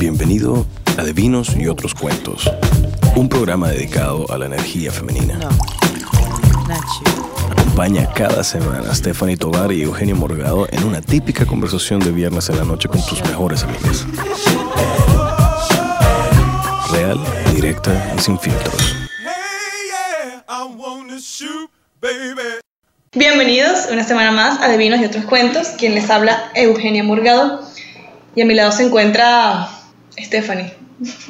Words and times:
Bienvenido 0.00 0.66
a 0.98 1.04
De 1.04 1.12
Vinos 1.12 1.54
y 1.56 1.68
otros 1.68 1.94
cuentos, 1.94 2.50
un 3.14 3.28
programa 3.28 3.68
dedicado 3.68 4.28
a 4.32 4.36
la 4.36 4.46
energía 4.46 4.90
femenina. 4.90 5.38
Acompaña 7.52 8.12
cada 8.12 8.42
semana 8.42 8.90
a 8.90 8.94
Stephanie 8.94 9.36
Tovar 9.36 9.70
y 9.70 9.82
Eugenio 9.82 10.16
Morgado 10.16 10.66
en 10.72 10.82
una 10.82 11.00
típica 11.00 11.46
conversación 11.46 12.00
de 12.00 12.10
viernes 12.10 12.48
en 12.48 12.56
la 12.56 12.64
noche 12.64 12.88
con 12.88 13.00
tus 13.06 13.22
mejores 13.22 13.62
amigas. 13.62 14.04
Real, 16.90 17.20
directa 17.54 18.14
y 18.16 18.20
sin 18.20 18.36
filtros. 18.36 18.99
Bienvenidos 23.42 23.88
una 23.90 24.04
semana 24.04 24.32
más 24.32 24.60
a 24.60 24.68
De 24.68 24.76
Vinos 24.76 25.00
y 25.00 25.06
otros 25.06 25.24
cuentos. 25.24 25.68
Quien 25.68 25.94
les 25.94 26.10
habla, 26.10 26.50
Eugenia 26.54 27.02
Murgado. 27.02 27.62
Y 28.34 28.42
a 28.42 28.44
mi 28.44 28.52
lado 28.52 28.70
se 28.70 28.82
encuentra 28.82 29.66
Stephanie, 30.18 30.74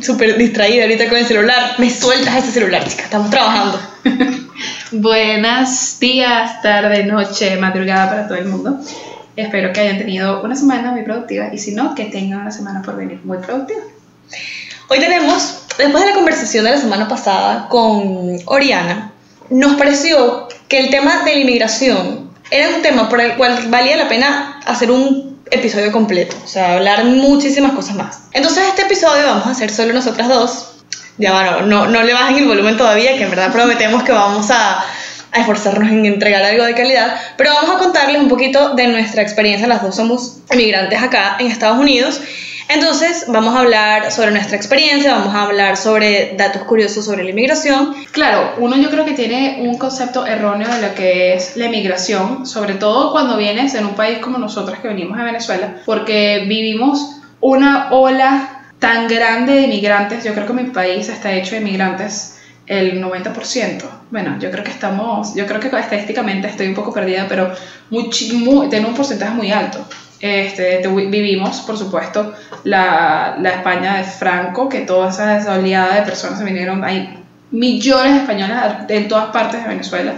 súper 0.02 0.36
distraída 0.36 0.82
ahorita 0.82 1.08
con 1.08 1.18
el 1.18 1.24
celular. 1.24 1.76
Me 1.78 1.88
sueltas 1.88 2.34
ese 2.38 2.50
celular, 2.50 2.84
chica, 2.88 3.04
estamos 3.04 3.30
trabajando. 3.30 3.80
Buenos 4.90 6.00
días, 6.00 6.60
tarde, 6.62 7.04
noche, 7.04 7.56
madrugada 7.58 8.10
para 8.10 8.26
todo 8.26 8.38
el 8.38 8.46
mundo. 8.46 8.80
Espero 9.36 9.72
que 9.72 9.78
hayan 9.78 9.98
tenido 9.98 10.42
una 10.42 10.56
semana 10.56 10.90
muy 10.90 11.04
productiva 11.04 11.54
y 11.54 11.58
si 11.58 11.76
no, 11.76 11.94
que 11.94 12.06
tengan 12.06 12.40
una 12.40 12.50
semana 12.50 12.82
por 12.82 12.96
venir 12.96 13.20
muy 13.22 13.38
productiva. 13.38 13.82
Hoy 14.88 14.98
tenemos, 14.98 15.64
después 15.78 16.02
de 16.02 16.10
la 16.10 16.16
conversación 16.16 16.64
de 16.64 16.72
la 16.72 16.78
semana 16.78 17.06
pasada 17.06 17.68
con 17.68 18.36
Oriana, 18.46 19.12
nos 19.48 19.74
pareció 19.74 20.48
que 20.70 20.78
el 20.78 20.88
tema 20.88 21.24
de 21.24 21.34
la 21.34 21.40
inmigración 21.40 22.30
era 22.50 22.68
un 22.68 22.80
tema 22.80 23.08
por 23.08 23.20
el 23.20 23.34
cual 23.34 23.66
valía 23.68 23.96
la 23.96 24.08
pena 24.08 24.60
hacer 24.64 24.90
un 24.90 25.40
episodio 25.50 25.90
completo, 25.90 26.36
o 26.44 26.46
sea, 26.46 26.74
hablar 26.76 27.04
muchísimas 27.04 27.72
cosas 27.72 27.96
más. 27.96 28.20
Entonces 28.32 28.62
este 28.68 28.82
episodio 28.82 29.26
vamos 29.26 29.46
a 29.46 29.50
hacer 29.50 29.70
solo 29.70 29.92
nosotras 29.92 30.28
dos. 30.28 30.70
Ya 31.18 31.32
bueno, 31.32 31.62
no, 31.62 31.88
no 31.88 32.02
le 32.04 32.14
bajen 32.14 32.38
el 32.38 32.46
volumen 32.46 32.76
todavía, 32.76 33.16
que 33.16 33.24
en 33.24 33.30
verdad 33.30 33.52
prometemos 33.52 34.04
que 34.04 34.12
vamos 34.12 34.48
a, 34.52 34.84
a 35.32 35.40
esforzarnos 35.40 35.90
en 35.90 36.06
entregar 36.06 36.42
algo 36.44 36.64
de 36.64 36.74
calidad, 36.74 37.20
pero 37.36 37.52
vamos 37.52 37.74
a 37.74 37.78
contarles 37.78 38.22
un 38.22 38.28
poquito 38.28 38.74
de 38.74 38.86
nuestra 38.86 39.22
experiencia. 39.22 39.66
Las 39.66 39.82
dos 39.82 39.96
somos 39.96 40.38
inmigrantes 40.52 41.02
acá 41.02 41.36
en 41.40 41.48
Estados 41.48 41.78
Unidos. 41.78 42.20
Entonces 42.72 43.24
vamos 43.26 43.56
a 43.56 43.62
hablar 43.62 44.12
sobre 44.12 44.30
nuestra 44.30 44.56
experiencia, 44.56 45.16
vamos 45.16 45.34
a 45.34 45.42
hablar 45.42 45.76
sobre 45.76 46.36
datos 46.36 46.62
curiosos 46.62 47.04
sobre 47.04 47.24
la 47.24 47.30
inmigración. 47.30 47.96
Claro, 48.12 48.52
uno 48.58 48.76
yo 48.76 48.90
creo 48.90 49.04
que 49.04 49.14
tiene 49.14 49.56
un 49.60 49.76
concepto 49.76 50.24
erróneo 50.24 50.68
de 50.68 50.80
lo 50.80 50.94
que 50.94 51.34
es 51.34 51.56
la 51.56 51.66
emigración, 51.66 52.46
sobre 52.46 52.74
todo 52.74 53.10
cuando 53.10 53.36
vienes 53.36 53.74
en 53.74 53.86
un 53.86 53.96
país 53.96 54.18
como 54.18 54.38
nosotros 54.38 54.78
que 54.78 54.86
venimos 54.86 55.18
de 55.18 55.24
Venezuela, 55.24 55.78
porque 55.84 56.44
vivimos 56.46 57.16
una 57.40 57.90
ola 57.90 58.62
tan 58.78 59.08
grande 59.08 59.54
de 59.54 59.62
inmigrantes. 59.62 60.22
Yo 60.22 60.32
creo 60.32 60.46
que 60.46 60.52
mi 60.52 60.70
país 60.70 61.08
está 61.08 61.32
hecho 61.32 61.56
de 61.56 61.62
inmigrantes 61.62 62.38
el 62.68 63.02
90%. 63.02 63.82
Bueno, 64.12 64.38
yo 64.38 64.48
creo 64.52 64.62
que 64.62 64.70
estamos, 64.70 65.34
yo 65.34 65.44
creo 65.44 65.58
que 65.58 65.66
estadísticamente 65.66 66.46
estoy 66.46 66.68
un 66.68 66.74
poco 66.74 66.92
perdida, 66.92 67.26
pero 67.28 67.52
tiene 67.90 68.86
un 68.86 68.94
porcentaje 68.94 69.34
muy 69.34 69.50
alto. 69.50 69.84
Este, 70.20 70.86
vivimos, 70.86 71.60
por 71.60 71.78
supuesto, 71.78 72.34
la, 72.64 73.36
la 73.40 73.50
España 73.50 73.96
de 73.96 74.04
Franco, 74.04 74.68
que 74.68 74.80
toda 74.80 75.08
esa 75.08 75.54
oleada 75.54 75.96
de 75.96 76.02
personas 76.02 76.38
se 76.38 76.44
vinieron, 76.44 76.84
hay 76.84 77.18
millones 77.50 78.12
de 78.12 78.18
españoles 78.20 78.56
en 78.88 79.08
todas 79.08 79.30
partes 79.30 79.62
de 79.62 79.68
Venezuela. 79.68 80.14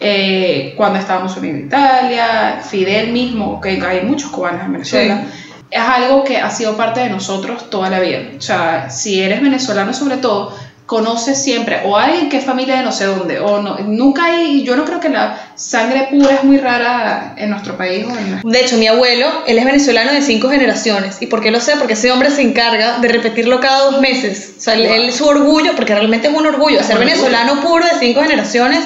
Eh, 0.00 0.74
cuando 0.76 0.98
estábamos 0.98 1.36
unidos 1.36 1.58
en 1.58 1.66
Italia, 1.66 2.60
Fidel 2.66 3.12
mismo, 3.12 3.60
que 3.60 3.80
hay 3.80 4.00
muchos 4.04 4.30
cubanos 4.30 4.64
en 4.64 4.72
Venezuela 4.72 5.24
es 5.72 5.80
algo 5.80 6.22
que 6.22 6.36
ha 6.36 6.50
sido 6.50 6.76
parte 6.76 7.00
de 7.00 7.08
nosotros 7.08 7.70
toda 7.70 7.88
la 7.88 7.98
vida. 7.98 8.18
O 8.36 8.40
sea, 8.42 8.90
si 8.90 9.22
eres 9.22 9.40
venezolano 9.40 9.94
sobre 9.94 10.18
todo, 10.18 10.54
conoces 10.92 11.42
siempre 11.42 11.80
o 11.86 11.96
alguien 11.96 12.28
que 12.28 12.36
es 12.36 12.44
familia 12.44 12.76
de 12.76 12.82
no 12.82 12.92
sé 12.92 13.06
dónde, 13.06 13.40
o 13.40 13.62
no, 13.62 13.78
nunca 13.78 14.26
hay, 14.26 14.62
yo 14.62 14.76
no 14.76 14.84
creo 14.84 15.00
que 15.00 15.08
la 15.08 15.38
sangre 15.54 16.08
pura 16.10 16.34
es 16.34 16.44
muy 16.44 16.58
rara 16.58 17.34
en 17.38 17.48
nuestro 17.48 17.78
país 17.78 18.04
o 18.04 18.10
en 18.18 18.30
nuestro- 18.30 18.50
De 18.50 18.60
hecho, 18.60 18.76
mi 18.76 18.88
abuelo, 18.88 19.26
él 19.46 19.56
es 19.56 19.64
venezolano 19.64 20.12
de 20.12 20.20
cinco 20.20 20.50
generaciones. 20.50 21.16
¿Y 21.22 21.28
por 21.28 21.40
qué 21.42 21.50
lo 21.50 21.60
sé? 21.60 21.76
Porque 21.78 21.94
ese 21.94 22.12
hombre 22.12 22.28
se 22.30 22.42
encarga 22.42 22.98
de 22.98 23.08
repetirlo 23.08 23.58
cada 23.58 23.84
dos 23.90 24.02
meses. 24.02 24.56
O 24.58 24.60
sea, 24.60 24.74
él, 24.74 24.84
él 24.84 25.10
su 25.14 25.24
orgullo, 25.26 25.74
porque 25.74 25.94
realmente 25.94 26.28
es 26.28 26.34
un 26.34 26.46
orgullo, 26.46 26.82
ser 26.82 26.96
Un 26.96 27.02
orgullo. 27.04 27.22
venezolano 27.22 27.62
puro 27.62 27.86
de 27.86 27.98
cinco 27.98 28.20
generaciones 28.20 28.80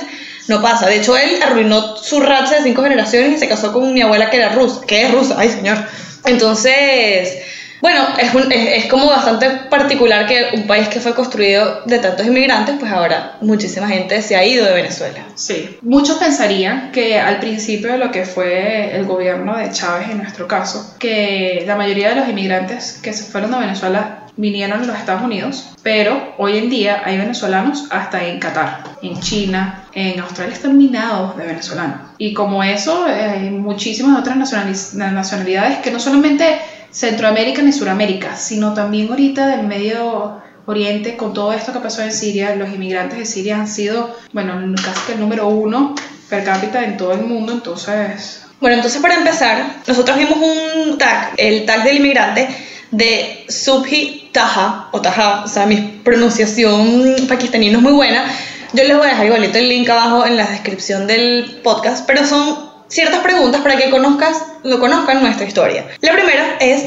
no 0.47 0.63
pasa. 0.63 0.87
De 0.87 0.99
hecho, 0.99 1.17
él 1.17 1.41
arruinó 1.43 1.97
su 1.97 2.21
racha 2.21 2.55
de 2.59 2.63
cinco 2.63 2.85
generaciones 2.85 3.33
y 3.33 3.39
se 3.39 3.49
casó 3.49 3.73
con 3.73 3.93
mi 3.93 4.03
abuela 4.03 4.31
que 4.31 4.37
era 4.37 4.51
rusa, 4.51 4.83
que 4.87 5.03
es 5.07 5.11
rusa, 5.11 5.35
ay 5.39 5.49
señor. 5.49 5.79
Entonces, 6.25 7.39
bueno, 7.81 8.03
es, 8.19 8.87
como 8.87 9.07
bastante 9.07 9.51
particular 9.71 10.27
que 10.27 10.51
un 10.55 10.67
país 10.67 10.89
que 10.89 11.01
fue 11.01 11.15
construido 11.15 11.83
de 11.85 11.99
tantos 11.99 12.27
inmigrantes, 12.27 12.77
pues 12.79 12.91
ahora 12.93 13.37
muchísima 13.41 13.89
gente 13.89 14.23
se 14.23 14.37
ha 14.37 14.45
ido 14.45 14.65
de 14.65 14.73
Venezuela. 14.73 15.25
Sí, 15.35 15.79
muchos 15.83 16.19
pensarían 16.19 16.91
que 16.93 17.19
al 17.19 17.39
principio 17.39 17.93
de 17.93 17.99
lo 17.99 18.11
que 18.11 18.25
fue 18.25 18.97
el 18.97 19.05
gobierno 19.05 19.57
de 19.57 19.71
Chávez 19.71 20.11
en 20.11 20.19
nuestro 20.19 20.49
caso, 20.49 20.97
que 20.99 21.65
la 21.67 21.77
mayoría 21.77 22.11
de 22.11 22.17
los 22.17 22.29
inmigrantes 22.29 22.99
que 23.03 23.13
se 23.13 23.25
fueron 23.25 23.51
de 23.51 23.59
Venezuela 23.59 24.23
vinieron 24.37 24.83
a 24.83 24.85
los 24.85 24.97
Estados 24.97 25.23
Unidos, 25.23 25.71
pero 25.83 26.35
hoy 26.37 26.59
en 26.59 26.69
día 26.69 27.03
hay 27.05 27.17
venezolanos 27.17 27.87
hasta 27.91 28.25
en 28.25 28.39
Qatar, 28.39 28.85
en 29.03 29.19
China, 29.21 29.85
en 29.95 30.21
Australia 30.21 30.55
están 30.55 30.77
minados 30.77 31.37
de 31.37 31.47
venezolanos. 31.47 32.01
Y 32.19 32.35
como 32.35 32.63
eso, 32.63 33.09
eh, 33.09 33.13
hay 33.13 33.51
muchísimas 33.51 34.19
otras 34.19 34.37
nacionalidades 34.37 35.79
que 35.79 35.91
no 35.91 35.99
solamente 35.99 36.59
Centroamérica 36.91 37.63
ni 37.63 37.73
Suramérica, 37.73 38.37
sino 38.37 38.75
también 38.75 39.09
ahorita 39.09 39.47
del 39.49 39.67
Medio 39.67 40.41
Oriente, 40.67 41.17
con 41.17 41.33
todo 41.33 41.53
esto 41.53 41.73
que 41.73 41.79
pasó 41.79 42.03
en 42.03 42.13
Siria, 42.13 42.57
los 42.57 42.71
inmigrantes 42.71 43.19
de 43.19 43.27
Siria 43.27 43.57
han 43.57 43.69
sido, 43.69 44.17
bueno, 44.33 44.55
casi 44.85 45.01
que 45.07 45.13
el 45.13 45.21
número 45.21 45.49
uno 45.49 45.95
per 46.29 46.45
cápita 46.45 46.85
en 46.85 46.97
todo 46.97 47.13
el 47.13 47.21
mundo, 47.21 47.53
entonces... 47.53 48.43
Bueno, 48.61 48.77
entonces 48.77 49.01
para 49.01 49.15
empezar, 49.15 49.83
nosotros 49.87 50.17
vimos 50.17 50.39
un 50.39 50.99
tag, 50.99 51.35
el 51.37 51.67
tag 51.67 51.85
del 51.85 51.99
inmigrante 51.99 52.49
de 52.91 53.45
Subhi 53.49 54.31
Taha, 54.33 54.89
o 54.93 55.01
Taha, 55.01 55.45
o 55.45 55.49
sea, 55.49 55.67
mi 55.67 56.01
pronunciación 56.03 57.27
pakistaní 57.29 57.71
no 57.71 57.79
es 57.79 57.83
muy 57.83 57.93
buena. 57.93 58.25
Yo 58.73 58.85
les 58.85 58.97
voy 58.97 59.07
a 59.07 59.11
dejar 59.11 59.27
igualito 59.27 59.59
el 59.59 59.69
link 59.69 59.89
abajo 59.89 60.27
en 60.27 60.37
la 60.37 60.47
descripción 60.47 61.07
del 61.07 61.61
podcast, 61.63 62.07
pero 62.07 62.27
son 62.27 62.66
ciertas 62.89 63.21
preguntas 63.21 63.61
para 63.63 63.77
que 63.77 63.91
conozcas, 63.91 64.37
lo 64.65 64.79
conozcan 64.81 65.21
nuestra 65.23 65.47
historia. 65.47 65.87
La 66.01 66.13
primera 66.13 66.57
es, 66.61 66.85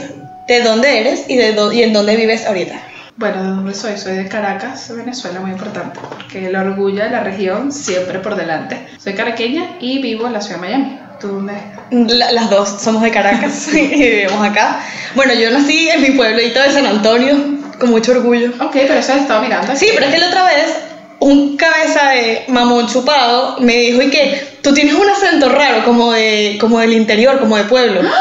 ¿de 0.48 0.62
dónde 0.62 1.00
eres 1.00 1.26
y, 1.28 1.36
de 1.36 1.56
y 1.74 1.84
en 1.84 1.94
dónde 1.94 2.16
vives 2.16 2.46
ahorita? 2.46 2.76
Bueno, 3.18 3.44
¿de 3.44 3.50
dónde 3.50 3.74
soy? 3.74 3.98
Soy 3.98 4.16
de 4.16 4.28
Caracas, 4.30 4.90
Venezuela, 4.96 5.42
muy 5.42 5.52
importante, 5.52 6.00
porque 6.10 6.48
el 6.48 6.56
orgullo 6.56 7.04
de 7.04 7.10
la 7.10 7.20
región 7.22 7.72
siempre 7.74 8.20
por 8.20 8.36
delante. 8.38 8.88
Soy 8.98 9.14
caraqueña 9.14 9.76
y 9.82 10.02
vivo 10.02 10.26
en 10.28 10.34
la 10.34 10.42
ciudad 10.42 10.62
de 10.62 10.68
Miami. 10.68 11.00
¿Tú 11.20 11.28
dónde? 11.28 11.54
La- 11.92 12.32
las 12.32 12.50
dos 12.50 12.78
somos 12.82 13.02
de 13.04 13.12
Caracas 13.12 13.68
y 13.74 13.88
vivimos 13.88 14.42
acá. 14.48 14.80
Bueno, 15.16 15.34
yo 15.34 15.52
nací 15.52 15.90
en 15.90 16.02
mi 16.02 16.12
pueblito 16.12 16.62
de 16.62 16.72
San 16.72 16.86
Antonio, 16.86 17.36
con 17.78 17.90
mucho 17.90 18.14
orgullo. 18.14 18.52
Ok, 18.62 18.72
pero 18.72 18.94
eso 18.94 19.14
lo 19.16 19.22
estaba 19.22 19.42
mirando. 19.42 19.76
Sí, 19.76 19.88
pero 19.94 20.06
es 20.06 20.14
que 20.14 20.18
la 20.20 20.28
otra 20.28 20.46
vez 20.46 20.78
un 21.20 21.58
cabeza 21.58 22.10
de 22.10 22.46
mamón 22.48 22.88
chupado 22.88 23.58
me 23.60 23.76
dijo 23.76 24.02
y 24.02 24.10
que 24.10 24.58
tú 24.62 24.74
tienes 24.74 24.94
un 24.94 25.10
acento 25.10 25.50
raro 25.50 25.84
como 25.84 26.14
de 26.14 26.58
como 26.60 26.80
del 26.80 26.94
interior, 26.94 27.40
como 27.40 27.58
de 27.58 27.64
pueblo. 27.66 28.02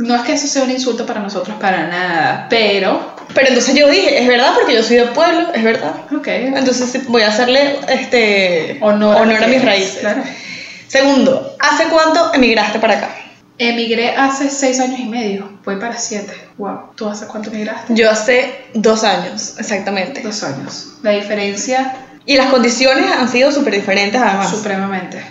No 0.00 0.16
es 0.16 0.22
que 0.22 0.32
eso 0.32 0.46
sea 0.46 0.62
un 0.62 0.70
insulto 0.70 1.04
para 1.04 1.20
nosotros 1.20 1.58
para 1.60 1.86
nada, 1.86 2.46
pero... 2.48 3.14
Pero 3.34 3.48
entonces 3.48 3.74
yo 3.74 3.86
dije, 3.86 4.18
es 4.18 4.26
verdad 4.26 4.52
porque 4.54 4.72
yo 4.72 4.82
soy 4.82 4.96
de 4.96 5.04
pueblo, 5.08 5.52
es 5.54 5.62
verdad. 5.62 5.92
Ok. 6.10 6.26
Entonces 6.26 7.06
voy 7.06 7.20
a 7.20 7.28
hacerle 7.28 7.76
este 7.86 8.78
honor, 8.80 9.16
honor 9.20 9.44
a 9.44 9.46
mis 9.46 9.58
es, 9.58 9.64
raíces. 9.64 9.98
Claro. 9.98 10.22
Segundo, 10.88 11.54
¿hace 11.60 11.84
cuánto 11.84 12.32
emigraste 12.32 12.78
para 12.78 12.94
acá? 12.94 13.14
Emigré 13.58 14.16
hace 14.16 14.48
seis 14.48 14.80
años 14.80 14.98
y 14.98 15.04
medio, 15.04 15.52
voy 15.66 15.76
para 15.76 15.98
siete. 15.98 16.32
Wow, 16.56 16.92
¿tú 16.96 17.06
hace 17.06 17.26
cuánto 17.26 17.50
emigraste? 17.50 17.94
Yo 17.94 18.10
hace 18.10 18.64
dos 18.72 19.04
años, 19.04 19.56
exactamente. 19.58 20.22
Dos 20.22 20.42
años. 20.42 20.94
La 21.02 21.10
diferencia, 21.10 21.94
Y 22.26 22.36
las 22.36 22.46
condiciones 22.46 23.10
han 23.10 23.28
sido 23.28 23.50
súper 23.50 23.74
diferentes 23.74 24.20
además. 24.20 24.50
supremamente. 24.50 25.24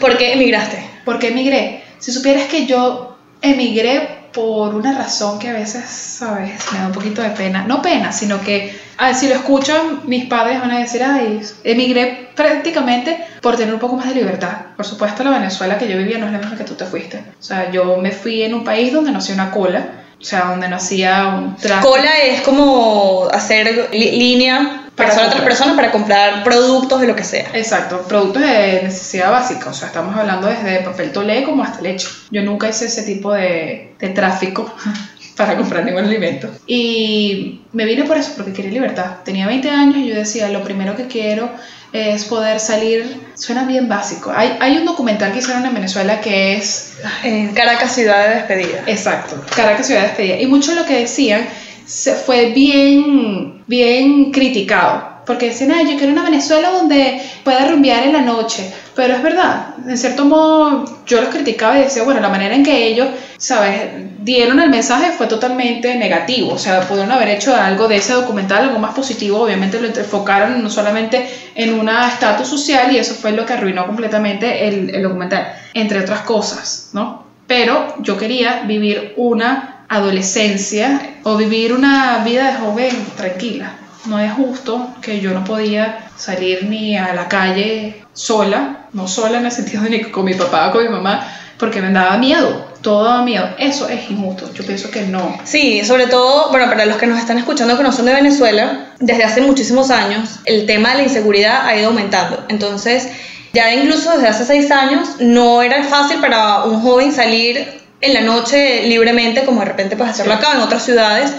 ¿Por 0.00 0.16
qué 0.16 0.32
emigraste? 0.34 0.84
¿Por 1.04 1.18
qué 1.18 1.28
emigré? 1.28 1.84
Si 1.98 2.12
supieras 2.12 2.46
que 2.48 2.66
yo 2.66 3.16
emigré 3.42 4.24
por 4.32 4.74
una 4.74 4.92
razón 4.96 5.38
que 5.38 5.48
a 5.48 5.52
veces, 5.52 5.84
¿sabes? 5.84 6.60
Me 6.72 6.78
da 6.78 6.88
un 6.88 6.92
poquito 6.92 7.22
de 7.22 7.30
pena. 7.30 7.64
No 7.64 7.80
pena, 7.80 8.12
sino 8.12 8.40
que 8.40 8.76
ah, 8.98 9.14
si 9.14 9.28
lo 9.28 9.34
escuchan, 9.34 10.00
mis 10.06 10.26
padres 10.26 10.60
van 10.60 10.72
a 10.72 10.80
decir, 10.80 11.02
ay, 11.02 11.40
emigré 11.62 12.30
prácticamente 12.34 13.24
por 13.40 13.56
tener 13.56 13.72
un 13.72 13.80
poco 13.80 13.96
más 13.96 14.08
de 14.08 14.16
libertad. 14.16 14.56
Por 14.76 14.84
supuesto, 14.84 15.22
la 15.22 15.30
Venezuela 15.30 15.78
que 15.78 15.88
yo 15.88 15.96
vivía 15.96 16.18
no 16.18 16.26
es 16.26 16.32
la 16.32 16.38
misma 16.38 16.56
que 16.56 16.64
tú 16.64 16.74
te 16.74 16.84
fuiste. 16.84 17.18
O 17.38 17.42
sea, 17.42 17.70
yo 17.70 17.96
me 17.96 18.10
fui 18.10 18.42
en 18.42 18.54
un 18.54 18.64
país 18.64 18.92
donde 18.92 19.12
no 19.12 19.18
hacía 19.18 19.34
una 19.34 19.50
cola. 19.50 20.03
O 20.24 20.26
sea, 20.26 20.46
donde 20.46 20.68
no 20.70 20.76
hacía 20.76 21.26
un 21.26 21.54
tráfico. 21.56 21.90
Cola 21.90 22.18
es 22.22 22.40
como 22.40 23.28
hacer 23.30 23.90
línea 23.92 24.86
Para 24.96 25.10
persona 25.10 25.28
tras 25.28 25.42
comprar. 25.42 25.44
persona 25.44 25.76
para 25.76 25.92
comprar 25.92 26.44
productos 26.44 26.98
de 27.02 27.06
lo 27.08 27.14
que 27.14 27.24
sea. 27.24 27.50
Exacto, 27.52 28.00
productos 28.08 28.40
de 28.40 28.80
necesidad 28.84 29.30
básica, 29.30 29.68
o 29.68 29.74
sea, 29.74 29.88
estamos 29.88 30.16
hablando 30.16 30.46
desde 30.46 30.78
papel 30.78 31.12
tolé 31.12 31.42
como 31.44 31.62
hasta 31.62 31.82
leche. 31.82 32.08
Yo 32.30 32.40
nunca 32.40 32.70
hice 32.70 32.86
ese 32.86 33.02
tipo 33.02 33.34
de, 33.34 33.92
de 33.98 34.08
tráfico 34.08 34.74
para 35.36 35.58
comprar 35.58 35.84
ningún 35.84 36.04
alimento. 36.04 36.48
Y 36.66 37.60
me 37.72 37.84
vine 37.84 38.04
por 38.04 38.16
eso, 38.16 38.32
porque 38.34 38.54
quería 38.54 38.70
libertad. 38.72 39.16
Tenía 39.26 39.46
20 39.46 39.68
años 39.68 39.96
y 39.98 40.06
yo 40.08 40.14
decía, 40.14 40.48
lo 40.48 40.62
primero 40.64 40.96
que 40.96 41.06
quiero 41.06 41.50
es 41.94 42.24
poder 42.24 42.58
salir, 42.58 43.20
suena 43.34 43.64
bien 43.64 43.88
básico. 43.88 44.32
Hay, 44.34 44.56
hay 44.60 44.76
un 44.76 44.84
documental 44.84 45.32
que 45.32 45.38
hicieron 45.38 45.64
en 45.64 45.72
Venezuela 45.72 46.20
que 46.20 46.54
es 46.54 46.96
En 47.22 47.54
Caracas, 47.54 47.94
ciudad 47.94 48.28
de 48.28 48.34
despedida. 48.34 48.82
Exacto, 48.86 49.40
Caracas 49.54 49.86
Ciudad 49.86 50.02
Despedida. 50.02 50.40
Y 50.40 50.46
mucho 50.48 50.72
de 50.72 50.80
lo 50.80 50.86
que 50.86 50.98
decían 50.98 51.46
se 51.86 52.14
fue 52.14 52.46
bien, 52.46 53.62
bien 53.68 54.32
criticado. 54.32 55.13
Porque 55.26 55.48
decían, 55.48 55.72
ay, 55.72 55.90
yo 55.90 55.96
quiero 55.96 56.12
una 56.12 56.24
Venezuela 56.24 56.70
donde 56.70 57.20
pueda 57.42 57.66
rumbear 57.66 58.04
en 58.04 58.12
la 58.12 58.20
noche. 58.20 58.72
Pero 58.94 59.14
es 59.14 59.22
verdad, 59.22 59.74
en 59.86 59.98
cierto 59.98 60.24
modo 60.24 60.84
yo 61.06 61.20
los 61.20 61.30
criticaba 61.30 61.78
y 61.78 61.82
decía, 61.82 62.02
bueno, 62.04 62.20
la 62.20 62.28
manera 62.28 62.54
en 62.54 62.62
que 62.62 62.86
ellos, 62.86 63.08
¿sabes?, 63.38 64.04
dieron 64.24 64.58
el 64.58 64.70
mensaje 64.70 65.12
fue 65.12 65.26
totalmente 65.26 65.94
negativo. 65.96 66.52
O 66.54 66.58
sea, 66.58 66.80
pudieron 66.80 67.12
haber 67.12 67.28
hecho 67.28 67.54
algo 67.54 67.88
de 67.88 67.96
ese 67.96 68.14
documental, 68.14 68.64
algo 68.64 68.78
más 68.78 68.94
positivo. 68.94 69.40
Obviamente 69.40 69.80
lo 69.80 69.88
enfocaron 69.88 70.62
no 70.62 70.70
solamente 70.70 71.28
en 71.54 71.78
un 71.78 71.88
estatus 71.88 72.48
social 72.48 72.92
y 72.92 72.98
eso 72.98 73.14
fue 73.14 73.32
lo 73.32 73.44
que 73.44 73.52
arruinó 73.52 73.86
completamente 73.86 74.66
el, 74.66 74.94
el 74.94 75.02
documental, 75.02 75.54
entre 75.74 76.00
otras 76.00 76.20
cosas, 76.20 76.90
¿no? 76.92 77.24
Pero 77.46 77.96
yo 78.00 78.16
quería 78.16 78.62
vivir 78.62 79.12
una 79.16 79.84
adolescencia 79.88 81.16
o 81.24 81.36
vivir 81.36 81.72
una 81.72 82.22
vida 82.24 82.46
de 82.46 82.54
joven 82.54 83.06
tranquila. 83.16 83.74
No 84.06 84.18
es 84.18 84.32
justo 84.32 84.94
que 85.00 85.20
yo 85.20 85.30
no 85.30 85.44
podía 85.44 86.10
salir 86.16 86.64
ni 86.64 86.96
a 86.96 87.14
la 87.14 87.28
calle 87.28 88.04
sola, 88.12 88.86
no 88.92 89.08
sola 89.08 89.38
en 89.38 89.46
el 89.46 89.52
sentido 89.52 89.82
de 89.82 89.90
ni 89.90 90.02
con 90.02 90.24
mi 90.24 90.34
papá 90.34 90.68
o 90.68 90.72
con 90.72 90.82
mi 90.82 90.90
mamá, 90.90 91.26
porque 91.58 91.80
me 91.80 91.90
daba 91.90 92.18
miedo, 92.18 92.68
todo 92.82 93.04
daba 93.04 93.22
miedo. 93.22 93.48
Eso 93.58 93.88
es 93.88 94.10
injusto, 94.10 94.52
yo 94.52 94.64
pienso 94.64 94.90
que 94.90 95.02
no. 95.02 95.38
Sí, 95.44 95.84
sobre 95.84 96.06
todo, 96.06 96.50
bueno, 96.50 96.66
para 96.66 96.84
los 96.84 96.98
que 96.98 97.06
nos 97.06 97.18
están 97.18 97.38
escuchando 97.38 97.76
que 97.76 97.82
no 97.82 97.92
son 97.92 98.06
de 98.06 98.14
Venezuela, 98.14 98.92
desde 99.00 99.24
hace 99.24 99.40
muchísimos 99.40 99.90
años 99.90 100.40
el 100.44 100.66
tema 100.66 100.90
de 100.90 100.96
la 100.96 101.02
inseguridad 101.04 101.66
ha 101.66 101.76
ido 101.76 101.88
aumentando. 101.88 102.44
Entonces, 102.48 103.08
ya 103.54 103.72
incluso 103.72 104.12
desde 104.12 104.28
hace 104.28 104.44
seis 104.44 104.70
años 104.70 105.16
no 105.20 105.62
era 105.62 105.82
fácil 105.84 106.18
para 106.20 106.64
un 106.64 106.82
joven 106.82 107.12
salir 107.12 107.82
en 108.00 108.14
la 108.14 108.20
noche 108.20 108.82
libremente, 108.86 109.44
como 109.44 109.60
de 109.60 109.66
repente 109.66 109.96
puedes 109.96 110.12
hacerlo 110.12 110.34
acá 110.34 110.52
en 110.52 110.60
otras 110.60 110.84
ciudades. 110.84 111.32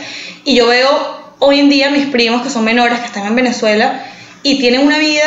Y 0.43 0.55
yo 0.55 0.67
veo 0.67 1.24
hoy 1.45 1.59
en 1.59 1.69
día 1.69 1.89
mis 1.89 2.07
primos 2.07 2.41
que 2.41 2.49
son 2.49 2.63
menores, 2.63 2.99
que 2.99 3.05
están 3.05 3.27
en 3.27 3.35
Venezuela, 3.35 4.03
y 4.43 4.59
tienen 4.59 4.81
una 4.81 4.97
vida 4.97 5.25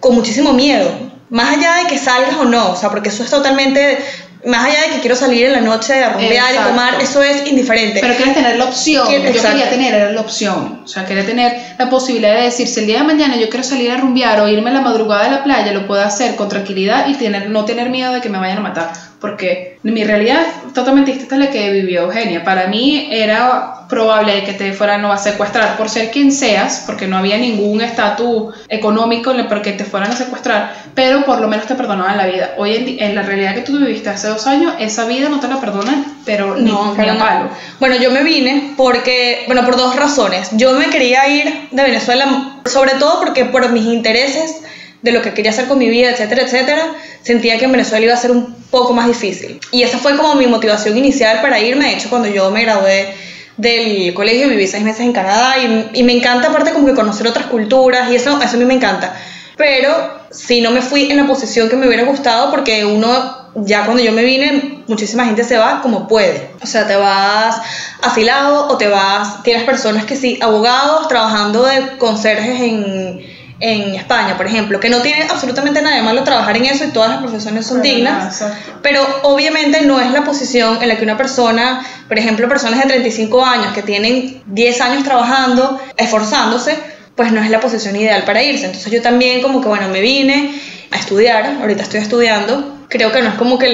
con 0.00 0.14
muchísimo 0.14 0.52
miedo. 0.52 0.90
Más 1.28 1.56
allá 1.56 1.74
de 1.76 1.86
que 1.86 1.98
salgas 1.98 2.34
o 2.36 2.44
no, 2.44 2.72
o 2.72 2.76
sea, 2.76 2.90
porque 2.90 3.08
eso 3.08 3.22
es 3.22 3.30
totalmente... 3.30 3.98
Más 4.44 4.64
allá 4.64 4.82
de 4.88 4.94
que 4.94 5.00
quiero 5.00 5.16
salir 5.16 5.46
en 5.46 5.52
la 5.52 5.60
noche 5.60 6.02
a 6.02 6.10
rumbear 6.14 6.32
y 6.32 6.36
Exacto. 6.56 6.70
tomar, 6.70 6.94
eso 7.00 7.22
es 7.22 7.46
indiferente. 7.46 8.00
Pero 8.00 8.14
quieres 8.14 8.34
tener 8.34 8.56
la 8.56 8.64
opción. 8.64 9.06
Quiero- 9.06 9.30
yo 9.32 9.42
quería 9.42 9.68
tener 9.68 10.12
la 10.12 10.20
opción. 10.20 10.80
O 10.84 10.88
sea, 10.88 11.04
quería 11.04 11.26
tener 11.26 11.54
la 11.78 11.90
posibilidad 11.90 12.34
de 12.36 12.42
decir, 12.44 12.66
si 12.66 12.80
el 12.80 12.86
día 12.86 12.98
de 12.98 13.04
mañana 13.04 13.36
yo 13.36 13.48
quiero 13.50 13.62
salir 13.64 13.90
a 13.90 13.96
rumbear 13.98 14.40
o 14.40 14.48
irme 14.48 14.70
a 14.70 14.74
la 14.74 14.80
madrugada 14.80 15.24
de 15.24 15.30
la 15.30 15.44
playa, 15.44 15.72
lo 15.72 15.86
puedo 15.86 16.02
hacer 16.02 16.36
con 16.36 16.48
tranquilidad 16.48 17.06
y 17.08 17.14
tener, 17.14 17.50
no 17.50 17.64
tener 17.66 17.90
miedo 17.90 18.12
de 18.12 18.20
que 18.20 18.28
me 18.30 18.38
vayan 18.38 18.58
a 18.58 18.62
matar. 18.62 18.92
Porque 19.20 19.78
mi 19.82 20.02
realidad 20.04 20.40
es 20.66 20.72
totalmente 20.72 21.10
distinta 21.10 21.34
a 21.36 21.38
la 21.40 21.50
que 21.50 21.70
vivió 21.70 22.04
Eugenia. 22.04 22.42
Para 22.42 22.68
mí 22.68 23.08
era 23.12 23.86
probable 23.86 24.44
que 24.44 24.54
te 24.54 24.72
fueran 24.72 25.04
a 25.04 25.18
secuestrar 25.18 25.76
por 25.76 25.90
ser 25.90 26.10
quien 26.10 26.32
seas, 26.32 26.84
porque 26.86 27.06
no 27.06 27.18
había 27.18 27.36
ningún 27.36 27.82
estatus 27.82 28.54
económico 28.68 29.32
en 29.32 29.40
el 29.40 29.62
que 29.62 29.72
te 29.72 29.84
fueran 29.84 30.12
a 30.12 30.16
secuestrar, 30.16 30.72
pero 31.00 31.24
por 31.24 31.40
lo 31.40 31.48
menos 31.48 31.66
te 31.66 31.74
perdonaban 31.76 32.18
la 32.18 32.26
vida. 32.26 32.54
Hoy 32.58 32.76
en, 32.76 33.02
en 33.02 33.14
la 33.14 33.22
realidad 33.22 33.54
que 33.54 33.62
tú 33.62 33.78
viviste 33.78 34.10
hace 34.10 34.28
dos 34.28 34.46
años, 34.46 34.74
esa 34.78 35.06
vida 35.06 35.30
no 35.30 35.40
te 35.40 35.48
la 35.48 35.58
perdonan, 35.58 36.04
pero 36.26 36.56
ni, 36.56 36.70
No, 36.70 36.90
ni 36.90 36.96
para 36.98 37.14
a 37.14 37.18
palo. 37.18 37.50
Bueno, 37.78 37.96
yo 37.96 38.10
me 38.10 38.22
vine 38.22 38.74
porque, 38.76 39.44
bueno, 39.46 39.64
por 39.64 39.78
dos 39.78 39.96
razones. 39.96 40.50
Yo 40.52 40.74
me 40.74 40.90
quería 40.90 41.26
ir 41.26 41.68
de 41.70 41.82
Venezuela, 41.82 42.58
sobre 42.66 42.92
todo 42.98 43.18
porque 43.18 43.46
por 43.46 43.66
mis 43.70 43.86
intereses 43.86 44.60
de 45.00 45.12
lo 45.12 45.22
que 45.22 45.32
quería 45.32 45.52
hacer 45.52 45.68
con 45.68 45.78
mi 45.78 45.88
vida, 45.88 46.10
etcétera, 46.10 46.42
etcétera, 46.42 46.82
sentía 47.22 47.56
que 47.56 47.64
en 47.64 47.72
Venezuela 47.72 48.04
iba 48.04 48.12
a 48.12 48.18
ser 48.18 48.32
un 48.32 48.54
poco 48.70 48.92
más 48.92 49.06
difícil. 49.06 49.58
Y 49.72 49.82
esa 49.84 49.96
fue 49.96 50.18
como 50.18 50.34
mi 50.34 50.48
motivación 50.48 50.98
inicial 50.98 51.40
para 51.40 51.60
irme. 51.60 51.86
De 51.86 51.92
hecho, 51.94 52.10
cuando 52.10 52.28
yo 52.28 52.50
me 52.50 52.60
gradué 52.62 53.14
del 53.56 54.12
colegio, 54.12 54.50
viví 54.50 54.66
seis 54.66 54.84
meses 54.84 55.00
en 55.00 55.14
Canadá 55.14 55.54
y, 55.56 55.98
y 56.00 56.02
me 56.02 56.12
encanta 56.12 56.48
aparte 56.48 56.72
como 56.72 56.84
que 56.84 56.94
conocer 56.94 57.26
otras 57.26 57.46
culturas 57.46 58.10
y 58.10 58.16
eso, 58.16 58.38
eso 58.42 58.56
a 58.56 58.58
mí 58.58 58.66
me 58.66 58.74
encanta. 58.74 59.16
Pero 59.60 60.20
sí 60.30 60.62
no 60.62 60.70
me 60.70 60.80
fui 60.80 61.10
en 61.10 61.18
la 61.18 61.26
posición 61.26 61.68
que 61.68 61.76
me 61.76 61.86
hubiera 61.86 62.04
gustado 62.04 62.50
porque 62.50 62.82
uno, 62.86 63.50
ya 63.56 63.84
cuando 63.84 64.02
yo 64.02 64.10
me 64.10 64.22
vine, 64.24 64.84
muchísima 64.86 65.26
gente 65.26 65.44
se 65.44 65.58
va 65.58 65.82
como 65.82 66.08
puede. 66.08 66.50
O 66.62 66.66
sea, 66.66 66.86
te 66.86 66.96
vas 66.96 67.60
afilado 68.02 68.68
o 68.68 68.78
te 68.78 68.88
vas, 68.88 69.42
tienes 69.42 69.64
personas 69.64 70.06
que 70.06 70.16
sí, 70.16 70.38
abogados 70.40 71.08
trabajando 71.08 71.62
de 71.64 71.98
conserjes 71.98 72.58
en, 72.58 73.20
en 73.60 73.94
España, 73.94 74.38
por 74.38 74.46
ejemplo, 74.46 74.80
que 74.80 74.88
no 74.88 75.02
tiene 75.02 75.24
absolutamente 75.24 75.82
nada 75.82 75.96
de 75.96 76.02
malo 76.04 76.24
trabajar 76.24 76.56
en 76.56 76.64
eso 76.64 76.84
y 76.84 76.92
todas 76.92 77.10
las 77.10 77.18
profesiones 77.18 77.66
son 77.66 77.80
Para 77.80 77.90
dignas. 77.90 78.40
nada. 78.40 78.58
Pero 78.82 79.06
obviamente 79.24 79.82
no 79.82 80.00
es 80.00 80.10
la 80.10 80.24
posición 80.24 80.82
en 80.82 80.88
la 80.88 80.96
que 80.96 81.04
una 81.04 81.18
persona, 81.18 81.84
por 82.08 82.18
ejemplo, 82.18 82.48
personas 82.48 82.78
de 82.80 82.86
35 82.86 83.44
años 83.44 83.74
que 83.74 83.82
tienen 83.82 84.42
10 84.46 84.80
años 84.80 85.04
trabajando, 85.04 85.78
esforzándose, 85.98 86.78
pues 87.16 87.32
no 87.32 87.42
es 87.42 87.50
la 87.50 87.60
posición 87.60 87.96
ideal 87.96 88.24
para 88.24 88.42
irse. 88.42 88.66
Entonces 88.66 88.92
yo 88.92 89.02
también 89.02 89.42
como 89.42 89.60
que, 89.60 89.68
bueno, 89.68 89.88
me 89.88 90.00
vine 90.00 90.54
a 90.90 90.98
estudiar, 90.98 91.58
ahorita 91.60 91.82
estoy 91.82 92.00
estudiando, 92.00 92.80
creo 92.88 93.12
que 93.12 93.22
no 93.22 93.28
es 93.28 93.34
como 93.34 93.58
que 93.58 93.66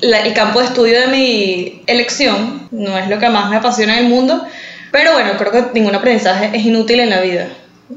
el, 0.00 0.34
campo 0.34 0.60
de 0.60 0.66
estudio 0.66 1.00
de 1.00 1.06
mi 1.08 1.82
elección, 1.86 2.68
no 2.70 2.96
es 2.98 3.08
lo 3.08 3.18
que 3.18 3.28
más 3.28 3.50
me 3.50 3.56
apasiona 3.56 3.98
en 3.98 4.06
el 4.06 4.10
mundo, 4.10 4.44
pero 4.90 5.12
bueno, 5.12 5.32
creo 5.38 5.52
que 5.52 5.64
ningún 5.74 5.94
aprendizaje 5.94 6.50
es 6.54 6.64
inútil 6.64 7.00
en 7.00 7.10
la 7.10 7.20
vida. 7.20 7.48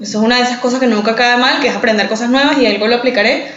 Eso 0.01 0.19
es 0.19 0.23
una 0.23 0.37
de 0.37 0.43
esas 0.43 0.59
cosas 0.59 0.79
que 0.79 0.87
nunca 0.87 1.15
cae 1.15 1.37
mal, 1.37 1.61
que 1.61 1.69
es 1.69 1.75
aprender 1.75 2.07
cosas 2.07 2.29
nuevas 2.29 2.57
y 2.57 2.65
algo 2.65 2.87
lo 2.87 2.95
aplicaré. 2.95 3.47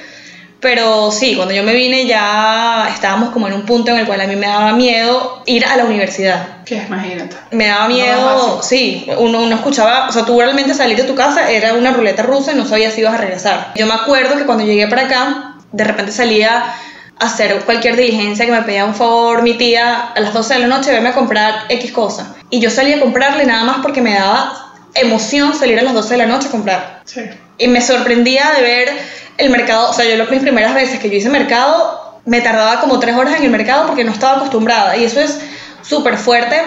Pero 0.61 1.13
sí, 1.13 1.37
cuando 1.37 1.55
yo 1.55 1.63
me 1.63 1.73
vine 1.73 2.05
ya 2.07 2.89
estábamos 2.93 3.31
como 3.31 3.47
en 3.47 3.55
un 3.55 3.63
punto 3.63 3.93
en 3.93 3.99
el 3.99 4.07
cual 4.07 4.21
a 4.21 4.27
mí 4.27 4.35
me 4.35 4.49
daba 4.49 4.73
miedo 4.73 5.43
ir 5.47 5.65
a 5.65 5.77
la 5.77 5.85
universidad. 5.85 6.65
Que 6.65 6.77
imagínate. 6.77 7.37
Me 7.53 7.69
daba 7.69 7.83
No, 7.89 7.95
miedo, 7.95 8.25
básico. 8.25 8.63
sí, 8.63 9.07
uno, 9.19 9.43
uno 9.43 9.55
escuchaba, 9.55 10.09
o 10.09 10.13
sea, 10.13 10.25
tú 10.25 10.41
realmente 10.41 10.75
salir 10.75 10.97
de 10.97 11.05
tu 11.05 11.15
casa 11.15 11.49
era 11.51 11.75
una 11.75 11.93
ruleta 11.93 12.25
rusa 12.25 12.53
y 12.53 12.57
no 12.57 12.67
sabías 12.67 12.95
si 12.95 13.03
ibas 13.03 13.15
a 13.15 13.19
regresar. 13.19 13.73
Yo 13.77 13.87
me 13.87 13.95
acuerdo 13.95 14.37
que 14.37 14.47
cuando 14.47 14.65
llegué 14.65 14.89
para 14.89 15.03
acá, 15.03 15.55
de 15.71 15.85
repente 15.85 16.11
salía 16.11 16.65
a 17.21 17.25
hacer 17.27 17.61
cualquier 17.65 17.95
diligencia 17.97 18.45
que 18.45 18.51
me 18.53 18.63
pedía 18.63 18.85
un 18.85 18.95
favor 18.97 19.43
mi 19.43 19.55
tía 19.55 20.13
a 20.15 20.19
las 20.21 20.33
12 20.35 20.55
de 20.55 20.61
la 20.61 20.67
noche, 20.67 20.91
verme 20.91 21.11
a 21.11 21.15
comprar 21.15 21.55
X 21.69 21.93
cosa. 21.93 22.35
Y 22.51 22.59
yo 22.59 22.71
salía 22.71 22.97
a 22.97 23.01
comprarle 23.01 23.45
nada 23.47 23.63
más 23.63 23.77
porque 23.81 24.01
me 24.01 24.15
daba 24.15 24.73
emoción 24.95 25.55
salir 25.55 25.79
a 25.79 25.83
las 25.83 25.95
12 25.95 26.15
de 26.15 26.19
la 26.19 26.27
noche 26.27 26.49
a 26.49 26.51
comprar. 26.51 27.03
Sí. 27.05 27.21
Y 27.59 27.69
me 27.69 27.81
sorprendía 27.81 28.51
de 28.57 28.63
ver 28.63 28.89
el 29.39 29.51
mercado, 29.51 29.91
o 29.91 29.93
sea, 29.93 30.05
yo 30.05 30.17
lo- 30.17 30.31
mis 30.31 30.41
primeras 30.41 30.75
veces 30.75 30.99
que 31.01 31.09
yo 31.09 31.17
hice 31.17 31.31
mercado, 31.31 32.21
me 32.27 32.41
tardaba 32.43 32.81
como 32.81 32.99
tres 33.01 33.17
horas 33.17 33.37
en 33.39 33.45
el 33.45 33.51
mercado 33.51 33.87
porque 33.87 34.05
no 34.05 34.13
estaba 34.13 34.37
acostumbrada. 34.37 34.97
Y 34.97 35.05
eso 35.05 35.21
es 35.21 35.41
súper 35.83 36.19
fuerte, 36.19 36.61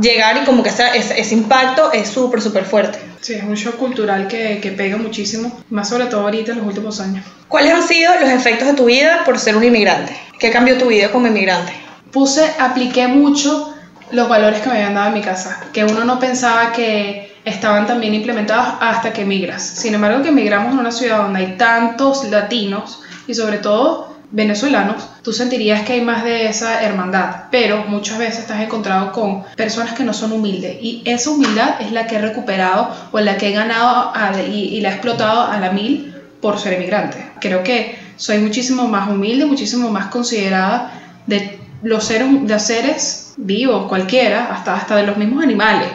llegar 0.00 0.36
y 0.36 0.44
como 0.44 0.62
que 0.62 0.68
ese, 0.68 0.84
ese 0.94 1.34
impacto 1.34 1.92
es 1.92 2.08
súper, 2.08 2.42
súper 2.42 2.64
fuerte. 2.64 2.98
Sí, 3.20 3.34
es 3.34 3.42
un 3.44 3.54
shock 3.54 3.76
cultural 3.76 4.28
que, 4.28 4.58
que 4.60 4.72
pega 4.72 4.96
muchísimo, 4.98 5.50
más 5.70 5.88
sobre 5.88 6.06
todo 6.06 6.22
ahorita 6.22 6.52
en 6.52 6.58
los 6.58 6.66
últimos 6.66 7.00
años. 7.00 7.24
¿Cuáles 7.48 7.72
han 7.72 7.82
sido 7.82 8.12
los 8.20 8.28
efectos 8.28 8.68
de 8.68 8.74
tu 8.74 8.84
vida 8.84 9.22
por 9.24 9.38
ser 9.38 9.56
un 9.56 9.64
inmigrante? 9.64 10.14
¿Qué 10.38 10.50
cambió 10.50 10.76
tu 10.76 10.86
vida 10.88 11.10
como 11.10 11.28
inmigrante? 11.28 11.72
Puse, 12.12 12.44
apliqué 12.58 13.06
mucho 13.08 13.72
los 14.10 14.28
valores 14.28 14.60
que 14.60 14.68
me 14.68 14.76
habían 14.76 14.94
dado 14.94 15.08
en 15.08 15.14
mi 15.14 15.22
casa, 15.22 15.60
que 15.72 15.84
uno 15.84 16.04
no 16.04 16.18
pensaba 16.20 16.72
que 16.72 17.35
estaban 17.46 17.86
tan 17.86 18.00
bien 18.00 18.12
implementados 18.12 18.74
hasta 18.80 19.12
que 19.12 19.22
emigras. 19.22 19.62
Sin 19.62 19.94
embargo, 19.94 20.22
que 20.22 20.28
emigramos 20.30 20.72
en 20.72 20.80
una 20.80 20.90
ciudad 20.90 21.18
donde 21.22 21.38
hay 21.40 21.56
tantos 21.56 22.24
latinos 22.28 23.00
y 23.26 23.34
sobre 23.34 23.58
todo 23.58 24.14
venezolanos, 24.32 25.08
tú 25.22 25.32
sentirías 25.32 25.82
que 25.86 25.92
hay 25.94 26.00
más 26.00 26.24
de 26.24 26.46
esa 26.48 26.82
hermandad, 26.82 27.44
pero 27.52 27.84
muchas 27.86 28.18
veces 28.18 28.50
has 28.50 28.60
encontrado 28.60 29.12
con 29.12 29.44
personas 29.56 29.94
que 29.94 30.02
no 30.02 30.12
son 30.12 30.32
humildes 30.32 30.76
y 30.82 31.02
esa 31.04 31.30
humildad 31.30 31.80
es 31.80 31.92
la 31.92 32.08
que 32.08 32.16
he 32.16 32.20
recuperado 32.20 32.92
o 33.12 33.20
la 33.20 33.36
que 33.36 33.48
he 33.50 33.52
ganado 33.52 34.10
a- 34.12 34.32
y, 34.42 34.74
y 34.76 34.80
la 34.80 34.88
he 34.90 34.92
explotado 34.92 35.42
a 35.42 35.58
la 35.60 35.70
mil 35.70 36.12
por 36.40 36.58
ser 36.58 36.72
emigrante. 36.74 37.24
Creo 37.40 37.62
que 37.62 37.96
soy 38.16 38.38
muchísimo 38.38 38.88
más 38.88 39.08
humilde, 39.08 39.46
muchísimo 39.46 39.88
más 39.90 40.06
considerada 40.06 40.90
de 41.26 41.60
los 41.84 42.02
seres, 42.04 42.26
de 42.46 42.58
seres 42.58 43.34
vivos, 43.36 43.86
cualquiera, 43.88 44.48
hasta, 44.52 44.74
hasta 44.74 44.96
de 44.96 45.04
los 45.04 45.16
mismos 45.16 45.44
animales. 45.44 45.88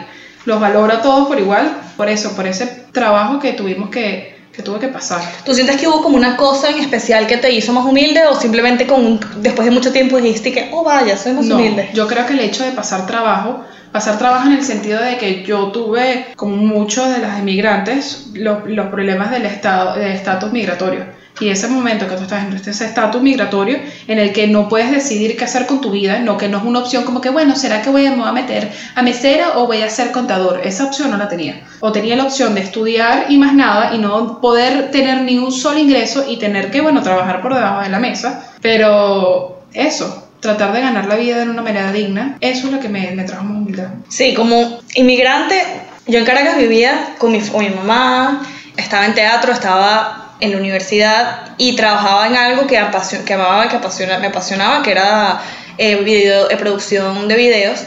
Los 0.44 0.60
valoro 0.60 0.92
a 0.92 1.00
todos 1.02 1.28
por 1.28 1.38
igual, 1.38 1.72
por 1.96 2.08
eso, 2.08 2.34
por 2.34 2.46
ese 2.46 2.66
trabajo 2.92 3.38
que 3.38 3.52
tuvimos 3.52 3.90
que, 3.90 4.36
que 4.52 4.62
tuve 4.62 4.78
que 4.80 4.88
pasar. 4.88 5.20
¿Tú 5.44 5.54
sientes 5.54 5.76
que 5.76 5.86
hubo 5.88 6.02
como 6.02 6.16
una 6.16 6.36
cosa 6.36 6.70
en 6.70 6.78
especial 6.78 7.26
que 7.26 7.36
te 7.36 7.50
hizo 7.52 7.72
más 7.72 7.84
humilde 7.86 8.20
o 8.26 8.34
simplemente 8.38 8.86
con 8.86 9.04
un- 9.06 9.20
después 9.42 9.66
de 9.66 9.70
mucho 9.72 9.92
tiempo 9.92 10.18
dijiste 10.20 10.52
que, 10.52 10.70
oh 10.72 10.82
vaya, 10.84 11.16
soy 11.16 11.32
más 11.32 11.44
No, 11.46 11.56
humilde? 11.56 11.90
yo 11.94 12.06
creo 12.08 12.26
que 12.26 12.32
el 12.34 12.40
hecho 12.40 12.64
de 12.64 12.72
pasar 12.72 13.06
trabajo, 13.06 13.64
pasar 13.92 14.18
trabajo 14.18 14.48
en 14.48 14.54
el 14.54 14.64
sentido 14.64 15.00
de 15.00 15.16
que 15.16 15.44
yo 15.44 15.68
tuve, 15.68 16.26
como 16.36 16.56
muchos 16.56 17.08
de 17.08 17.18
las 17.18 17.38
inmigrantes, 17.38 18.26
los, 18.34 18.64
los 18.66 18.86
problemas 18.88 19.30
del 19.30 19.46
estado, 19.46 19.94
del 19.94 20.12
estatus 20.12 20.50
migratorio. 20.52 21.04
Y 21.40 21.48
ese 21.48 21.66
momento 21.68 22.06
que 22.08 22.14
tú 22.14 22.22
estás 22.22 22.44
en 22.44 22.52
ese 22.52 22.84
estatus 22.84 23.22
migratorio 23.22 23.78
en 24.06 24.18
el 24.18 24.32
que 24.32 24.46
no 24.46 24.68
puedes 24.68 24.90
decidir 24.90 25.36
qué 25.36 25.44
hacer 25.44 25.66
con 25.66 25.80
tu 25.80 25.90
vida, 25.90 26.20
no 26.20 26.36
que 26.36 26.48
no 26.48 26.58
es 26.58 26.64
una 26.64 26.80
opción 26.80 27.04
como 27.04 27.20
que, 27.20 27.30
bueno, 27.30 27.56
¿será 27.56 27.82
que 27.82 27.90
voy 27.90 28.06
a, 28.06 28.10
me 28.10 28.18
voy 28.18 28.28
a 28.28 28.32
meter 28.32 28.70
a 28.94 29.02
mesera 29.02 29.58
o 29.58 29.66
voy 29.66 29.82
a 29.82 29.90
ser 29.90 30.12
contador? 30.12 30.60
Esa 30.64 30.84
opción 30.84 31.10
no 31.10 31.16
la 31.16 31.28
tenía. 31.28 31.66
O 31.80 31.90
tenía 31.90 32.16
la 32.16 32.24
opción 32.24 32.54
de 32.54 32.60
estudiar 32.60 33.26
y 33.28 33.38
más 33.38 33.54
nada 33.54 33.94
y 33.94 33.98
no 33.98 34.40
poder 34.40 34.90
tener 34.90 35.22
ni 35.22 35.38
un 35.38 35.50
solo 35.50 35.78
ingreso 35.78 36.24
y 36.28 36.36
tener 36.36 36.70
que, 36.70 36.80
bueno, 36.80 37.02
trabajar 37.02 37.40
por 37.42 37.54
debajo 37.54 37.82
de 37.82 37.88
la 37.88 37.98
mesa. 37.98 38.52
Pero 38.60 39.62
eso, 39.72 40.28
tratar 40.40 40.72
de 40.72 40.80
ganar 40.80 41.06
la 41.06 41.16
vida 41.16 41.38
de 41.38 41.50
una 41.50 41.62
manera 41.62 41.92
digna, 41.92 42.36
eso 42.40 42.66
es 42.66 42.72
lo 42.72 42.80
que 42.80 42.88
me, 42.88 43.10
me 43.12 43.24
trajo 43.24 43.44
más 43.44 43.56
humildad. 43.56 43.88
Sí, 44.08 44.34
como 44.34 44.80
inmigrante, 44.94 45.60
yo 46.06 46.18
en 46.18 46.24
Caracas 46.24 46.58
vivía 46.58 47.14
con 47.18 47.32
mi, 47.32 47.40
con 47.40 47.64
mi 47.64 47.70
mamá, 47.70 48.42
estaba 48.76 49.06
en 49.06 49.14
teatro, 49.14 49.52
estaba 49.52 50.21
en 50.42 50.50
la 50.52 50.56
universidad 50.58 51.54
y 51.56 51.76
trabajaba 51.76 52.26
en 52.26 52.36
algo 52.36 52.66
que, 52.66 52.78
apasio- 52.78 53.24
que 53.24 53.34
amaba, 53.34 53.68
que 53.68 53.76
apasiona- 53.76 54.18
me 54.18 54.26
apasionaba, 54.26 54.82
que 54.82 54.90
era 54.90 55.40
eh, 55.78 55.96
video, 55.96 56.50
eh, 56.50 56.56
producción 56.56 57.28
de 57.28 57.34
videos. 57.36 57.80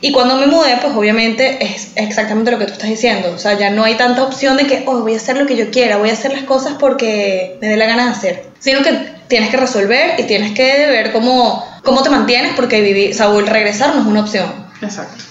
Y 0.00 0.12
cuando 0.12 0.36
me 0.36 0.46
mudé, 0.46 0.76
pues 0.82 0.92
obviamente 0.94 1.64
es 1.64 1.92
exactamente 1.96 2.50
lo 2.50 2.58
que 2.58 2.66
tú 2.66 2.72
estás 2.74 2.90
diciendo. 2.90 3.32
O 3.34 3.38
sea, 3.38 3.54
ya 3.58 3.70
no 3.70 3.84
hay 3.84 3.94
tanta 3.94 4.22
opción 4.22 4.56
de 4.58 4.66
que, 4.66 4.84
oh, 4.86 5.00
voy 5.00 5.14
a 5.14 5.16
hacer 5.16 5.36
lo 5.38 5.46
que 5.46 5.56
yo 5.56 5.70
quiera, 5.70 5.96
voy 5.96 6.10
a 6.10 6.12
hacer 6.12 6.32
las 6.32 6.42
cosas 6.42 6.74
porque 6.78 7.56
me 7.62 7.68
dé 7.68 7.76
la 7.78 7.86
gana 7.86 8.04
de 8.06 8.10
hacer. 8.10 8.42
Sino 8.60 8.82
que 8.82 8.92
tienes 9.28 9.48
que 9.48 9.56
resolver 9.56 10.14
y 10.18 10.24
tienes 10.24 10.52
que 10.52 10.86
ver 10.88 11.10
cómo, 11.10 11.66
cómo 11.82 12.02
te 12.02 12.10
mantienes 12.10 12.52
porque 12.54 12.82
vivir, 12.82 13.12
o 13.12 13.16
sea, 13.16 13.28
regresar 13.50 13.94
no 13.94 14.02
es 14.02 14.06
una 14.06 14.20
opción 14.20 14.66
Exacto. 14.82 15.24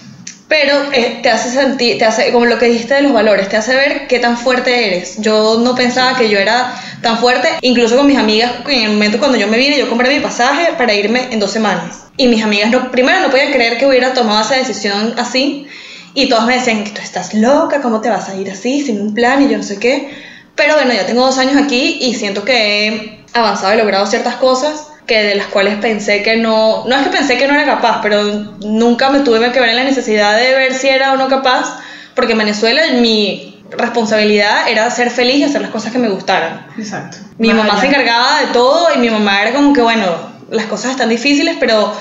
Pero 0.53 0.83
eh, 0.93 1.17
te 1.23 1.31
hace 1.31 1.49
sentir, 1.49 1.97
te 1.97 2.05
hace, 2.05 2.31
como 2.31 2.45
lo 2.45 2.59
que 2.59 2.67
dijiste 2.67 2.93
de 2.93 3.01
los 3.01 3.11
valores, 3.11 3.49
te 3.49 3.57
hace 3.57 3.73
ver 3.73 4.05
qué 4.05 4.19
tan 4.19 4.37
fuerte 4.37 4.85
eres. 4.85 5.15
Yo 5.17 5.59
no 5.63 5.73
pensaba 5.73 6.15
que 6.15 6.29
yo 6.29 6.37
era 6.37 6.79
tan 7.01 7.17
fuerte, 7.17 7.49
incluso 7.61 7.97
con 7.97 8.05
mis 8.05 8.19
amigas, 8.19 8.51
en 8.67 8.83
el 8.83 8.91
momento 8.91 9.17
cuando 9.17 9.35
yo 9.39 9.47
me 9.47 9.57
vine, 9.57 9.79
yo 9.79 9.89
compré 9.89 10.13
mi 10.13 10.19
pasaje 10.19 10.73
para 10.77 10.93
irme 10.93 11.29
en 11.31 11.39
dos 11.39 11.49
semanas. 11.49 12.03
Y 12.17 12.27
mis 12.27 12.43
amigas, 12.43 12.69
no, 12.69 12.91
primero, 12.91 13.19
no 13.21 13.31
podían 13.31 13.51
creer 13.51 13.79
que 13.79 13.87
hubiera 13.87 14.13
tomado 14.13 14.43
esa 14.43 14.53
decisión 14.53 15.15
así, 15.17 15.65
y 16.13 16.29
todas 16.29 16.45
me 16.45 16.53
decían 16.53 16.83
tú 16.83 17.01
estás 17.01 17.33
loca, 17.33 17.81
¿cómo 17.81 17.99
te 17.99 18.09
vas 18.09 18.29
a 18.29 18.35
ir 18.35 18.51
así, 18.51 18.85
sin 18.85 19.01
un 19.01 19.15
plan 19.15 19.41
y 19.41 19.49
yo 19.49 19.57
no 19.57 19.63
sé 19.63 19.79
qué? 19.79 20.11
Pero 20.53 20.75
bueno, 20.75 20.93
ya 20.93 21.07
tengo 21.07 21.25
dos 21.25 21.39
años 21.39 21.59
aquí 21.59 21.97
y 21.99 22.13
siento 22.13 22.45
que 22.45 22.87
he 22.87 23.23
avanzado 23.33 23.73
y 23.73 23.77
logrado 23.77 24.05
ciertas 24.05 24.35
cosas 24.35 24.92
que 25.07 25.21
de 25.23 25.35
las 25.35 25.47
cuales 25.47 25.75
pensé 25.75 26.23
que 26.23 26.37
no, 26.37 26.85
no 26.87 26.95
es 26.95 27.03
que 27.03 27.09
pensé 27.09 27.37
que 27.37 27.47
no 27.47 27.53
era 27.53 27.65
capaz, 27.65 27.99
pero 28.01 28.23
nunca 28.61 29.09
me 29.09 29.19
tuve 29.19 29.51
que 29.51 29.59
ver 29.59 29.69
en 29.69 29.75
la 29.75 29.83
necesidad 29.83 30.37
de 30.37 30.53
ver 30.53 30.73
si 30.73 30.87
era 30.87 31.13
o 31.13 31.17
no 31.17 31.27
capaz, 31.27 31.79
porque 32.15 32.33
en 32.33 32.37
Venezuela 32.39 32.81
mi 32.99 33.61
responsabilidad 33.71 34.69
era 34.69 34.89
ser 34.91 35.09
feliz 35.09 35.37
y 35.37 35.43
hacer 35.43 35.61
las 35.61 35.71
cosas 35.71 35.91
que 35.91 35.99
me 35.99 36.09
gustaran. 36.09 36.67
Exacto. 36.77 37.17
Mi 37.37 37.49
Más 37.53 37.65
mamá 37.65 37.79
se 37.79 37.87
encargaba 37.87 38.39
de 38.41 38.47
todo 38.47 38.87
y 38.95 38.99
mi 38.99 39.09
mamá 39.09 39.41
era 39.41 39.51
como 39.53 39.73
que, 39.73 39.81
bueno, 39.81 40.05
las 40.49 40.65
cosas 40.67 40.91
están 40.91 41.09
difíciles, 41.09 41.57
pero 41.59 41.93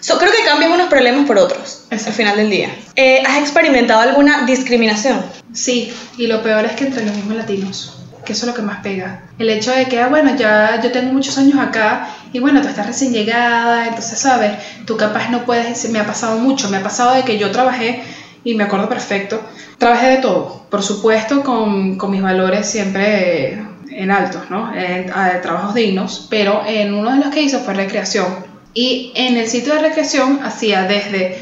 so- 0.00 0.18
creo 0.18 0.32
que 0.32 0.42
cambian 0.44 0.72
unos 0.72 0.88
problemas 0.88 1.26
por 1.26 1.38
otros 1.38 1.84
al 1.90 1.98
Exacto. 1.98 2.16
final 2.18 2.36
del 2.36 2.50
día. 2.50 2.68
Eh, 2.96 3.22
¿Has 3.26 3.38
experimentado 3.38 4.00
alguna 4.00 4.44
discriminación? 4.44 5.22
Sí, 5.52 5.92
y 6.18 6.26
lo 6.26 6.42
peor 6.42 6.64
es 6.64 6.72
que 6.72 6.84
entre 6.84 7.04
los 7.06 7.14
mismos 7.14 7.36
latinos, 7.36 7.96
que 8.24 8.32
eso 8.32 8.46
es 8.46 8.48
lo 8.48 8.54
que 8.54 8.62
más 8.62 8.80
pega. 8.80 9.20
El 9.38 9.48
hecho 9.50 9.70
de 9.72 9.86
que, 9.88 9.98
ah, 10.00 10.08
bueno, 10.08 10.34
ya 10.36 10.80
yo 10.82 10.90
tengo 10.92 11.12
muchos 11.12 11.38
años 11.38 11.58
acá 11.58 12.08
y 12.32 12.38
bueno, 12.40 12.60
tú 12.62 12.68
estás 12.68 12.86
recién 12.86 13.12
llegada, 13.12 13.86
entonces, 13.86 14.18
¿sabes? 14.18 14.52
Tú 14.86 14.96
capaz 14.96 15.30
no 15.30 15.44
puedes, 15.44 15.88
me 15.90 15.98
ha 15.98 16.06
pasado 16.06 16.36
mucho, 16.38 16.68
me 16.68 16.76
ha 16.78 16.82
pasado 16.82 17.12
de 17.14 17.24
que 17.24 17.38
yo 17.38 17.50
trabajé, 17.50 18.02
y 18.42 18.54
me 18.54 18.64
acuerdo 18.64 18.88
perfecto, 18.88 19.42
trabajé 19.78 20.06
de 20.08 20.16
todo, 20.18 20.62
por 20.70 20.82
supuesto 20.82 21.42
con, 21.42 21.96
con 21.96 22.10
mis 22.10 22.22
valores 22.22 22.66
siempre 22.66 23.58
en 23.90 24.10
altos, 24.10 24.48
¿no? 24.50 24.72
En, 24.72 25.10
a- 25.12 25.40
trabajos 25.42 25.74
dignos, 25.74 26.26
pero 26.30 26.62
en 26.66 26.94
uno 26.94 27.10
de 27.12 27.18
los 27.18 27.28
que 27.30 27.42
hice 27.42 27.58
fue 27.58 27.74
recreación. 27.74 28.34
Y 28.72 29.10
en 29.14 29.36
el 29.36 29.46
sitio 29.48 29.72
de 29.74 29.80
recreación 29.80 30.38
hacía 30.42 30.84
desde 30.84 31.36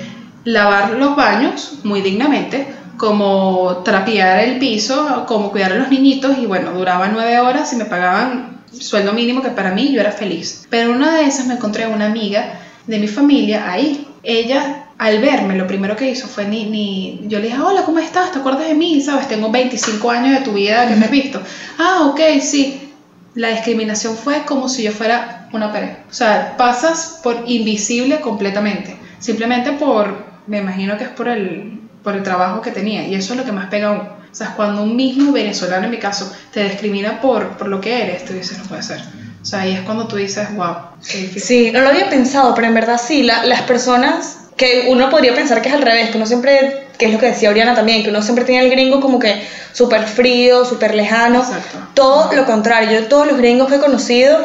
lavar 0.44 0.90
los 0.92 1.14
baños 1.14 1.73
muy 1.85 2.00
dignamente, 2.00 2.66
como 2.99 3.78
trapear 3.85 4.40
el 4.40 4.59
piso, 4.59 5.25
como 5.26 5.50
cuidar 5.50 5.73
a 5.73 5.76
los 5.76 5.88
niñitos 5.88 6.37
y 6.38 6.47
bueno, 6.47 6.73
duraba 6.73 7.09
nueve 7.09 7.38
horas 7.38 7.73
y 7.73 7.76
me 7.76 7.87
pagaban 7.87 8.59
sueldo 8.71 9.12
mínimo 9.12 9.40
que 9.40 9.50
para 9.50 9.73
mí 9.73 9.93
yo 9.93 10.00
era 10.00 10.12
feliz. 10.12 10.67
Pero 10.69 10.93
una 10.93 11.17
de 11.17 11.25
esas 11.25 11.47
me 11.47 11.55
encontré 11.55 11.87
una 11.87 12.07
amiga 12.07 12.61
de 12.87 12.99
mi 12.99 13.09
familia 13.09 13.71
ahí. 13.71 14.07
Ella 14.23 14.88
al 14.99 15.21
verme 15.21 15.57
lo 15.57 15.67
primero 15.67 15.97
que 15.97 16.11
hizo 16.11 16.26
fue 16.26 16.45
ni, 16.45 16.64
ni 16.64 17.21
yo 17.28 17.38
le 17.38 17.47
dije, 17.47 17.61
hola, 17.61 17.85
¿cómo 17.85 18.00
estás? 18.00 18.33
¿Te 18.33 18.40
acuerdas 18.40 18.67
de 18.67 18.75
mí? 18.75 19.00
¿Sabes? 19.00 19.28
Tengo 19.28 19.50
25 19.50 20.11
años 20.11 20.38
de 20.38 20.45
tu 20.45 20.52
vida 20.52 20.88
que 20.88 20.97
me 20.97 21.07
has 21.07 21.11
visto. 21.11 21.40
Ah, 21.78 22.07
ok, 22.11 22.21
sí. 22.43 22.93
La 23.35 23.50
discriminación 23.50 24.17
fue 24.17 24.45
como 24.45 24.69
si 24.69 24.83
yo 24.83 24.90
fuera 24.90 25.49
una 25.52 25.73
pared. 25.73 25.90
O 26.11 26.12
sea, 26.12 26.57
pasas 26.57 27.21
por 27.23 27.45
invisible 27.47 28.21
completamente. 28.21 28.97
Simplemente 29.21 29.73
por, 29.73 30.26
me 30.49 30.59
imagino 30.59 30.99
que 30.99 31.05
es 31.05 31.11
por 31.11 31.28
el, 31.28 31.77
por 32.08 32.16
el 32.16 32.22
trabajo 32.22 32.62
que 32.62 32.70
tenía. 32.70 33.06
Y 33.06 33.14
eso 33.14 33.34
es 33.34 33.38
lo 33.38 33.44
que 33.44 33.52
más 33.52 33.68
pega 33.68 33.88
a 33.88 33.90
uno. 33.92 34.08
O 34.32 34.34
sea, 34.34 34.54
cuando 34.56 34.82
un 34.82 34.96
mismo 34.96 35.30
venezolano, 35.32 35.84
en 35.84 35.90
mi 35.90 35.98
caso, 35.98 36.32
te 36.54 36.64
discrimina 36.64 37.20
por, 37.20 37.48
por 37.58 37.68
lo 37.68 37.82
que 37.82 38.02
eres, 38.02 38.24
tú 38.24 38.32
dices, 38.32 38.56
no 38.56 38.64
puede 38.64 38.82
ser. 38.82 39.00
O 39.42 39.44
sea, 39.44 39.60
ahí 39.60 39.74
es 39.74 39.80
cuando 39.82 40.06
tú 40.08 40.16
dices, 40.16 40.54
wow. 40.56 40.74
Sí, 41.00 41.70
no 41.70 41.80
lo 41.82 41.90
había 41.90 42.08
pensado, 42.08 42.54
pero 42.54 42.66
en 42.66 42.72
verdad 42.74 42.98
sí, 43.02 43.22
la- 43.24 43.44
las 43.44 43.60
personas 43.62 44.38
que 44.56 44.86
uno 44.88 45.10
podría 45.10 45.34
pensar 45.34 45.60
que 45.60 45.68
es 45.68 45.74
al 45.74 45.82
revés, 45.82 46.08
que 46.10 46.16
uno 46.16 46.24
siempre, 46.26 46.86
que 46.98 47.06
es 47.06 47.12
lo 47.12 47.18
que 47.18 47.26
decía 47.26 47.50
Oriana 47.50 47.74
también, 47.74 48.02
que 48.02 48.08
uno 48.08 48.22
siempre 48.22 48.44
tiene 48.46 48.64
al 48.64 48.70
gringo 48.70 49.00
como 49.00 49.18
que 49.18 49.42
súper 49.72 50.04
frío, 50.04 50.64
súper 50.64 50.94
lejano, 50.94 51.40
Exacto. 51.40 51.78
todo 51.94 52.32
lo 52.32 52.46
contrario, 52.46 53.00
yo 53.00 53.06
todos 53.06 53.26
los 53.26 53.36
gringos 53.36 53.68
que 53.68 53.76
he 53.76 53.80
conocido 53.80 54.38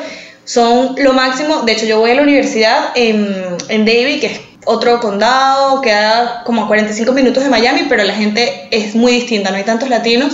son 0.45 0.95
lo 0.97 1.13
máximo, 1.13 1.61
de 1.61 1.71
hecho 1.71 1.85
yo 1.85 1.99
voy 1.99 2.11
a 2.11 2.15
la 2.15 2.21
universidad 2.21 2.91
en, 2.95 3.33
en 3.69 3.85
Davie, 3.85 4.19
que 4.19 4.27
es 4.27 4.39
otro 4.65 4.99
condado, 4.99 5.81
queda 5.81 6.43
como 6.45 6.63
a 6.63 6.67
45 6.67 7.11
minutos 7.13 7.43
de 7.43 7.49
Miami, 7.49 7.85
pero 7.89 8.03
la 8.03 8.13
gente 8.13 8.67
es 8.71 8.95
muy 8.95 9.13
distinta, 9.13 9.51
no 9.51 9.57
hay 9.57 9.63
tantos 9.63 9.89
latinos, 9.89 10.33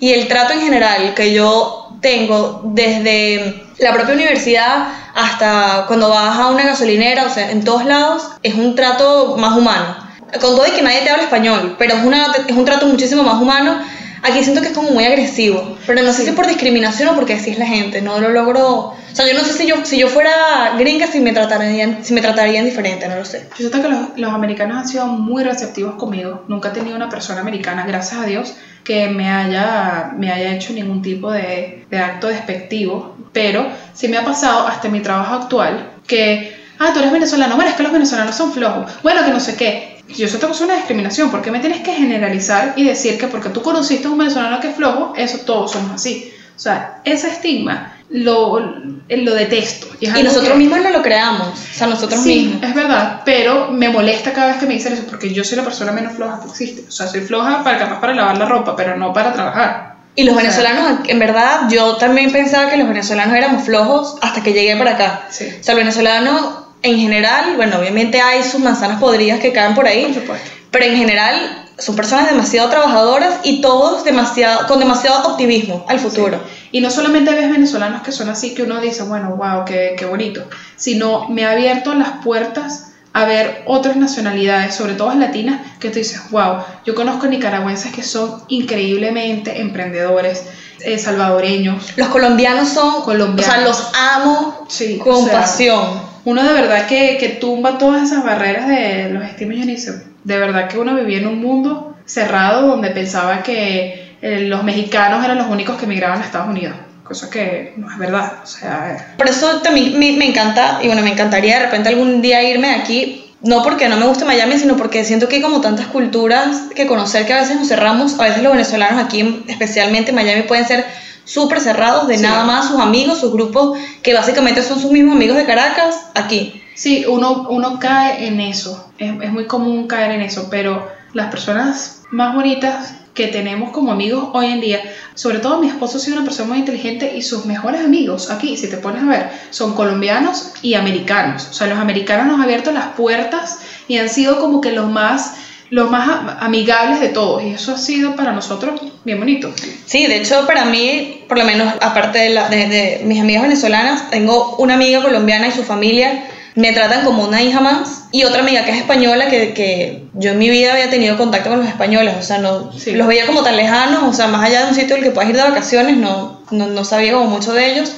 y 0.00 0.12
el 0.12 0.28
trato 0.28 0.52
en 0.52 0.60
general 0.60 1.14
que 1.14 1.32
yo 1.32 1.82
tengo 2.00 2.62
desde 2.64 3.64
la 3.78 3.92
propia 3.92 4.14
universidad 4.14 4.88
hasta 5.14 5.84
cuando 5.86 6.10
vas 6.10 6.38
a 6.38 6.48
una 6.48 6.64
gasolinera, 6.64 7.26
o 7.26 7.30
sea, 7.30 7.50
en 7.50 7.64
todos 7.64 7.84
lados, 7.84 8.28
es 8.42 8.54
un 8.54 8.74
trato 8.74 9.36
más 9.38 9.56
humano. 9.56 9.96
Con 10.32 10.56
todo 10.56 10.66
y 10.66 10.70
que 10.70 10.82
nadie 10.82 11.02
te 11.02 11.10
habla 11.10 11.24
español, 11.24 11.76
pero 11.78 11.94
es, 11.94 12.04
una, 12.04 12.32
es 12.46 12.56
un 12.56 12.64
trato 12.64 12.86
muchísimo 12.86 13.22
más 13.22 13.40
humano. 13.40 13.78
Aquí 14.22 14.44
siento 14.44 14.60
que 14.60 14.68
es 14.68 14.72
como 14.72 14.90
muy 14.90 15.04
agresivo, 15.04 15.76
pero 15.84 16.00
no 16.02 16.12
sé 16.12 16.24
si 16.24 16.30
por 16.30 16.46
discriminación 16.46 17.08
o 17.08 17.14
porque 17.16 17.34
así 17.34 17.50
es 17.50 17.58
la 17.58 17.66
gente, 17.66 18.02
no 18.02 18.20
lo 18.20 18.30
logro... 18.30 18.94
O 18.94 19.14
sea, 19.14 19.26
yo 19.26 19.34
no 19.34 19.44
sé 19.44 19.52
si 19.52 19.66
yo, 19.66 19.84
si 19.84 19.98
yo 19.98 20.06
fuera 20.06 20.76
gringa 20.78 21.08
si 21.08 21.20
me 21.20 21.32
tratarían, 21.32 22.04
si 22.04 22.14
me 22.14 22.20
tratarían 22.20 22.64
diferente, 22.64 23.08
no 23.08 23.16
lo 23.16 23.24
sé. 23.24 23.48
Yo 23.50 23.68
siento 23.68 23.82
que 23.82 23.88
los, 23.88 24.00
los 24.16 24.32
americanos 24.32 24.76
han 24.76 24.88
sido 24.88 25.06
muy 25.06 25.42
receptivos 25.42 25.96
conmigo. 25.96 26.44
Nunca 26.46 26.68
he 26.68 26.72
tenido 26.72 26.94
una 26.94 27.08
persona 27.08 27.40
americana, 27.40 27.84
gracias 27.84 28.20
a 28.20 28.24
Dios, 28.24 28.54
que 28.84 29.08
me 29.08 29.28
haya, 29.28 30.12
me 30.16 30.30
haya 30.30 30.54
hecho 30.54 30.72
ningún 30.72 31.02
tipo 31.02 31.30
de, 31.32 31.84
de 31.90 31.98
acto 31.98 32.28
despectivo. 32.28 33.16
Pero 33.32 33.66
sí 33.92 34.06
me 34.06 34.18
ha 34.18 34.24
pasado 34.24 34.68
hasta 34.68 34.88
mi 34.88 35.00
trabajo 35.00 35.34
actual 35.34 35.90
que, 36.06 36.56
ah, 36.78 36.90
tú 36.92 37.00
eres 37.00 37.12
venezolano, 37.12 37.56
bueno, 37.56 37.70
es 37.70 37.76
que 37.76 37.82
los 37.82 37.92
venezolanos 37.92 38.36
son 38.36 38.52
flojos. 38.52 38.92
Bueno, 39.02 39.24
que 39.24 39.30
no 39.30 39.40
sé 39.40 39.56
qué. 39.56 39.91
Yo 40.08 40.28
siento 40.28 40.46
que 40.48 40.52
es 40.52 40.60
una 40.60 40.74
discriminación. 40.76 41.30
¿Por 41.30 41.42
qué 41.42 41.50
me 41.50 41.60
tienes 41.60 41.80
que 41.80 41.92
generalizar 41.94 42.74
y 42.76 42.84
decir 42.84 43.18
que 43.18 43.28
porque 43.28 43.48
tú 43.48 43.62
conociste 43.62 44.08
a 44.08 44.10
un 44.10 44.18
venezolano 44.18 44.60
que 44.60 44.68
es 44.68 44.76
flojo, 44.76 45.14
eso 45.16 45.38
todos 45.46 45.72
somos 45.72 45.92
así? 45.92 46.32
O 46.54 46.58
sea, 46.58 47.00
ese 47.04 47.28
estigma 47.28 47.94
lo, 48.10 48.60
lo 49.08 49.34
detesto. 49.34 49.86
es 49.94 50.02
Y 50.02 50.06
algo 50.06 50.24
nosotros 50.24 50.52
que- 50.52 50.58
mismos 50.58 50.80
no 50.82 50.90
lo 50.90 51.02
creamos, 51.02 51.48
o 51.48 51.74
sea, 51.74 51.86
nosotros 51.86 52.20
sí, 52.22 52.44
mismos. 52.44 52.62
es 52.62 52.74
verdad, 52.74 53.22
pero 53.24 53.70
me 53.70 53.88
molesta 53.88 54.32
cada 54.32 54.48
vez 54.48 54.56
que 54.58 54.66
me 54.66 54.74
dicen 54.74 54.92
eso 54.92 55.04
porque 55.08 55.32
yo 55.32 55.44
soy 55.44 55.56
la 55.56 55.64
persona 55.64 55.92
menos 55.92 56.12
floja 56.14 56.40
que 56.42 56.48
existe. 56.50 56.84
O 56.86 56.90
sea, 56.92 57.06
soy 57.06 57.22
floja 57.22 57.64
para 57.64 57.78
capaz 57.78 58.00
para 58.00 58.14
lavar 58.14 58.36
la 58.36 58.44
ropa, 58.44 58.76
pero 58.76 58.96
no 58.96 59.12
para 59.14 59.32
trabajar. 59.32 59.92
Y 60.14 60.24
los 60.24 60.36
O 60.36 60.38
sea, 60.40 60.50
venezolanos, 60.50 61.00
en 61.08 61.18
verdad, 61.18 61.70
yo 61.70 61.96
también 61.96 62.30
pensaba 62.32 62.68
que 62.70 62.76
los 62.76 62.86
venezolanos 62.86 63.34
éramos 63.34 63.64
flojos 63.64 64.16
hasta 64.20 64.42
que 64.42 64.52
llegué 64.52 64.76
para 64.76 64.90
acá. 64.92 65.26
Sí. 65.30 65.46
O 65.58 65.62
sea, 65.64 65.72
el 65.72 65.78
venezolano 65.80 66.61
en 66.82 66.98
general, 66.98 67.56
bueno, 67.56 67.78
obviamente 67.78 68.20
hay 68.20 68.42
sus 68.42 68.60
manzanas 68.60 68.98
podridas 69.00 69.40
que 69.40 69.52
caen 69.52 69.74
por 69.74 69.86
ahí, 69.86 70.06
Por 70.06 70.14
supuesto. 70.22 70.50
pero 70.70 70.84
en 70.86 70.96
general 70.96 71.58
son 71.78 71.96
personas 71.96 72.28
demasiado 72.30 72.68
trabajadoras 72.68 73.40
y 73.44 73.60
todos 73.60 74.04
demasiado, 74.04 74.66
con 74.66 74.78
demasiado 74.78 75.26
optimismo 75.28 75.84
al 75.88 75.98
futuro. 75.98 76.40
Y 76.70 76.80
no 76.80 76.90
solamente 76.90 77.32
ves 77.32 77.50
venezolanos 77.50 78.02
que 78.02 78.12
son 78.12 78.28
así, 78.28 78.54
que 78.54 78.62
uno 78.62 78.80
dice, 78.80 79.02
bueno, 79.04 79.36
wow, 79.36 79.64
qué, 79.64 79.94
qué 79.98 80.04
bonito, 80.04 80.44
sino 80.76 81.28
me 81.28 81.44
ha 81.44 81.52
abierto 81.52 81.94
las 81.94 82.22
puertas 82.24 82.88
a 83.14 83.24
ver 83.26 83.62
otras 83.66 83.96
nacionalidades, 83.96 84.74
sobre 84.74 84.94
todo 84.94 85.08
las 85.08 85.18
latinas, 85.18 85.60
que 85.78 85.90
tú 85.90 85.98
dices, 85.98 86.30
wow, 86.30 86.58
yo 86.86 86.94
conozco 86.94 87.26
nicaragüenses 87.26 87.92
que 87.92 88.02
son 88.02 88.42
increíblemente 88.48 89.60
emprendedores, 89.60 90.44
eh, 90.80 90.98
salvadoreños. 90.98 91.92
Los 91.96 92.08
colombianos 92.08 92.68
son, 92.70 93.02
Colombianos. 93.02 93.46
o 93.48 93.54
sea, 93.54 93.64
los 93.64 93.92
amo 93.94 94.66
Sí, 94.68 94.98
con 94.98 95.14
o 95.14 95.24
sea, 95.26 95.40
pasión. 95.40 96.11
Uno 96.24 96.42
de 96.42 96.52
verdad 96.52 96.86
que, 96.86 97.16
que 97.18 97.30
tumba 97.30 97.78
todas 97.78 98.02
esas 98.02 98.24
barreras 98.24 98.68
de 98.68 99.10
los 99.10 99.24
y 99.40 99.66
dice, 99.66 100.02
de 100.24 100.38
verdad 100.38 100.68
que 100.68 100.78
uno 100.78 100.94
vivía 100.94 101.18
en 101.18 101.26
un 101.26 101.40
mundo 101.40 101.96
cerrado 102.04 102.66
donde 102.66 102.90
pensaba 102.90 103.42
que 103.42 104.16
eh, 104.22 104.40
los 104.42 104.62
mexicanos 104.62 105.24
eran 105.24 105.38
los 105.38 105.48
únicos 105.48 105.76
que 105.76 105.84
emigraban 105.84 106.20
a 106.22 106.24
Estados 106.24 106.48
Unidos, 106.48 106.76
cosa 107.02 107.28
que 107.28 107.74
no 107.76 107.90
es 107.90 107.98
verdad, 107.98 108.34
o 108.42 108.46
sea, 108.46 109.14
Por 109.18 109.28
eso 109.28 109.60
también 109.62 109.98
me, 109.98 110.12
me 110.12 110.28
encanta, 110.28 110.78
y 110.80 110.86
bueno, 110.86 111.02
me 111.02 111.10
encantaría 111.10 111.58
de 111.58 111.64
repente 111.64 111.88
algún 111.88 112.22
día 112.22 112.42
irme 112.42 112.68
de 112.68 112.74
aquí, 112.74 113.34
no 113.40 113.64
porque 113.64 113.88
no 113.88 113.96
me 113.96 114.06
guste 114.06 114.24
Miami, 114.24 114.58
sino 114.58 114.76
porque 114.76 115.04
siento 115.04 115.28
que 115.28 115.36
hay 115.36 115.42
como 115.42 115.60
tantas 115.60 115.86
culturas 115.88 116.68
que 116.76 116.86
conocer 116.86 117.26
que 117.26 117.32
a 117.32 117.40
veces 117.40 117.56
nos 117.56 117.66
cerramos, 117.66 118.18
a 118.20 118.24
veces 118.24 118.42
los 118.42 118.52
venezolanos 118.52 119.04
aquí, 119.04 119.44
especialmente 119.48 120.10
en 120.10 120.14
Miami, 120.14 120.42
pueden 120.42 120.66
ser 120.66 120.86
súper 121.32 121.60
cerrados 121.60 122.06
de 122.08 122.16
Sí. 122.16 122.22
nada 122.22 122.44
más 122.44 122.68
sus 122.68 122.80
amigos, 122.80 123.20
sus 123.20 123.32
grupos, 123.32 123.78
que 124.02 124.14
básicamente 124.14 124.62
son 124.62 124.78
sus 124.80 124.90
mismos 124.90 125.16
amigos 125.16 125.36
de 125.36 125.46
Caracas, 125.46 126.06
aquí. 126.14 126.62
Sí, 126.74 127.04
uno, 127.08 127.46
uno 127.50 127.78
cae 127.78 128.26
en 128.26 128.40
eso, 128.40 128.90
es, 128.98 129.12
es 129.22 129.32
muy 129.32 129.46
común 129.46 129.86
caer 129.86 130.12
en 130.12 130.22
eso, 130.22 130.48
pero 130.50 130.88
las 131.12 131.30
personas 131.30 132.02
más 132.10 132.34
bonitas 132.34 132.94
que 133.14 133.26
tenemos 133.28 133.70
como 133.70 133.92
amigos 133.92 134.30
hoy 134.32 134.46
en 134.46 134.60
día, 134.62 134.80
sobre 135.14 135.38
todo 135.38 135.58
mi 135.58 135.68
esposo 135.68 135.98
ha 135.98 136.00
sido 136.00 136.16
una 136.16 136.24
persona 136.24 136.48
muy 136.48 136.58
inteligente 136.60 137.14
y 137.14 137.20
sus 137.20 137.44
mejores 137.44 137.84
amigos 137.84 138.30
aquí, 138.30 138.56
si 138.56 138.68
te 138.70 138.78
pones 138.78 139.02
a 139.02 139.06
ver, 139.06 139.30
son 139.50 139.74
colombianos 139.74 140.52
y 140.62 140.74
americanos. 140.74 141.46
O 141.50 141.52
sea, 141.52 141.66
los 141.66 141.78
americanos 141.78 142.26
nos 142.26 142.36
han 142.36 142.42
abierto 142.42 142.72
las 142.72 142.86
puertas 142.94 143.58
y 143.86 143.98
han 143.98 144.08
sido 144.08 144.40
como 144.40 144.62
que 144.62 144.72
los 144.72 144.90
más, 144.90 145.34
los 145.72 145.90
más 145.90 146.06
am- 146.06 146.36
amigables 146.40 147.00
de 147.00 147.08
todos 147.08 147.42
y 147.42 147.48
eso 147.54 147.72
ha 147.72 147.78
sido 147.78 148.14
para 148.14 148.32
nosotros 148.32 148.78
bien 149.04 149.18
bonito. 149.18 149.50
Sí, 149.86 150.06
de 150.06 150.16
hecho, 150.18 150.46
para 150.46 150.66
mí, 150.66 151.24
por 151.28 151.38
lo 151.38 151.44
menos 151.46 151.72
aparte 151.80 152.18
de, 152.18 152.28
la- 152.28 152.48
de- 152.50 152.66
de 152.68 153.00
mis 153.04 153.18
amigas 153.20 153.42
venezolanas, 153.42 154.10
tengo 154.10 154.56
una 154.58 154.74
amiga 154.74 155.00
colombiana 155.02 155.48
y 155.48 155.52
su 155.52 155.64
familia 155.64 156.24
me 156.56 156.72
tratan 156.74 157.06
como 157.06 157.24
una 157.24 157.40
hija 157.40 157.60
más 157.60 158.04
y 158.12 158.24
otra 158.24 158.42
amiga 158.42 158.66
que 158.66 158.72
es 158.72 158.76
española 158.76 159.28
que, 159.28 159.54
que 159.54 160.04
yo 160.12 160.32
en 160.32 160.38
mi 160.38 160.50
vida 160.50 160.72
había 160.74 160.90
tenido 160.90 161.16
contacto 161.16 161.48
con 161.48 161.60
los 161.60 161.68
españoles, 161.68 162.16
o 162.18 162.22
sea, 162.22 162.36
no 162.36 162.70
Sí. 162.78 162.92
los 162.92 163.06
veía 163.06 163.24
como 163.26 163.42
tan 163.42 163.56
lejanos, 163.56 164.02
o 164.02 164.12
sea, 164.12 164.26
más 164.28 164.44
allá 164.46 164.64
de 164.64 164.68
un 164.68 164.74
sitio 164.74 164.96
al 164.96 165.02
que 165.02 165.10
puedas 165.10 165.30
ir 165.30 165.36
de 165.36 165.42
vacaciones, 165.42 165.96
no, 165.96 166.42
no, 166.50 166.66
no 166.66 166.84
sabía 166.84 167.14
como 167.14 167.24
mucho 167.28 167.54
de 167.54 167.72
ellos, 167.72 167.92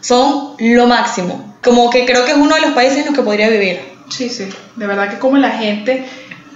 son 0.00 0.52
lo 0.58 0.86
máximo, 0.86 1.54
como 1.62 1.90
que 1.90 2.06
creo 2.06 2.24
que 2.24 2.30
es 2.30 2.38
uno 2.38 2.54
de 2.54 2.62
los 2.62 2.70
países 2.70 3.00
en 3.00 3.04
los 3.06 3.14
que 3.14 3.20
podría 3.22 3.50
vivir. 3.50 3.80
Sí, 4.08 4.30
sí, 4.30 4.48
de 4.76 4.86
verdad 4.86 5.10
que 5.10 5.18
como 5.18 5.36
la 5.36 5.50
gente 5.50 6.04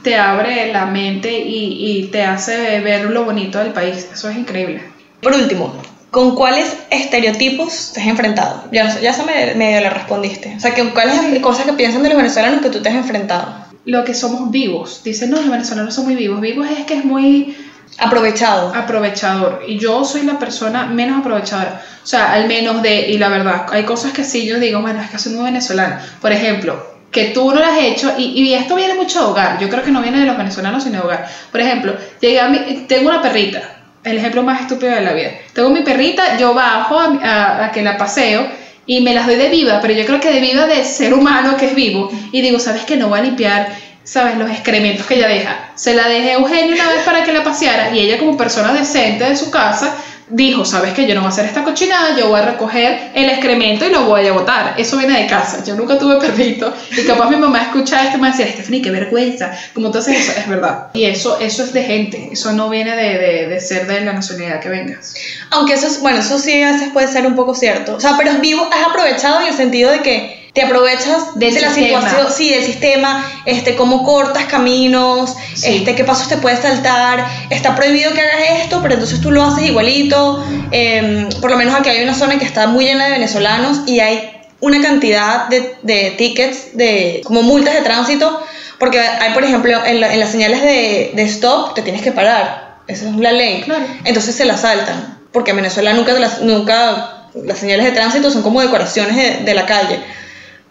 te 0.03 0.17
abre 0.17 0.73
la 0.73 0.87
mente 0.87 1.33
y, 1.39 1.99
y 2.01 2.09
te 2.09 2.23
hace 2.25 2.81
ver 2.81 3.05
lo 3.11 3.25
bonito 3.25 3.59
del 3.59 3.73
país, 3.73 4.09
eso 4.13 4.29
es 4.29 4.37
increíble. 4.37 4.83
Por 5.21 5.33
último, 5.35 5.75
¿con 6.11 6.35
cuáles 6.35 6.77
estereotipos 6.91 7.93
te 7.93 8.01
has 8.01 8.07
enfrentado? 8.09 8.65
Ya, 8.73 8.99
ya 9.01 9.13
se 9.13 9.25
me 9.25 9.55
medio 9.55 9.81
le 9.81 9.91
respondiste. 9.91 10.55
O 10.57 10.61
sea, 10.61 10.75
¿con 10.75 10.91
cuáles 10.91 11.21
cosas 11.41 11.67
que 11.67 11.73
piensan 11.75 12.03
de 12.03 12.09
los 12.09 12.19
venezolanos 12.19 12.61
que 12.61 12.71
tú 12.71 12.83
te 12.83 12.89
has 12.89 12.97
enfrentado? 12.97 13.55
Lo 13.85 14.05
que 14.05 14.15
somos 14.15 14.51
vivos, 14.51 15.03
dicen, 15.05 15.31
no, 15.31 15.37
los 15.41 15.51
venezolanos 15.51 15.95
son 15.95 16.05
muy 16.05 16.15
vivos, 16.15 16.41
vivos 16.41 16.69
es 16.71 16.85
que 16.85 16.95
es 16.95 17.05
muy 17.05 17.57
Aprovechado. 17.99 18.75
aprovechador 18.75 19.63
y 19.67 19.79
yo 19.79 20.05
soy 20.05 20.23
la 20.23 20.39
persona 20.39 20.87
menos 20.87 21.21
aprovechadora, 21.21 21.83
o 22.03 22.07
sea, 22.07 22.33
al 22.33 22.49
menos 22.49 22.83
de, 22.83 23.11
y 23.11 23.19
la 23.19 23.29
verdad, 23.29 23.67
hay 23.71 23.85
cosas 23.85 24.13
que 24.13 24.25
sí 24.25 24.47
yo 24.47 24.59
digo, 24.59 24.81
bueno, 24.81 25.03
es 25.03 25.11
que 25.11 25.19
soy 25.19 25.35
muy 25.35 25.45
venezolana, 25.45 26.03
por 26.21 26.33
ejemplo, 26.33 26.92
que 27.13 27.27
tú 27.27 27.53
no 27.53 27.61
lo 27.61 27.67
has 27.67 27.79
hecho, 27.79 28.13
y, 28.19 28.25
y 28.43 28.55
esto 28.55 28.75
viene 28.75 28.95
mucho 28.95 29.21
de 29.21 29.27
hogar, 29.27 29.59
yo 29.61 29.69
creo 29.69 29.85
que 29.85 29.91
no 29.93 30.03
viene 30.03 30.19
de 30.21 30.27
los 30.27 30.37
venezolanos 30.37 30.83
sino 30.83 30.99
de 31.01 31.05
hogar, 31.05 31.29
por 31.53 31.61
ejemplo, 31.61 31.95
llegué 32.21 32.41
a 32.41 32.49
mi- 32.49 32.87
tengo 32.89 33.09
una 33.11 33.21
perrita, 33.23 33.61
el 34.03 34.17
ejemplo 34.19 34.43
más 34.43 34.63
estúpido 34.63 34.93
de 34.93 35.03
la 35.03 35.13
vida, 35.13 35.31
tengo 35.53 35.71
mi 35.71 35.83
perrita, 35.83 36.37
yo 36.39 36.55
bajo 36.55 36.99
a, 36.99 37.19
a- 37.23 37.65
a 37.67 37.71
que 37.73 37.83
la 37.83 37.97
paseo, 37.97 38.49
y 38.87 39.01
me 39.01 39.15
las 39.15 39.27
doy 39.27 39.37
de 39.37 39.49
viva, 39.49 39.79
pero 39.81 39.95
yo 39.95 40.05
creo 40.05 40.19
que 40.19 40.33
de 40.33 40.41
viva 40.41 40.67
de 40.67 40.85
ser 40.85 41.15
humano 41.15 41.57
que 41.57 41.67
es 41.67 41.75
vivo, 41.75 42.11
y 42.33 42.41
digo, 42.41 42.59
¿sabes 42.59 42.85
que 42.85 42.97
no 42.97 43.09
voy 43.09 43.21
a 43.21 43.23
limpiar? 43.23 43.69
¿Sabes? 44.05 44.37
Los 44.37 44.51
excrementos 44.51 45.07
que 45.07 45.15
ella 45.15 45.29
deja. 45.29 45.71
Se 45.77 45.95
la 45.95 46.09
dejé 46.09 46.31
a 46.33 46.35
Eugenia 46.39 46.75
una 46.75 46.89
vez 46.93 47.03
para 47.05 47.23
que 47.23 47.33
la 47.33 47.45
paseara 47.45 47.95
y 47.95 48.01
ella 48.01 48.19
como 48.19 48.37
persona 48.37 48.73
decente 48.73 49.23
de 49.23 49.37
su 49.37 49.53
casa 49.53 49.95
dijo, 50.33 50.65
¿sabes 50.65 50.95
que 50.95 51.07
Yo 51.07 51.15
no 51.15 51.21
voy 51.21 51.29
a 51.29 51.33
hacer 51.33 51.45
esta 51.45 51.63
cochinada, 51.63 52.17
yo 52.17 52.29
voy 52.29 52.41
a 52.41 52.47
recoger 52.47 53.11
el 53.15 53.29
excremento 53.29 53.87
y 53.87 53.91
lo 53.91 54.05
voy 54.05 54.27
a 54.27 54.33
botar. 54.33 54.75
Eso 54.79 54.97
viene 54.97 55.23
de 55.23 55.27
casa. 55.27 55.63
Yo 55.65 55.75
nunca 55.77 55.99
tuve 55.99 56.17
perrito 56.17 56.73
y 56.91 57.03
capaz 57.05 57.31
mi 57.31 57.37
mamá 57.37 57.63
escucha 57.63 58.03
esto 58.05 58.17
y 58.17 58.21
me 58.21 58.29
va 58.29 58.35
a 58.35 58.37
decir, 58.37 58.53
Stephanie, 58.53 58.83
qué 58.83 58.91
vergüenza. 58.91 59.53
Como 59.75 59.91
tú 59.91 59.99
haces 59.99 60.19
eso, 60.19 60.41
es 60.41 60.49
verdad. 60.49 60.89
Y 60.95 61.05
eso, 61.05 61.39
eso 61.39 61.63
es 61.63 61.73
de 61.73 61.83
gente, 61.85 62.31
eso 62.33 62.53
no 62.53 62.71
viene 62.71 62.97
de, 62.97 63.19
de, 63.19 63.49
de 63.49 63.61
ser 63.61 63.87
de 63.87 64.01
la 64.01 64.15
nacionalidad 64.15 64.61
que 64.61 64.71
vengas. 64.71 65.15
Aunque 65.51 65.75
eso 65.75 65.87
es, 65.87 66.01
bueno, 66.01 66.19
eso 66.19 66.39
sí 66.39 66.63
a 66.63 66.73
veces 66.73 66.89
puede 66.93 67.09
ser 67.09 67.27
un 67.27 67.37
poco 67.37 67.55
cierto. 67.55 67.97
O 67.97 68.01
sea, 68.01 68.17
pero 68.17 68.33
vivo, 68.41 68.69
has 68.73 68.89
aprovechado 68.89 69.41
en 69.41 69.49
el 69.49 69.55
sentido 69.55 69.91
de 69.91 70.01
que 70.01 70.42
te 70.53 70.63
aprovechas 70.63 71.35
Del 71.37 71.55
de 71.55 71.61
la 71.63 71.73
sistema. 71.73 72.01
situación, 72.03 72.33
sí, 72.37 72.51
del 72.51 72.65
sistema, 72.65 73.25
este, 73.47 73.75
cómo 73.75 74.05
cortas 74.05 74.45
caminos, 74.45 75.35
Sí. 75.55 75.77
este, 75.79 75.95
qué 75.95 76.05
pasos 76.05 76.29
te 76.29 76.37
puedes 76.37 76.59
saltar, 76.61 77.27
está 77.49 77.75
prohibido 77.75 78.13
que 78.13 78.21
hagas 78.21 78.61
esto, 78.63 78.81
pero 78.83 78.95
entonces 78.95 79.21
tú 79.21 79.31
lo 79.31 79.43
haces 79.45 79.65
igualito. 79.65 80.45
Em, 80.71 81.29
por 81.41 81.51
lo 81.51 81.57
menos 81.57 81.75
aquí 81.75 81.89
hay 81.89 82.03
una 82.03 82.15
zona 82.15 82.39
que 82.39 82.45
está 82.45 82.67
muy 82.67 82.85
llena 82.85 83.07
de 83.07 83.13
venezolanos 83.13 83.81
y 83.87 84.01
hay 84.01 84.31
una 84.61 84.81
cantidad 84.83 85.49
de, 85.49 85.75
de 85.83 86.11
tickets, 86.19 86.77
de 86.77 87.23
como 87.25 87.43
multas 87.43 87.75
de 87.75 87.81
tránsito, 87.81 88.43
porque 88.79 89.01
hay, 89.01 89.33
por 89.33 89.45
ejemplo, 89.45 89.73
en, 89.87 90.01
la- 90.01 90.13
en 90.13 90.21
las 90.21 90.31
señales 90.31 90.61
de, 90.61 91.13
de 91.15 91.23
stop 91.23 91.75
te 91.75 91.83
tienes 91.83 92.03
que 92.03 92.13
parar, 92.13 92.77
esa 92.89 93.09
es 93.09 93.17
la 93.17 93.33
ley. 93.33 93.63
Claro. 93.63 93.85
Entonces 94.05 94.35
se 94.35 94.45
la 94.45 94.57
saltan, 94.59 95.19
porque 95.33 95.51
en 95.53 95.57
Venezuela 95.57 95.93
nunca, 95.95 96.13
nunca 96.43 97.29
las 97.35 97.59
señales 97.59 97.87
de 97.87 97.93
tránsito 97.93 98.31
son 98.31 98.43
como 98.43 98.61
decoraciones 98.61 99.17
de, 99.17 99.45
de 99.45 99.55
la 99.55 99.65
calle. 99.67 99.99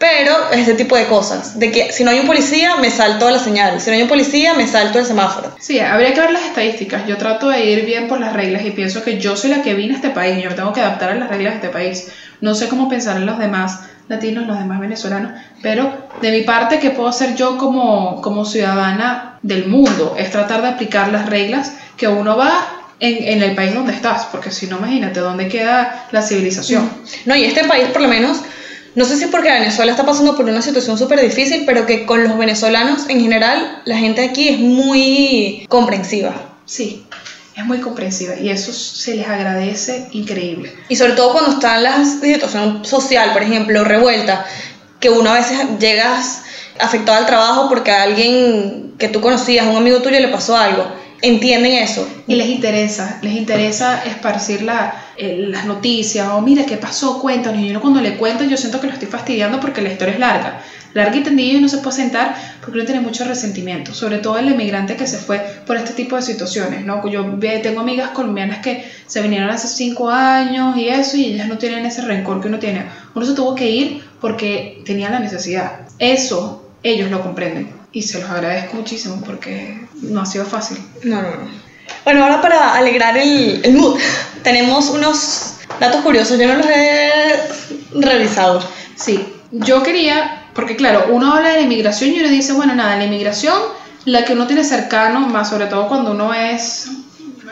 Pero 0.02 0.50
ese 0.50 0.74
tipo 0.74 0.96
de 0.96 1.06
cosas, 1.06 1.60
de 1.60 1.70
que 1.70 1.92
si 1.92 2.02
no 2.02 2.10
hay 2.10 2.18
un 2.18 2.26
policía, 2.26 2.74
me 2.74 2.90
salto 2.90 3.30
la 3.30 3.38
señal, 3.38 3.80
si 3.80 3.88
no 3.88 3.94
hay 3.94 4.02
un 4.02 4.08
policía, 4.08 4.52
me 4.52 4.66
salto 4.66 4.98
el 4.98 5.06
semáforo. 5.06 5.54
Sí, 5.60 5.78
habría 5.78 6.12
que 6.12 6.20
ver 6.20 6.32
las 6.32 6.42
estadísticas. 6.42 7.06
Yo 7.06 7.16
trato 7.18 7.48
de 7.48 7.64
ir 7.64 7.86
bien 7.86 8.08
por 8.08 8.18
las 8.18 8.32
reglas 8.32 8.64
y 8.64 8.72
pienso 8.72 9.04
que 9.04 9.20
yo 9.20 9.36
soy 9.36 9.50
la 9.50 9.62
que 9.62 9.74
vine 9.74 9.92
a 9.92 9.96
este 9.98 10.10
país. 10.10 10.42
Yo 10.42 10.50
me 10.50 10.56
tengo 10.56 10.72
que 10.72 10.80
adaptar 10.80 11.10
a 11.10 11.14
las 11.14 11.28
reglas 11.28 11.52
de 11.52 11.56
este 11.58 11.68
país. 11.68 12.08
No 12.40 12.56
sé 12.56 12.66
cómo 12.66 12.88
pensar 12.88 13.16
en 13.16 13.26
los 13.26 13.38
demás 13.38 13.78
latinos, 14.08 14.44
los 14.48 14.58
demás 14.58 14.80
venezolanos, 14.80 15.34
pero 15.62 16.08
de 16.20 16.32
mi 16.32 16.42
parte, 16.42 16.80
¿qué 16.80 16.90
puedo 16.90 17.08
hacer 17.08 17.36
yo 17.36 17.56
como, 17.56 18.20
como 18.22 18.44
ciudadana 18.44 19.38
del 19.42 19.68
mundo? 19.68 20.16
Es 20.18 20.32
tratar 20.32 20.62
de 20.62 20.68
aplicar 20.70 21.12
las 21.12 21.26
reglas 21.26 21.74
que 21.96 22.08
uno 22.08 22.36
va 22.36 22.66
en, 22.98 23.22
en 23.34 23.42
el 23.48 23.54
país 23.54 23.72
donde 23.72 23.92
estás, 23.92 24.24
porque 24.32 24.50
si 24.50 24.66
no, 24.66 24.78
imagínate 24.78 25.20
dónde 25.20 25.46
queda 25.46 26.06
la 26.10 26.22
civilización. 26.22 26.90
No, 27.24 27.36
y 27.36 27.44
este 27.44 27.62
país 27.68 27.86
por 27.90 28.02
lo 28.02 28.08
menos, 28.08 28.42
no 28.94 29.04
sé 29.04 29.16
si 29.16 29.24
es 29.24 29.30
porque 29.30 29.50
Venezuela 29.50 29.92
está 29.92 30.04
pasando 30.04 30.36
por 30.36 30.44
una 30.44 30.62
situación 30.62 30.98
súper 30.98 31.20
difícil, 31.20 31.64
pero 31.64 31.86
que 31.86 32.04
con 32.04 32.24
los 32.24 32.36
venezolanos 32.36 33.08
en 33.08 33.20
general, 33.20 33.82
la 33.84 33.96
gente 33.96 34.22
aquí 34.22 34.48
es 34.48 34.58
muy 34.58 35.66
comprensiva. 35.68 36.34
Sí, 36.66 37.06
es 37.56 37.64
muy 37.64 37.78
comprensiva 37.78 38.36
y 38.36 38.50
eso 38.50 38.72
se 38.72 39.16
les 39.16 39.28
agradece 39.28 40.08
increíble. 40.12 40.72
Y 40.88 40.96
sobre 40.96 41.12
todo 41.12 41.32
cuando 41.32 41.52
están 41.52 41.82
las 41.82 42.20
situación 42.20 42.84
social, 42.84 43.32
por 43.32 43.42
ejemplo, 43.42 43.84
revuelta, 43.84 44.46
que 45.00 45.10
uno 45.10 45.30
a 45.30 45.34
veces 45.34 45.58
llegas 45.78 46.42
afectado 46.78 47.18
al 47.18 47.26
trabajo 47.26 47.68
porque 47.68 47.90
a 47.90 48.02
alguien 48.02 48.94
que 48.98 49.08
tú 49.08 49.20
conocías, 49.20 49.66
un 49.66 49.76
amigo 49.76 50.00
tuyo 50.00 50.20
le 50.20 50.28
pasó 50.28 50.56
algo. 50.56 50.86
Entienden 51.22 51.72
eso. 51.72 52.06
Y 52.26 52.34
les 52.34 52.48
interesa, 52.48 53.18
les 53.22 53.34
interesa 53.34 54.02
esparcir 54.04 54.62
la, 54.62 55.01
las 55.22 55.66
noticias, 55.66 56.28
o 56.28 56.40
mira 56.40 56.66
qué 56.66 56.76
pasó, 56.76 57.20
cuéntanos. 57.20 57.60
Y 57.60 57.70
uno 57.70 57.80
cuando 57.80 58.00
le 58.00 58.16
cuento, 58.16 58.44
yo 58.44 58.56
siento 58.56 58.80
que 58.80 58.86
lo 58.86 58.92
estoy 58.92 59.08
fastidiando 59.08 59.60
porque 59.60 59.82
la 59.82 59.92
historia 59.92 60.14
es 60.14 60.20
larga. 60.20 60.62
Larga 60.94 61.16
y 61.16 61.22
tendida 61.22 61.58
y 61.58 61.60
no 61.60 61.68
se 61.68 61.78
puede 61.78 61.96
sentar 61.96 62.36
porque 62.60 62.78
uno 62.78 62.84
tiene 62.84 63.00
mucho 63.00 63.24
resentimiento, 63.24 63.94
sobre 63.94 64.18
todo 64.18 64.38
el 64.38 64.48
emigrante 64.48 64.96
que 64.96 65.06
se 65.06 65.16
fue 65.16 65.38
por 65.66 65.76
este 65.76 65.94
tipo 65.94 66.16
de 66.16 66.22
situaciones, 66.22 66.84
¿no? 66.84 67.06
Yo 67.08 67.24
tengo 67.62 67.80
amigas 67.80 68.10
colombianas 68.10 68.58
que 68.58 68.84
se 69.06 69.22
vinieron 69.22 69.50
hace 69.50 69.68
cinco 69.68 70.10
años 70.10 70.76
y 70.76 70.88
eso, 70.88 71.16
y 71.16 71.26
ellas 71.26 71.48
no 71.48 71.56
tienen 71.56 71.86
ese 71.86 72.02
rencor 72.02 72.40
que 72.40 72.48
uno 72.48 72.58
tiene. 72.58 72.84
Uno 73.14 73.24
se 73.24 73.34
tuvo 73.34 73.54
que 73.54 73.70
ir 73.70 74.04
porque 74.20 74.82
tenía 74.84 75.08
la 75.08 75.18
necesidad. 75.18 75.80
Eso 75.98 76.62
ellos 76.82 77.10
lo 77.10 77.22
comprenden 77.22 77.70
y 77.92 78.02
se 78.02 78.20
los 78.20 78.28
agradezco 78.28 78.76
muchísimo 78.76 79.22
porque 79.24 79.78
no 80.02 80.20
ha 80.20 80.26
sido 80.26 80.44
fácil. 80.44 80.78
No, 81.04 81.22
no, 81.22 81.30
no. 81.30 81.71
Bueno, 82.04 82.24
ahora 82.24 82.40
para 82.40 82.74
alegrar 82.74 83.16
el, 83.16 83.60
el 83.64 83.72
mood, 83.74 83.98
tenemos 84.42 84.90
unos 84.90 85.54
datos 85.78 86.02
curiosos. 86.02 86.38
Yo 86.38 86.48
no 86.48 86.56
los 86.56 86.66
he 86.66 87.38
revisado. 87.94 88.62
Sí, 88.96 89.34
yo 89.50 89.82
quería, 89.82 90.44
porque 90.54 90.76
claro, 90.76 91.06
uno 91.10 91.34
habla 91.34 91.50
de 91.50 91.56
la 91.56 91.62
inmigración 91.62 92.10
y 92.10 92.20
uno 92.20 92.28
dice, 92.28 92.52
bueno, 92.52 92.74
nada, 92.74 92.96
la 92.96 93.04
inmigración, 93.04 93.56
la 94.04 94.24
que 94.24 94.32
uno 94.32 94.46
tiene 94.46 94.64
cercano, 94.64 95.20
más 95.20 95.50
sobre 95.50 95.66
todo 95.66 95.88
cuando 95.88 96.12
uno 96.12 96.34
es 96.34 96.88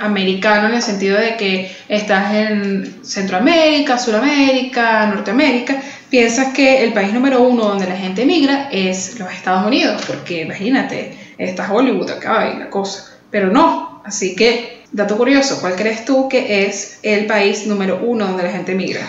americano 0.00 0.68
en 0.68 0.74
el 0.74 0.82
sentido 0.82 1.18
de 1.18 1.36
que 1.36 1.76
estás 1.88 2.34
en 2.34 3.04
Centroamérica, 3.04 3.98
Sudamérica, 3.98 5.06
Norteamérica, 5.06 5.76
piensas 6.08 6.54
que 6.54 6.82
el 6.82 6.92
país 6.92 7.12
número 7.12 7.42
uno 7.42 7.64
donde 7.64 7.86
la 7.86 7.96
gente 7.96 8.22
emigra 8.22 8.68
es 8.72 9.18
los 9.18 9.30
Estados 9.30 9.66
Unidos, 9.66 10.02
porque 10.06 10.42
imagínate, 10.42 11.34
está 11.38 11.70
Hollywood 11.70 12.10
acá 12.10 12.50
y 12.54 12.58
la 12.58 12.70
cosa, 12.70 13.12
pero 13.30 13.48
no. 13.48 13.89
Así 14.04 14.34
que, 14.34 14.82
dato 14.92 15.16
curioso, 15.16 15.60
¿cuál 15.60 15.76
crees 15.76 16.04
tú 16.04 16.28
que 16.28 16.66
es 16.66 16.98
el 17.02 17.26
país 17.26 17.66
número 17.66 18.00
uno 18.02 18.26
donde 18.26 18.42
la 18.44 18.50
gente 18.50 18.72
emigra? 18.72 19.02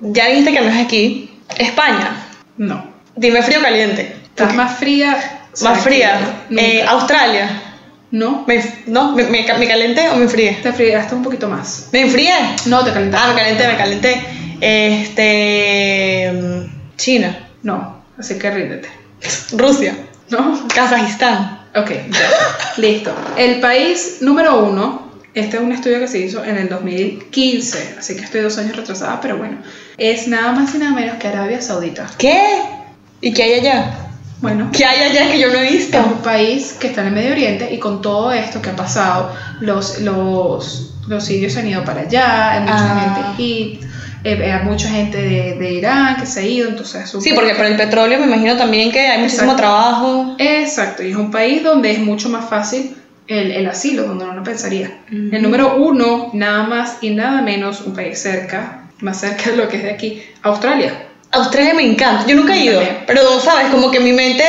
Ya 0.00 0.28
dijiste 0.28 0.52
que 0.52 0.60
no 0.60 0.68
es 0.68 0.84
aquí. 0.84 1.30
España. 1.58 2.26
No. 2.56 2.86
Dime 3.16 3.42
frío 3.42 3.60
o 3.60 3.62
caliente. 3.62 4.14
¿Estás 4.28 4.54
más 4.54 4.78
fría? 4.78 5.40
Más 5.62 5.80
fría. 5.82 6.44
Eh, 6.50 6.84
Australia. 6.86 7.62
no. 8.10 8.44
Me, 8.46 8.62
¿No? 8.86 9.12
¿Me, 9.12 9.24
me, 9.24 9.46
me 9.58 9.66
calenté 9.66 10.08
o 10.10 10.16
me 10.16 10.24
enfrié? 10.24 10.58
Te 10.62 10.68
enfriaste 10.68 11.14
un 11.14 11.22
poquito 11.22 11.48
más. 11.48 11.88
¿Me 11.92 12.02
enfrié? 12.02 12.34
No, 12.66 12.84
te 12.84 12.92
calentaste. 12.92 13.26
Ah, 13.26 13.32
me 13.32 13.40
calenté, 13.40 13.66
me 13.68 13.76
calenté. 13.76 14.22
Este. 14.60 16.32
mm, 16.32 16.96
China. 16.96 17.48
No, 17.62 18.02
así 18.18 18.38
que 18.38 18.50
ríndete. 18.50 18.88
Rusia. 19.52 19.96
¿No? 20.28 20.66
Kazajistán. 20.74 21.55
Ok, 21.76 21.90
ya. 21.90 22.76
Listo. 22.78 23.12
El 23.36 23.60
país 23.60 24.18
número 24.20 24.64
uno, 24.64 25.10
este 25.34 25.56
es 25.58 25.62
un 25.62 25.72
estudio 25.72 26.00
que 26.00 26.08
se 26.08 26.18
hizo 26.20 26.42
en 26.44 26.56
el 26.56 26.68
2015, 26.68 27.96
así 27.98 28.16
que 28.16 28.22
estoy 28.24 28.40
dos 28.40 28.56
años 28.58 28.76
retrasada, 28.76 29.20
pero 29.20 29.36
bueno, 29.36 29.58
es 29.98 30.26
nada 30.28 30.52
más 30.52 30.74
y 30.74 30.78
nada 30.78 30.92
menos 30.92 31.16
que 31.16 31.28
Arabia 31.28 31.60
Saudita. 31.60 32.06
¿Qué? 32.18 32.42
¿Y 33.20 33.32
qué 33.32 33.42
hay 33.42 33.52
allá? 33.60 33.90
Bueno, 34.40 34.70
¿Qué 34.72 34.84
hay 34.84 35.10
allá 35.10 35.30
que 35.32 35.38
yo 35.38 35.48
no 35.50 35.58
he 35.58 35.70
visto? 35.70 35.98
es 35.98 36.06
un 36.06 36.18
país 36.18 36.76
que 36.78 36.88
está 36.88 37.00
en 37.02 37.08
el 37.08 37.12
Medio 37.14 37.32
Oriente 37.32 37.72
y 37.72 37.78
con 37.78 38.02
todo 38.02 38.32
esto 38.32 38.60
que 38.60 38.70
ha 38.70 38.76
pasado, 38.76 39.34
los, 39.60 40.00
los, 40.00 40.94
los 41.08 41.24
sirios 41.24 41.56
han 41.56 41.66
ido 41.68 41.84
para 41.84 42.02
allá, 42.02 42.52
hay 42.52 42.60
mucha 42.60 42.74
Ah. 42.76 43.34
gente 43.34 43.82
eh, 44.32 44.52
hay 44.52 44.64
mucha 44.64 44.88
gente 44.88 45.18
de, 45.18 45.54
de 45.54 45.72
Irán 45.74 46.16
que 46.16 46.26
se 46.26 46.40
ha 46.40 46.42
ido, 46.44 46.68
entonces 46.68 47.10
Sí, 47.20 47.32
porque 47.34 47.50
que- 47.50 47.56
por 47.56 47.64
el 47.66 47.76
petróleo 47.76 48.18
me 48.18 48.26
imagino 48.26 48.56
también 48.56 48.90
que 48.90 49.00
hay 49.00 49.18
muchísimo 49.20 49.52
Exacto. 49.52 49.62
trabajo. 49.62 50.34
Exacto, 50.38 51.02
y 51.02 51.10
es 51.10 51.16
un 51.16 51.30
país 51.30 51.62
donde 51.62 51.90
es 51.92 51.98
mucho 51.98 52.28
más 52.28 52.48
fácil 52.48 52.96
el, 53.28 53.50
el 53.52 53.66
asilo, 53.66 54.04
donde 54.04 54.24
uno 54.24 54.34
no 54.34 54.42
pensaría. 54.42 54.98
El 55.10 55.42
número 55.42 55.76
uno, 55.76 56.30
nada 56.32 56.62
más 56.64 56.98
y 57.00 57.10
nada 57.10 57.42
menos, 57.42 57.80
un 57.82 57.94
país 57.94 58.18
cerca, 58.20 58.82
más 59.00 59.20
cerca 59.20 59.50
de 59.50 59.56
lo 59.56 59.68
que 59.68 59.76
es 59.78 59.82
de 59.82 59.90
aquí, 59.90 60.22
Australia. 60.42 61.02
Australia 61.32 61.74
me 61.74 61.82
encanta. 61.84 62.24
Yo 62.26 62.36
nunca 62.36 62.54
he 62.56 62.64
ido. 62.64 62.76
También. 62.80 62.98
Pero, 63.06 63.40
¿sabes? 63.40 63.66
Como 63.70 63.90
que 63.90 63.98
mi 64.00 64.12
mente, 64.12 64.44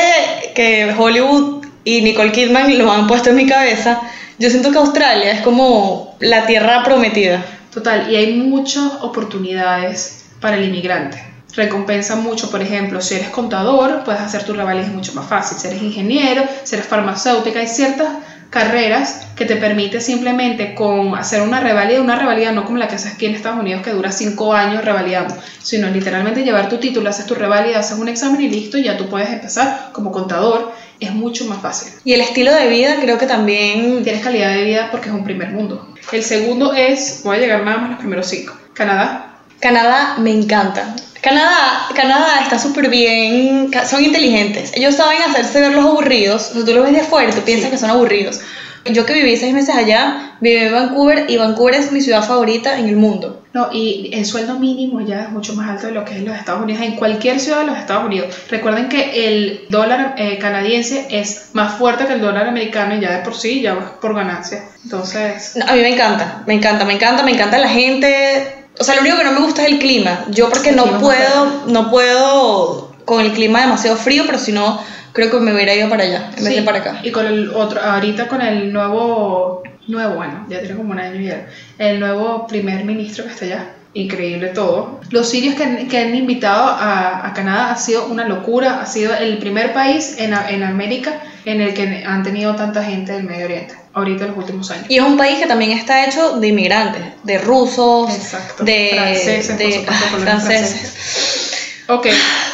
que 0.54 0.94
Hollywood 0.96 1.66
y 1.84 2.02
Nicole 2.02 2.30
Kidman 2.32 2.78
lo 2.78 2.90
han 2.92 3.06
puesto 3.08 3.30
en 3.30 3.36
mi 3.36 3.46
cabeza, 3.46 4.00
yo 4.38 4.48
siento 4.48 4.70
que 4.70 4.78
Australia 4.78 5.32
es 5.32 5.40
como 5.40 6.16
la 6.20 6.46
tierra 6.46 6.82
prometida. 6.84 7.44
Total, 7.78 8.10
y 8.10 8.16
hay 8.16 8.34
muchas 8.34 8.92
oportunidades 9.02 10.24
para 10.40 10.56
el 10.56 10.64
inmigrante. 10.64 11.22
Recompensa 11.54 12.16
mucho, 12.16 12.50
por 12.50 12.60
ejemplo, 12.60 13.00
si 13.00 13.14
eres 13.14 13.28
contador, 13.28 14.02
puedes 14.02 14.20
hacer 14.20 14.42
tu 14.42 14.52
revalida 14.52 14.88
mucho 14.88 15.14
más 15.14 15.26
fácil. 15.26 15.58
Si 15.58 15.68
eres 15.68 15.80
ingeniero, 15.80 16.42
si 16.64 16.74
eres 16.74 16.88
farmacéutica, 16.88 17.60
hay 17.60 17.68
ciertas 17.68 18.08
carreras 18.50 19.26
que 19.36 19.44
te 19.44 19.56
permite 19.56 20.00
simplemente 20.00 20.74
con 20.74 21.14
hacer 21.14 21.42
una 21.42 21.60
revalida, 21.60 22.00
una 22.00 22.16
revalida 22.16 22.52
no 22.52 22.64
como 22.64 22.78
la 22.78 22.88
que 22.88 22.96
haces 22.96 23.12
aquí 23.12 23.26
en 23.26 23.34
Estados 23.34 23.60
Unidos 23.60 23.82
que 23.82 23.90
dura 23.90 24.10
cinco 24.10 24.54
años 24.54 24.84
revalidando, 24.84 25.36
sino 25.62 25.88
literalmente 25.90 26.42
llevar 26.42 26.68
tu 26.68 26.78
título, 26.78 27.10
haces 27.10 27.26
tu 27.26 27.34
revalida, 27.34 27.78
haces 27.78 27.98
un 27.98 28.08
examen 28.08 28.40
y 28.40 28.48
listo, 28.48 28.78
ya 28.78 28.96
tú 28.96 29.08
puedes 29.08 29.28
empezar 29.28 29.90
como 29.92 30.10
contador, 30.10 30.72
es 30.98 31.12
mucho 31.12 31.44
más 31.44 31.60
fácil. 31.60 31.92
Y 32.04 32.14
el 32.14 32.20
estilo 32.20 32.52
de 32.52 32.68
vida 32.68 32.96
creo 33.00 33.18
que 33.18 33.26
también... 33.26 34.02
Tienes 34.02 34.22
calidad 34.22 34.54
de 34.54 34.64
vida 34.64 34.88
porque 34.90 35.08
es 35.08 35.14
un 35.14 35.24
primer 35.24 35.50
mundo. 35.50 35.94
El 36.10 36.24
segundo 36.24 36.72
es, 36.72 37.20
voy 37.22 37.36
a 37.36 37.40
llegar 37.40 37.64
nada 37.64 37.76
más 37.76 37.86
a 37.86 37.90
los 37.90 37.98
primeros 37.98 38.26
cinco. 38.26 38.54
Canadá, 38.72 39.28
Canadá 39.60 40.16
me 40.18 40.30
encanta. 40.30 40.94
Canadá, 41.22 41.88
Canadá 41.94 42.40
está 42.42 42.58
súper 42.58 42.88
bien, 42.88 43.70
son 43.88 44.04
inteligentes. 44.04 44.72
Ellos 44.74 44.94
saben 44.94 45.20
hacerse 45.22 45.60
ver 45.60 45.72
los 45.72 45.84
aburridos. 45.84 46.50
O 46.50 46.54
sea, 46.54 46.64
tú 46.64 46.72
los 46.74 46.84
ves 46.84 46.92
de 46.92 47.00
afuera 47.00 47.32
tú 47.32 47.40
piensas 47.42 47.66
Sí. 47.66 47.70
que 47.72 47.78
son 47.78 47.90
aburridos. 47.90 48.40
Yo 48.84 49.04
que 49.04 49.12
viví 49.12 49.36
seis 49.36 49.52
meses 49.52 49.74
allá, 49.74 50.36
viví 50.40 50.56
en 50.64 50.72
Vancouver 50.72 51.26
y 51.28 51.36
Vancouver 51.36 51.74
es 51.74 51.92
mi 51.92 52.00
ciudad 52.00 52.22
favorita 52.24 52.78
en 52.78 52.88
el 52.88 52.96
mundo. 52.96 53.42
No, 53.52 53.68
y 53.72 54.10
el 54.14 54.24
sueldo 54.24 54.58
mínimo 54.58 55.00
ya 55.00 55.22
es 55.22 55.30
mucho 55.30 55.52
más 55.54 55.68
alto 55.68 55.88
de 55.88 55.92
lo 55.92 56.04
que 56.04 56.12
es 56.12 56.18
en 56.18 56.26
los 56.26 56.36
Estados 56.36 56.62
Unidos, 56.62 56.80
en 56.82 56.92
cualquier 56.96 57.40
ciudad 57.40 57.60
de 57.60 57.66
los 57.66 57.76
Estados 57.76 58.04
Unidos. 58.04 58.34
Recuerden 58.48 58.88
que 58.88 59.26
el 59.26 59.66
dólar 59.68 60.14
eh, 60.16 60.38
canadiense 60.38 61.06
es 61.10 61.50
más 61.52 61.74
fuerte 61.74 62.06
que 62.06 62.14
el 62.14 62.20
dólar 62.20 62.46
americano 62.46 62.96
y 62.96 63.00
ya 63.00 63.10
de 63.18 63.22
por 63.24 63.34
sí 63.34 63.60
ya 63.60 63.98
por 64.00 64.14
ganancia. 64.14 64.64
Entonces, 64.84 65.56
No, 65.56 65.66
a 65.66 65.72
mí 65.72 65.80
me 65.80 65.92
encanta, 65.92 66.44
me 66.46 66.54
encanta, 66.54 66.84
me 66.86 66.94
encanta, 66.94 67.22
me 67.24 67.32
encanta 67.32 67.58
la 67.58 67.68
gente. 67.68 68.54
O 68.80 68.84
sea, 68.84 68.94
lo 68.94 69.00
único 69.00 69.16
que 69.16 69.24
no 69.24 69.32
me 69.32 69.40
gusta 69.40 69.62
es 69.62 69.72
el 69.72 69.78
clima. 69.78 70.24
Yo 70.30 70.48
porque 70.48 70.70
El 70.70 70.76
no 70.76 70.98
puedo, 70.98 71.64
no 71.66 71.90
puedo 71.90 72.92
con 73.04 73.20
el 73.24 73.32
clima 73.32 73.62
demasiado 73.62 73.96
frío, 73.96 74.24
pero 74.26 74.38
si 74.38 74.52
no, 74.52 74.80
creo 75.12 75.30
que 75.30 75.40
me 75.40 75.52
hubiera 75.52 75.74
ido 75.74 75.88
para 75.88 76.04
allá 76.04 76.30
en 76.36 76.44
vez 76.44 76.56
de 76.56 76.62
para 76.62 76.78
acá. 76.78 77.00
Y 77.02 77.10
con 77.10 77.26
el 77.26 77.50
otro, 77.50 77.80
ahorita 77.80 78.28
con 78.28 78.40
el 78.42 78.72
nuevo, 78.72 79.62
nuevo, 79.86 80.14
bueno, 80.14 80.46
ya 80.48 80.60
tiene 80.60 80.76
como 80.76 80.92
un 80.92 81.00
año 81.00 81.20
ya, 81.20 81.46
el 81.78 81.98
nuevo 81.98 82.46
primer 82.46 82.84
ministro 82.84 83.24
que 83.24 83.30
está 83.30 83.44
allá. 83.46 83.66
Increíble 84.02 84.48
todo. 84.48 85.00
Los 85.10 85.28
sirios 85.28 85.54
que 85.56 85.64
han, 85.64 85.88
que 85.88 85.98
han 85.98 86.14
invitado 86.14 86.68
a, 86.68 87.26
a 87.26 87.32
Canadá 87.32 87.72
ha 87.72 87.76
sido 87.76 88.06
una 88.06 88.24
locura. 88.26 88.80
Ha 88.80 88.86
sido 88.86 89.14
el 89.14 89.38
primer 89.38 89.72
país 89.72 90.14
en, 90.18 90.32
en 90.34 90.62
América 90.62 91.20
en 91.44 91.60
el 91.60 91.74
que 91.74 92.04
han 92.06 92.22
tenido 92.22 92.54
tanta 92.54 92.84
gente 92.84 93.12
del 93.12 93.24
Medio 93.24 93.46
Oriente. 93.46 93.74
Ahorita 93.94 94.24
en 94.24 94.30
los 94.30 94.38
últimos 94.38 94.70
años. 94.70 94.84
Y 94.88 94.98
es 94.98 95.02
un 95.02 95.16
país 95.16 95.38
que 95.40 95.46
también 95.46 95.72
está 95.72 96.04
hecho 96.06 96.38
de 96.38 96.46
inmigrantes, 96.48 97.02
de 97.24 97.38
rusos, 97.38 98.14
Exacto. 98.14 98.62
de 98.64 98.90
Franceses, 98.94 99.48
por 99.48 99.56
de- 99.58 99.72
supuesto, 99.72 100.04
ah, 100.06 100.18
franceses. 100.20 101.84
Ok, 101.88 102.06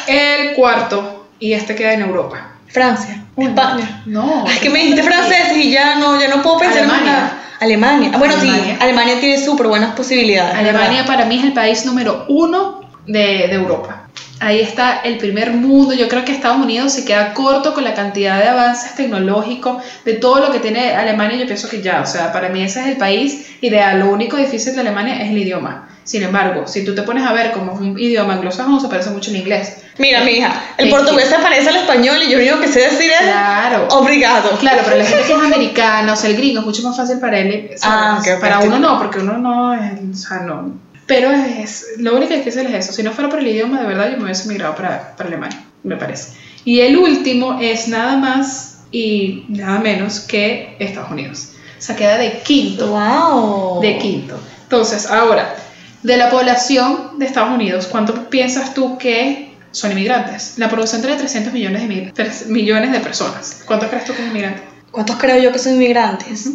el 0.06 0.52
cuarto, 0.54 1.26
y 1.38 1.52
este 1.52 1.74
queda 1.74 1.92
en 1.92 2.02
Europa. 2.02 2.52
Francia, 2.68 3.22
Uy, 3.36 3.46
España. 3.46 4.02
No. 4.06 4.46
Es 4.48 4.58
que 4.60 4.70
me 4.70 4.78
dijiste 4.78 5.02
francés 5.02 5.56
y 5.56 5.70
ya 5.70 5.96
no, 5.96 6.18
ya 6.20 6.28
no 6.28 6.40
puedo 6.42 6.58
pensar 6.58 6.84
en 6.84 6.90
Alemania. 6.90 7.12
nada. 7.12 7.40
Alemania. 7.64 8.10
Ah, 8.14 8.18
bueno, 8.18 8.34
Alemania. 8.34 8.76
sí, 8.76 8.76
Alemania 8.80 9.20
tiene 9.20 9.44
súper 9.44 9.66
buenas 9.66 9.94
posibilidades. 9.94 10.54
Alemania 10.54 11.02
¿verdad? 11.02 11.06
para 11.06 11.24
mí 11.26 11.38
es 11.38 11.44
el 11.44 11.52
país 11.52 11.84
número 11.84 12.24
uno 12.28 12.80
de, 13.06 13.48
de 13.48 13.54
Europa. 13.54 14.08
Ahí 14.40 14.60
está 14.60 15.00
el 15.04 15.16
primer 15.16 15.52
mundo. 15.52 15.94
Yo 15.94 16.08
creo 16.08 16.24
que 16.24 16.32
Estados 16.32 16.62
Unidos 16.62 16.92
se 16.92 17.04
queda 17.04 17.32
corto 17.32 17.72
con 17.72 17.84
la 17.84 17.94
cantidad 17.94 18.38
de 18.40 18.48
avances 18.48 18.94
tecnológicos, 18.94 19.82
de 20.04 20.14
todo 20.14 20.40
lo 20.40 20.52
que 20.52 20.58
tiene 20.58 20.92
Alemania. 20.92 21.38
Yo 21.38 21.46
pienso 21.46 21.68
que 21.68 21.80
ya, 21.80 22.02
o 22.02 22.06
sea, 22.06 22.32
para 22.32 22.48
mí 22.48 22.62
ese 22.62 22.80
es 22.80 22.86
el 22.88 22.96
país 22.96 23.56
ideal. 23.60 24.00
Lo 24.00 24.10
único 24.10 24.36
difícil 24.36 24.74
de 24.74 24.80
Alemania 24.80 25.22
es 25.22 25.30
el 25.30 25.38
idioma. 25.38 25.88
Sin 26.02 26.22
embargo, 26.22 26.66
si 26.66 26.84
tú 26.84 26.94
te 26.94 27.02
pones 27.02 27.24
a 27.24 27.32
ver 27.32 27.52
como 27.52 27.72
es 27.72 27.80
un 27.80 27.98
idioma 27.98 28.34
anglosajón, 28.34 28.80
se 28.80 28.88
parece 28.88 29.10
mucho 29.10 29.30
al 29.30 29.36
inglés. 29.36 29.83
Mira, 29.98 30.24
mi 30.24 30.32
hija, 30.32 30.60
el 30.76 30.90
portugués 30.90 31.28
se 31.28 31.38
parece 31.38 31.68
al 31.68 31.76
español 31.76 32.16
y 32.22 32.30
yo 32.30 32.38
lo 32.38 32.42
único 32.42 32.60
que 32.60 32.68
sé 32.68 32.80
decir 32.80 33.10
es 33.10 33.20
Claro. 33.22 33.86
obrigado. 33.90 34.50
Claro, 34.58 34.82
pero 34.84 34.96
la 34.96 35.04
gente 35.04 35.24
que 35.24 35.32
es 35.32 35.38
americana, 35.38 36.12
o 36.12 36.16
sea, 36.16 36.30
el 36.30 36.36
gringo 36.36 36.60
es 36.60 36.66
mucho 36.66 36.82
más 36.82 36.96
fácil 36.96 37.20
para 37.20 37.38
él. 37.38 37.70
¿sabes? 37.76 37.82
Ah, 37.84 38.18
ok, 38.20 38.26
ok, 38.34 38.40
para 38.40 38.58
uno 38.60 38.78
no, 38.78 38.98
porque 38.98 39.20
uno 39.20 39.38
no 39.38 39.74
es, 39.74 39.92
o 40.12 40.28
sea, 40.28 40.38
no. 40.40 40.72
Pero 41.06 41.30
es, 41.30 41.86
lo 41.98 42.16
único 42.16 42.34
difícil 42.34 42.66
es 42.66 42.74
eso. 42.86 42.92
Si 42.92 43.02
no 43.02 43.12
fuera 43.12 43.28
por 43.28 43.38
el 43.38 43.46
idioma, 43.46 43.80
de 43.80 43.86
verdad, 43.86 44.10
yo 44.10 44.16
me 44.16 44.24
hubiese 44.24 44.48
migrado 44.48 44.74
para, 44.74 45.14
para 45.16 45.28
Alemania, 45.28 45.62
me 45.82 45.96
parece. 45.96 46.32
Y 46.64 46.80
el 46.80 46.96
último 46.96 47.58
es 47.60 47.88
nada 47.88 48.16
más 48.16 48.78
y 48.90 49.44
nada 49.48 49.78
menos 49.80 50.20
que 50.20 50.76
Estados 50.78 51.10
Unidos. 51.10 51.50
O 51.78 51.82
sea, 51.82 51.94
queda 51.94 52.16
de 52.16 52.40
quinto. 52.40 52.88
Wow. 52.88 53.80
De 53.80 53.98
quinto. 53.98 54.40
Entonces, 54.62 55.06
ahora, 55.10 55.54
de 56.02 56.16
la 56.16 56.30
población 56.30 57.18
de 57.18 57.26
Estados 57.26 57.50
Unidos, 57.50 57.86
¿cuánto 57.86 58.30
piensas 58.30 58.72
tú 58.72 58.96
que 58.96 59.53
son 59.74 59.92
inmigrantes? 59.92 60.54
La 60.56 60.68
población 60.70 61.02
tiene 61.02 61.16
300 61.16 61.52
millones 61.52 61.82
de, 61.82 61.88
migr- 61.88 62.12
tres 62.14 62.46
millones 62.46 62.92
de 62.92 63.00
personas. 63.00 63.62
¿Cuánto 63.66 63.88
crees 63.90 64.04
tú 64.04 64.14
que 64.14 64.22
es 64.22 64.28
inmigrante? 64.28 64.62
¿Cuántos 64.90 65.16
creo 65.16 65.38
yo 65.42 65.52
que 65.52 65.58
son 65.58 65.74
inmigrantes? 65.74 66.48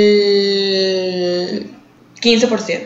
El 0.00 1.70
15%. 2.20 2.80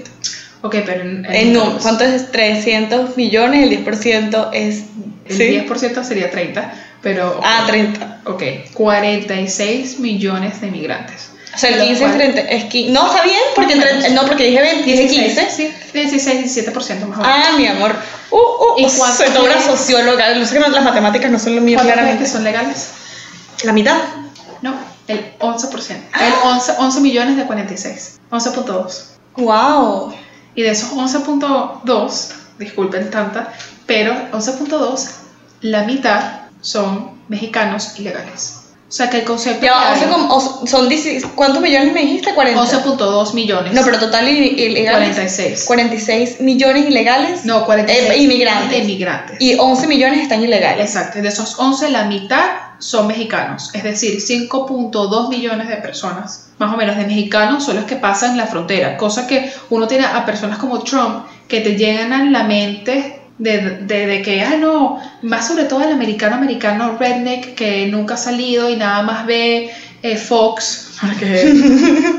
Ok, 0.62 0.76
pero 0.86 1.02
en, 1.02 1.26
Eh, 1.26 1.44
no, 1.52 1.78
¿cuánto 1.78 2.04
es 2.04 2.30
300 2.32 3.16
millones? 3.16 3.62
El 3.70 3.84
10% 3.84 4.50
es... 4.52 4.84
El 5.26 5.36
¿sí? 5.36 5.44
10% 5.68 6.02
sería 6.04 6.30
30, 6.30 6.72
pero... 7.02 7.40
Ah, 7.44 7.64
30. 7.66 8.22
Ok, 8.24 8.42
46 8.72 10.00
millones 10.00 10.60
de 10.60 10.66
inmigrantes. 10.68 11.30
O 11.54 11.58
sea, 11.58 11.70
el 11.70 11.78
Lo 11.78 11.84
15 11.84 12.00
cual- 12.00 12.10
es 12.12 12.16
30. 12.34 12.40
Es 12.52 12.64
qui- 12.64 12.88
no, 12.90 13.06
está 13.06 13.22
bien, 13.22 13.38
porque 13.54 13.74
entre- 13.74 14.10
no, 14.10 14.26
porque 14.26 14.44
dije 14.44 14.60
20, 14.60 14.84
dije 14.90 15.06
15. 15.08 15.50
Sí, 15.50 15.72
16, 15.92 16.40
17% 16.42 17.06
más 17.06 17.18
o 17.18 17.22
menos. 17.22 17.36
Ah, 17.44 17.52
mi 17.56 17.66
amor. 17.66 17.94
Uh, 18.30 18.36
uh, 18.36 18.78
¿Y 18.78 18.90
soy 18.90 19.28
toda 19.28 19.44
una 19.44 19.60
socióloga. 19.60 20.30
Lo 20.30 20.44
sé 20.44 20.54
que 20.54 20.60
no- 20.60 20.68
las 20.68 20.84
matemáticas 20.84 21.30
no 21.30 21.38
son 21.38 21.54
lo 21.56 21.62
mío, 21.62 21.76
¿Cuántos 21.76 21.92
crees 21.92 21.94
claramente. 21.94 22.24
que 22.24 22.30
son 22.30 22.44
legales? 22.44 22.88
La 23.62 23.72
mitad. 23.72 23.96
No, 24.62 24.74
el 25.06 25.32
11%. 25.38 26.02
El 26.20 26.32
11, 26.44 26.72
11 26.78 27.00
millones 27.00 27.36
de 27.36 27.44
46. 27.44 28.18
11.2. 28.30 29.10
Wow. 29.36 30.14
Y 30.56 30.62
de 30.62 30.70
esos 30.70 30.92
11.2, 30.92 32.34
disculpen 32.58 33.10
tanta, 33.10 33.52
pero 33.86 34.14
11.2, 34.32 35.08
la 35.60 35.82
mitad 35.84 36.40
son 36.60 37.10
mexicanos 37.28 37.98
ilegales. 37.98 38.60
O 38.94 38.96
sea 38.96 39.10
que 39.10 39.16
el 39.18 39.24
concepto 39.24 39.66
Ya, 39.66 39.72
que 39.72 39.76
va, 39.76 39.86
hay- 39.92 39.94
11 40.04 40.06
como- 40.08 40.34
o- 40.36 40.66
son 40.68 40.88
16 40.88 41.26
¿cuántos 41.34 41.60
millones 41.60 41.92
me 41.92 42.02
dijiste? 42.02 42.32
40. 42.32 42.60
11.2 42.60 43.34
millones. 43.34 43.72
no, 43.72 43.82
pero 43.84 43.98
total 43.98 44.28
i- 44.28 44.54
ilegales. 44.56 45.16
46. 45.16 45.64
46 45.64 46.40
millones 46.40 46.86
ilegales. 46.88 47.44
No, 47.44 47.64
46 47.66 48.10
Eh, 48.12 48.22
inmigrantes. 48.22 48.70
de 48.70 48.78
inmigrantes. 48.78 49.36
Y 49.40 49.56
11 49.58 49.88
millones 49.88 50.20
están 50.20 50.44
ilegales. 50.44 50.86
Exacto, 50.94 51.20
de 51.20 51.26
esos 51.26 51.58
11 51.58 51.88
la 51.90 52.04
mitad 52.04 52.44
son 52.78 53.08
mexicanos, 53.08 53.70
es 53.74 53.82
decir, 53.82 54.20
5.2 54.20 55.28
millones 55.28 55.66
de 55.68 55.76
personas, 55.78 56.50
más 56.58 56.72
o 56.72 56.76
menos 56.76 56.96
de 56.96 57.04
mexicanos, 57.04 57.64
son 57.64 57.74
los 57.74 57.86
que 57.86 57.96
pasan 57.96 58.36
la 58.36 58.46
frontera, 58.46 58.96
cosa 58.96 59.26
que 59.26 59.52
uno 59.70 59.88
tiene 59.88 60.04
a 60.04 60.24
personas 60.24 60.58
como 60.58 60.78
Trump 60.84 61.24
que 61.48 61.60
te 61.62 61.74
llegan 61.74 62.12
a 62.12 62.24
la 62.26 62.44
mente 62.44 63.23
de, 63.38 63.78
de, 63.80 64.06
de 64.06 64.22
que, 64.22 64.42
ah, 64.42 64.56
no, 64.56 65.00
más 65.22 65.48
sobre 65.48 65.64
todo 65.64 65.82
el 65.82 65.92
americano 65.92 66.36
americano 66.36 66.96
redneck 66.98 67.54
que 67.54 67.86
nunca 67.86 68.14
ha 68.14 68.18
salido 68.18 68.70
y 68.70 68.76
nada 68.76 69.02
más 69.02 69.26
ve 69.26 69.70
eh, 70.02 70.16
Fox, 70.16 70.96
porque, 71.00 71.52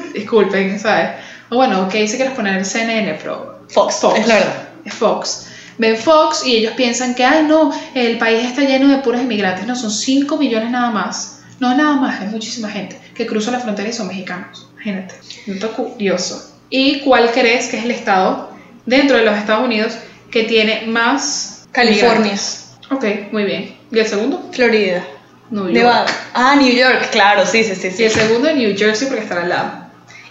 disculpen, 0.13 0.79
¿sabes? 0.79 1.11
O 1.49 1.57
bueno, 1.57 1.83
ok, 1.83 1.91
si 2.07 2.17
quieres 2.17 2.33
poner 2.33 2.57
el 2.57 2.65
CNN, 2.65 3.17
pero 3.21 3.61
Fox, 3.69 4.03
es 4.17 4.27
la 4.27 4.35
verdad. 4.35 4.69
es 4.83 4.93
Fox. 4.93 5.47
Ven 5.77 5.97
Fox 5.97 6.45
y 6.45 6.55
ellos 6.55 6.73
piensan 6.73 7.15
que, 7.15 7.25
ay, 7.25 7.45
no, 7.47 7.71
el 7.93 8.17
país 8.17 8.45
está 8.45 8.61
lleno 8.61 8.87
de 8.87 8.97
puros 8.97 9.21
inmigrantes. 9.21 9.67
No, 9.67 9.75
son 9.75 9.91
5 9.91 10.37
millones 10.37 10.71
nada 10.71 10.89
más. 10.89 11.41
No 11.59 11.71
es 11.71 11.77
nada 11.77 11.95
más, 11.95 12.21
es 12.21 12.31
muchísima 12.31 12.69
gente 12.69 12.99
que 13.13 13.25
cruza 13.25 13.51
la 13.51 13.59
frontera 13.59 13.89
y 13.89 13.93
son 13.93 14.07
mexicanos. 14.07 14.69
Imagínate. 14.73 15.15
Dato 15.47 15.73
curioso. 15.73 16.53
¿Y 16.69 17.01
cuál 17.01 17.31
crees 17.31 17.67
que 17.67 17.77
es 17.77 17.85
el 17.85 17.91
estado 17.91 18.51
dentro 18.85 19.17
de 19.17 19.25
los 19.25 19.37
Estados 19.37 19.65
Unidos 19.65 19.97
que 20.31 20.43
tiene 20.43 20.83
más 20.87 21.65
California. 21.71 22.09
inmigrantes? 22.33 22.71
Ok, 22.91 23.05
muy 23.31 23.43
bien. 23.45 23.75
¿Y 23.91 23.99
el 23.99 24.07
segundo? 24.07 24.49
Florida. 24.51 25.03
New 25.51 25.63
York. 25.65 25.73
Nevada. 25.73 26.05
Ah, 26.33 26.55
New 26.57 26.73
York, 26.73 27.09
claro, 27.11 27.45
sí, 27.45 27.63
sí, 27.63 27.75
sí. 27.75 27.89
Y 28.01 28.05
el 28.05 28.11
segundo 28.11 28.51
New 28.51 28.75
Jersey 28.77 29.07
porque 29.07 29.23
está 29.23 29.41
al 29.41 29.49
lado. 29.49 29.71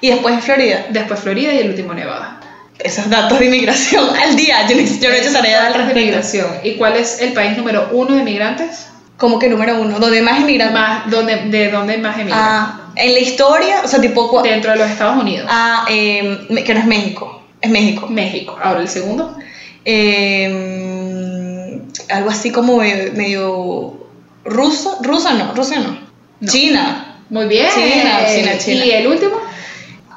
Y 0.00 0.11
después 0.11 0.44
Florida. 0.44 0.87
Después 0.90 1.20
Florida 1.20 1.52
y 1.52 1.59
el 1.59 1.70
último 1.70 1.94
Nevada. 1.94 2.40
Esos 2.78 3.09
datos 3.09 3.38
de 3.38 3.46
inmigración 3.46 4.09
al 4.22 4.35
día. 4.37 4.66
Yo, 4.68 4.76
no- 4.76 4.83
yo 4.83 5.09
no 5.09 5.14
he 5.14 5.20
hecho 5.20 5.33
tarea 5.33 5.66
al 5.66 5.72
Datos 5.72 5.78
de 5.78 5.85
respecto. 5.94 6.00
migración. 6.07 6.46
¿Y 6.64 6.72
cuál 6.74 6.96
es 6.96 7.20
el 7.20 7.33
país 7.33 7.57
número 7.57 7.88
uno 7.92 8.14
de 8.16 8.22
migrantes? 8.22 8.88
Como 9.16 9.38
que 9.38 9.48
número 9.48 9.80
uno, 9.80 10.00
donde 10.00 10.20
más 10.22 10.40
inmigrantes. 10.40 10.74
Más, 10.78 11.09
donde, 11.11 11.37
¿De 11.44 11.70
dónde 11.70 11.98
más 11.98 12.16
emigran? 12.18 12.40
Ah, 12.42 12.80
en 12.96 13.12
la 13.12 13.20
historia, 13.20 13.83
o 13.85 13.88
sea, 13.88 14.00
tipo. 14.00 14.42
Dentro 14.42 14.72
de 14.72 14.76
los 14.78 14.90
Estados 14.90 15.22
Unidos. 15.22 15.46
Ah, 15.48 15.87
eh, 15.88 16.46
que 16.66 16.74
no 16.74 16.80
es 16.80 16.87
México. 16.87 17.42
Es 17.61 17.70
México. 17.70 18.09
México. 18.09 18.59
Ahora 18.61 18.80
el 18.80 18.88
segundo. 18.88 19.37
Eh, 19.85 21.81
algo 22.11 22.31
así 22.31 22.51
como 22.51 22.77
medio, 22.79 24.07
ruso. 24.44 24.99
Rusa 25.03 25.35
no, 25.35 25.55
Rusia 25.55 25.81
no. 25.81 25.99
No. 26.40 26.53
China. 26.53 27.18
Muy 27.31 27.47
bien. 27.47 27.68
China, 27.75 28.20
China, 28.27 28.59
China. 28.59 28.85
¿Y 28.85 28.90
el 28.90 29.07
último? 29.07 29.37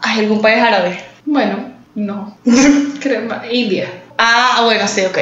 Ay, 0.01 0.19
algún 0.19 0.41
país 0.41 0.61
árabe. 0.61 0.99
Bueno, 1.25 1.71
no. 1.95 2.37
Creo- 2.99 3.27
India. 3.51 3.89
Ah, 4.17 4.61
bueno, 4.65 4.87
sí, 4.87 5.01
ok. 5.05 5.17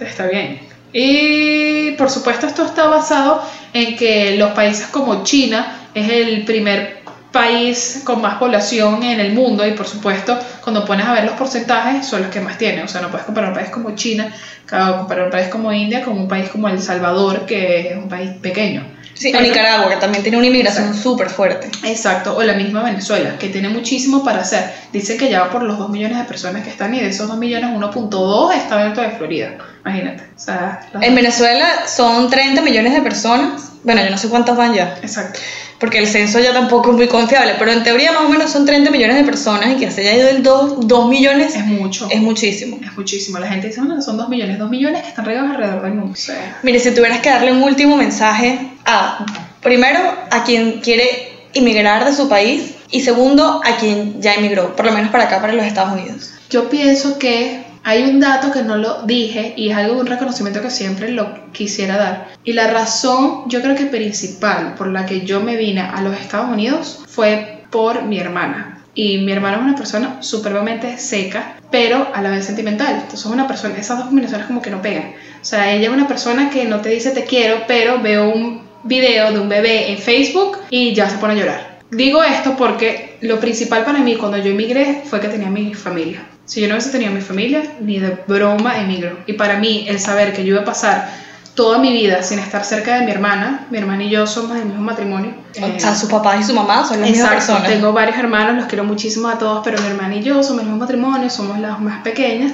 Está 0.00 0.26
bien. 0.26 0.60
Y 0.92 1.92
por 1.92 2.10
supuesto 2.10 2.46
esto 2.46 2.64
está 2.64 2.88
basado 2.88 3.42
en 3.72 3.96
que 3.96 4.36
los 4.36 4.50
países 4.52 4.86
como 4.88 5.22
China 5.22 5.76
es 5.94 6.08
el 6.10 6.44
primer 6.44 6.99
país 7.32 8.02
con 8.04 8.20
más 8.20 8.38
población 8.38 9.02
en 9.02 9.20
el 9.20 9.32
mundo 9.32 9.66
y 9.66 9.72
por 9.72 9.86
supuesto 9.86 10.38
cuando 10.62 10.84
pones 10.84 11.06
a 11.06 11.12
ver 11.12 11.24
los 11.24 11.34
porcentajes 11.34 12.06
son 12.06 12.22
los 12.22 12.30
que 12.30 12.40
más 12.40 12.58
tienen. 12.58 12.84
O 12.84 12.88
sea, 12.88 13.00
no 13.00 13.10
puedes 13.10 13.26
comparar 13.26 13.50
un 13.50 13.56
país 13.56 13.70
como 13.70 13.94
China, 13.94 14.32
comparar 14.68 15.26
un 15.26 15.30
país 15.30 15.48
como 15.48 15.72
India 15.72 16.02
con 16.02 16.18
un 16.18 16.28
país 16.28 16.48
como 16.48 16.68
El 16.68 16.80
Salvador 16.80 17.46
que 17.46 17.90
es 17.90 17.96
un 17.96 18.08
país 18.08 18.30
pequeño. 18.40 18.84
Sí, 19.20 19.34
o 19.36 19.40
Nicaragua, 19.40 19.90
que 19.90 19.96
también 19.96 20.22
tiene 20.22 20.38
una 20.38 20.46
inmigración 20.46 20.94
súper 20.94 21.28
fuerte. 21.28 21.68
Exacto, 21.84 22.34
o 22.34 22.42
la 22.42 22.54
misma 22.54 22.82
Venezuela, 22.82 23.36
que 23.38 23.50
tiene 23.50 23.68
muchísimo 23.68 24.24
para 24.24 24.40
hacer. 24.40 24.72
Dicen 24.94 25.18
que 25.18 25.28
ya 25.28 25.40
va 25.40 25.50
por 25.50 25.62
los 25.62 25.76
2 25.76 25.90
millones 25.90 26.16
de 26.16 26.24
personas 26.24 26.64
que 26.64 26.70
están 26.70 26.94
y 26.94 27.00
de 27.00 27.08
esos 27.08 27.28
2 27.28 27.36
millones 27.36 27.68
1.2 27.70 28.54
está 28.54 28.82
dentro 28.82 29.02
de 29.02 29.10
Florida. 29.10 29.58
Imagínate. 29.84 30.22
O 30.34 30.38
sea, 30.38 30.88
En 31.02 31.14
Venezuela 31.14 31.86
son 31.86 32.30
30 32.30 32.62
millones 32.62 32.94
de 32.94 33.02
personas. 33.02 33.72
Bueno, 33.84 34.02
yo 34.02 34.08
no 34.08 34.16
sé 34.16 34.30
cuántas 34.30 34.56
van 34.56 34.72
ya, 34.72 34.96
Exacto. 35.02 35.38
Porque 35.80 35.98
el 35.98 36.06
censo 36.06 36.38
ya 36.38 36.52
tampoco 36.52 36.90
es 36.90 36.96
muy 36.96 37.08
confiable, 37.08 37.54
pero 37.58 37.72
en 37.72 37.82
teoría 37.82 38.12
más 38.12 38.24
o 38.24 38.28
menos 38.28 38.50
son 38.50 38.66
30 38.66 38.90
millones 38.90 39.16
de 39.16 39.24
personas 39.24 39.70
y 39.70 39.76
que 39.76 39.90
se 39.90 40.02
haya 40.02 40.14
ido 40.20 40.28
el 40.28 40.42
2, 40.42 40.86
2 40.86 41.08
millones 41.08 41.56
Es 41.56 41.64
mucho. 41.64 42.06
es 42.10 42.20
muchísimo. 42.20 42.78
Es 42.84 42.94
muchísimo. 42.94 43.38
La 43.38 43.48
gente 43.48 43.68
dice, 43.68 43.80
bueno, 43.80 44.00
son 44.02 44.18
2 44.18 44.28
millones. 44.28 44.58
2 44.58 44.70
millones 44.70 45.02
que 45.02 45.08
están 45.08 45.24
regados 45.24 45.50
alrededor 45.50 45.82
del 45.82 45.94
mundo. 45.94 46.14
Sea, 46.16 46.58
Mire, 46.62 46.78
si 46.78 46.90
tuvieras 46.94 47.20
que 47.20 47.30
darle 47.30 47.52
un 47.52 47.62
último 47.62 47.96
mensaje 47.96 48.58
a, 48.84 49.24
primero, 49.62 50.00
a 50.30 50.44
quien 50.44 50.80
quiere 50.80 51.32
inmigrar 51.54 52.04
de 52.04 52.14
su 52.14 52.28
país 52.28 52.74
y 52.90 53.00
segundo, 53.00 53.62
a 53.64 53.76
quien 53.76 54.20
ya 54.20 54.34
emigró, 54.34 54.76
por 54.76 54.84
lo 54.84 54.92
menos 54.92 55.10
para 55.10 55.24
acá, 55.24 55.40
para 55.40 55.54
los 55.54 55.64
Estados 55.64 55.94
Unidos. 55.94 56.30
Yo 56.50 56.68
pienso 56.68 57.18
que 57.18 57.64
hay 57.82 58.04
un 58.04 58.20
dato 58.20 58.52
que 58.52 58.62
no 58.62 58.76
lo 58.76 59.02
dije 59.02 59.54
y 59.56 59.70
es 59.70 59.76
algo 59.76 59.94
de 59.94 60.00
un 60.00 60.06
reconocimiento 60.06 60.60
que 60.60 60.70
siempre 60.70 61.10
lo 61.12 61.50
quisiera 61.52 61.96
dar. 61.96 62.28
Y 62.44 62.52
la 62.52 62.70
razón, 62.70 63.44
yo 63.48 63.62
creo 63.62 63.74
que 63.74 63.86
principal 63.86 64.74
por 64.74 64.88
la 64.88 65.06
que 65.06 65.22
yo 65.22 65.40
me 65.40 65.56
vine 65.56 65.80
a 65.80 66.00
los 66.02 66.14
Estados 66.16 66.50
Unidos 66.50 67.02
fue 67.08 67.64
por 67.70 68.02
mi 68.02 68.18
hermana. 68.18 68.82
Y 68.94 69.18
mi 69.18 69.32
hermana 69.32 69.56
es 69.56 69.62
una 69.62 69.76
persona 69.76 70.22
supremamente 70.22 70.98
seca, 70.98 71.56
pero 71.70 72.08
a 72.12 72.20
la 72.22 72.30
vez 72.30 72.44
sentimental. 72.44 72.94
Entonces, 72.94 73.20
es 73.20 73.26
una 73.26 73.46
persona, 73.46 73.76
esas 73.76 73.98
dos 73.98 74.06
combinaciones 74.06 74.46
como 74.46 74.60
que 74.60 74.70
no 74.70 74.82
pegan. 74.82 75.14
O 75.40 75.44
sea, 75.44 75.72
ella 75.72 75.84
es 75.88 75.92
una 75.92 76.08
persona 76.08 76.50
que 76.50 76.64
no 76.64 76.80
te 76.80 76.90
dice 76.90 77.10
te 77.12 77.24
quiero, 77.24 77.62
pero 77.66 78.00
veo 78.00 78.28
un 78.28 78.62
video 78.82 79.32
de 79.32 79.40
un 79.40 79.48
bebé 79.48 79.92
en 79.92 79.98
Facebook 79.98 80.58
y 80.70 80.92
ya 80.92 81.08
se 81.08 81.18
pone 81.18 81.34
a 81.34 81.36
llorar. 81.36 81.80
Digo 81.90 82.22
esto 82.22 82.56
porque 82.56 83.16
lo 83.20 83.40
principal 83.40 83.84
para 83.84 83.98
mí 84.00 84.16
cuando 84.16 84.38
yo 84.38 84.50
emigré 84.50 85.02
fue 85.04 85.20
que 85.20 85.28
tenía 85.28 85.50
mi 85.50 85.74
familia. 85.74 86.22
Si 86.50 86.60
yo 86.60 86.66
no 86.66 86.74
hubiese 86.74 86.90
tenido 86.90 87.12
mi 87.12 87.20
familia, 87.20 87.62
ni 87.80 88.00
de 88.00 88.18
broma 88.26 88.80
emigro. 88.80 89.20
Y 89.28 89.34
para 89.34 89.60
mí, 89.60 89.84
el 89.86 90.00
saber 90.00 90.32
que 90.32 90.42
yo 90.42 90.54
iba 90.54 90.62
a 90.62 90.64
pasar 90.64 91.08
toda 91.54 91.78
mi 91.78 91.92
vida 91.92 92.24
sin 92.24 92.40
estar 92.40 92.64
cerca 92.64 92.96
de 92.96 93.04
mi 93.04 93.12
hermana, 93.12 93.68
mi 93.70 93.78
hermana 93.78 94.02
y 94.02 94.10
yo 94.10 94.26
somos 94.26 94.56
del 94.56 94.64
mismo 94.64 94.82
matrimonio. 94.82 95.32
o 95.52 95.78
sea, 95.78 95.94
sus 95.94 96.10
papás 96.10 96.40
y 96.40 96.42
su 96.42 96.52
mamá 96.52 96.84
son 96.84 97.02
las 97.02 97.08
mismas 97.08 97.34
personas. 97.34 97.68
tengo 97.68 97.92
varios 97.92 98.18
hermanos, 98.18 98.56
los 98.56 98.66
quiero 98.66 98.82
muchísimo 98.82 99.28
a 99.28 99.38
todos, 99.38 99.60
pero 99.62 99.80
mi 99.80 99.86
hermana 99.86 100.16
y 100.16 100.24
yo 100.24 100.42
somos 100.42 100.62
el 100.62 100.70
mismo 100.70 100.80
matrimonio, 100.80 101.30
somos 101.30 101.56
las 101.60 101.78
más 101.78 102.02
pequeñas. 102.02 102.50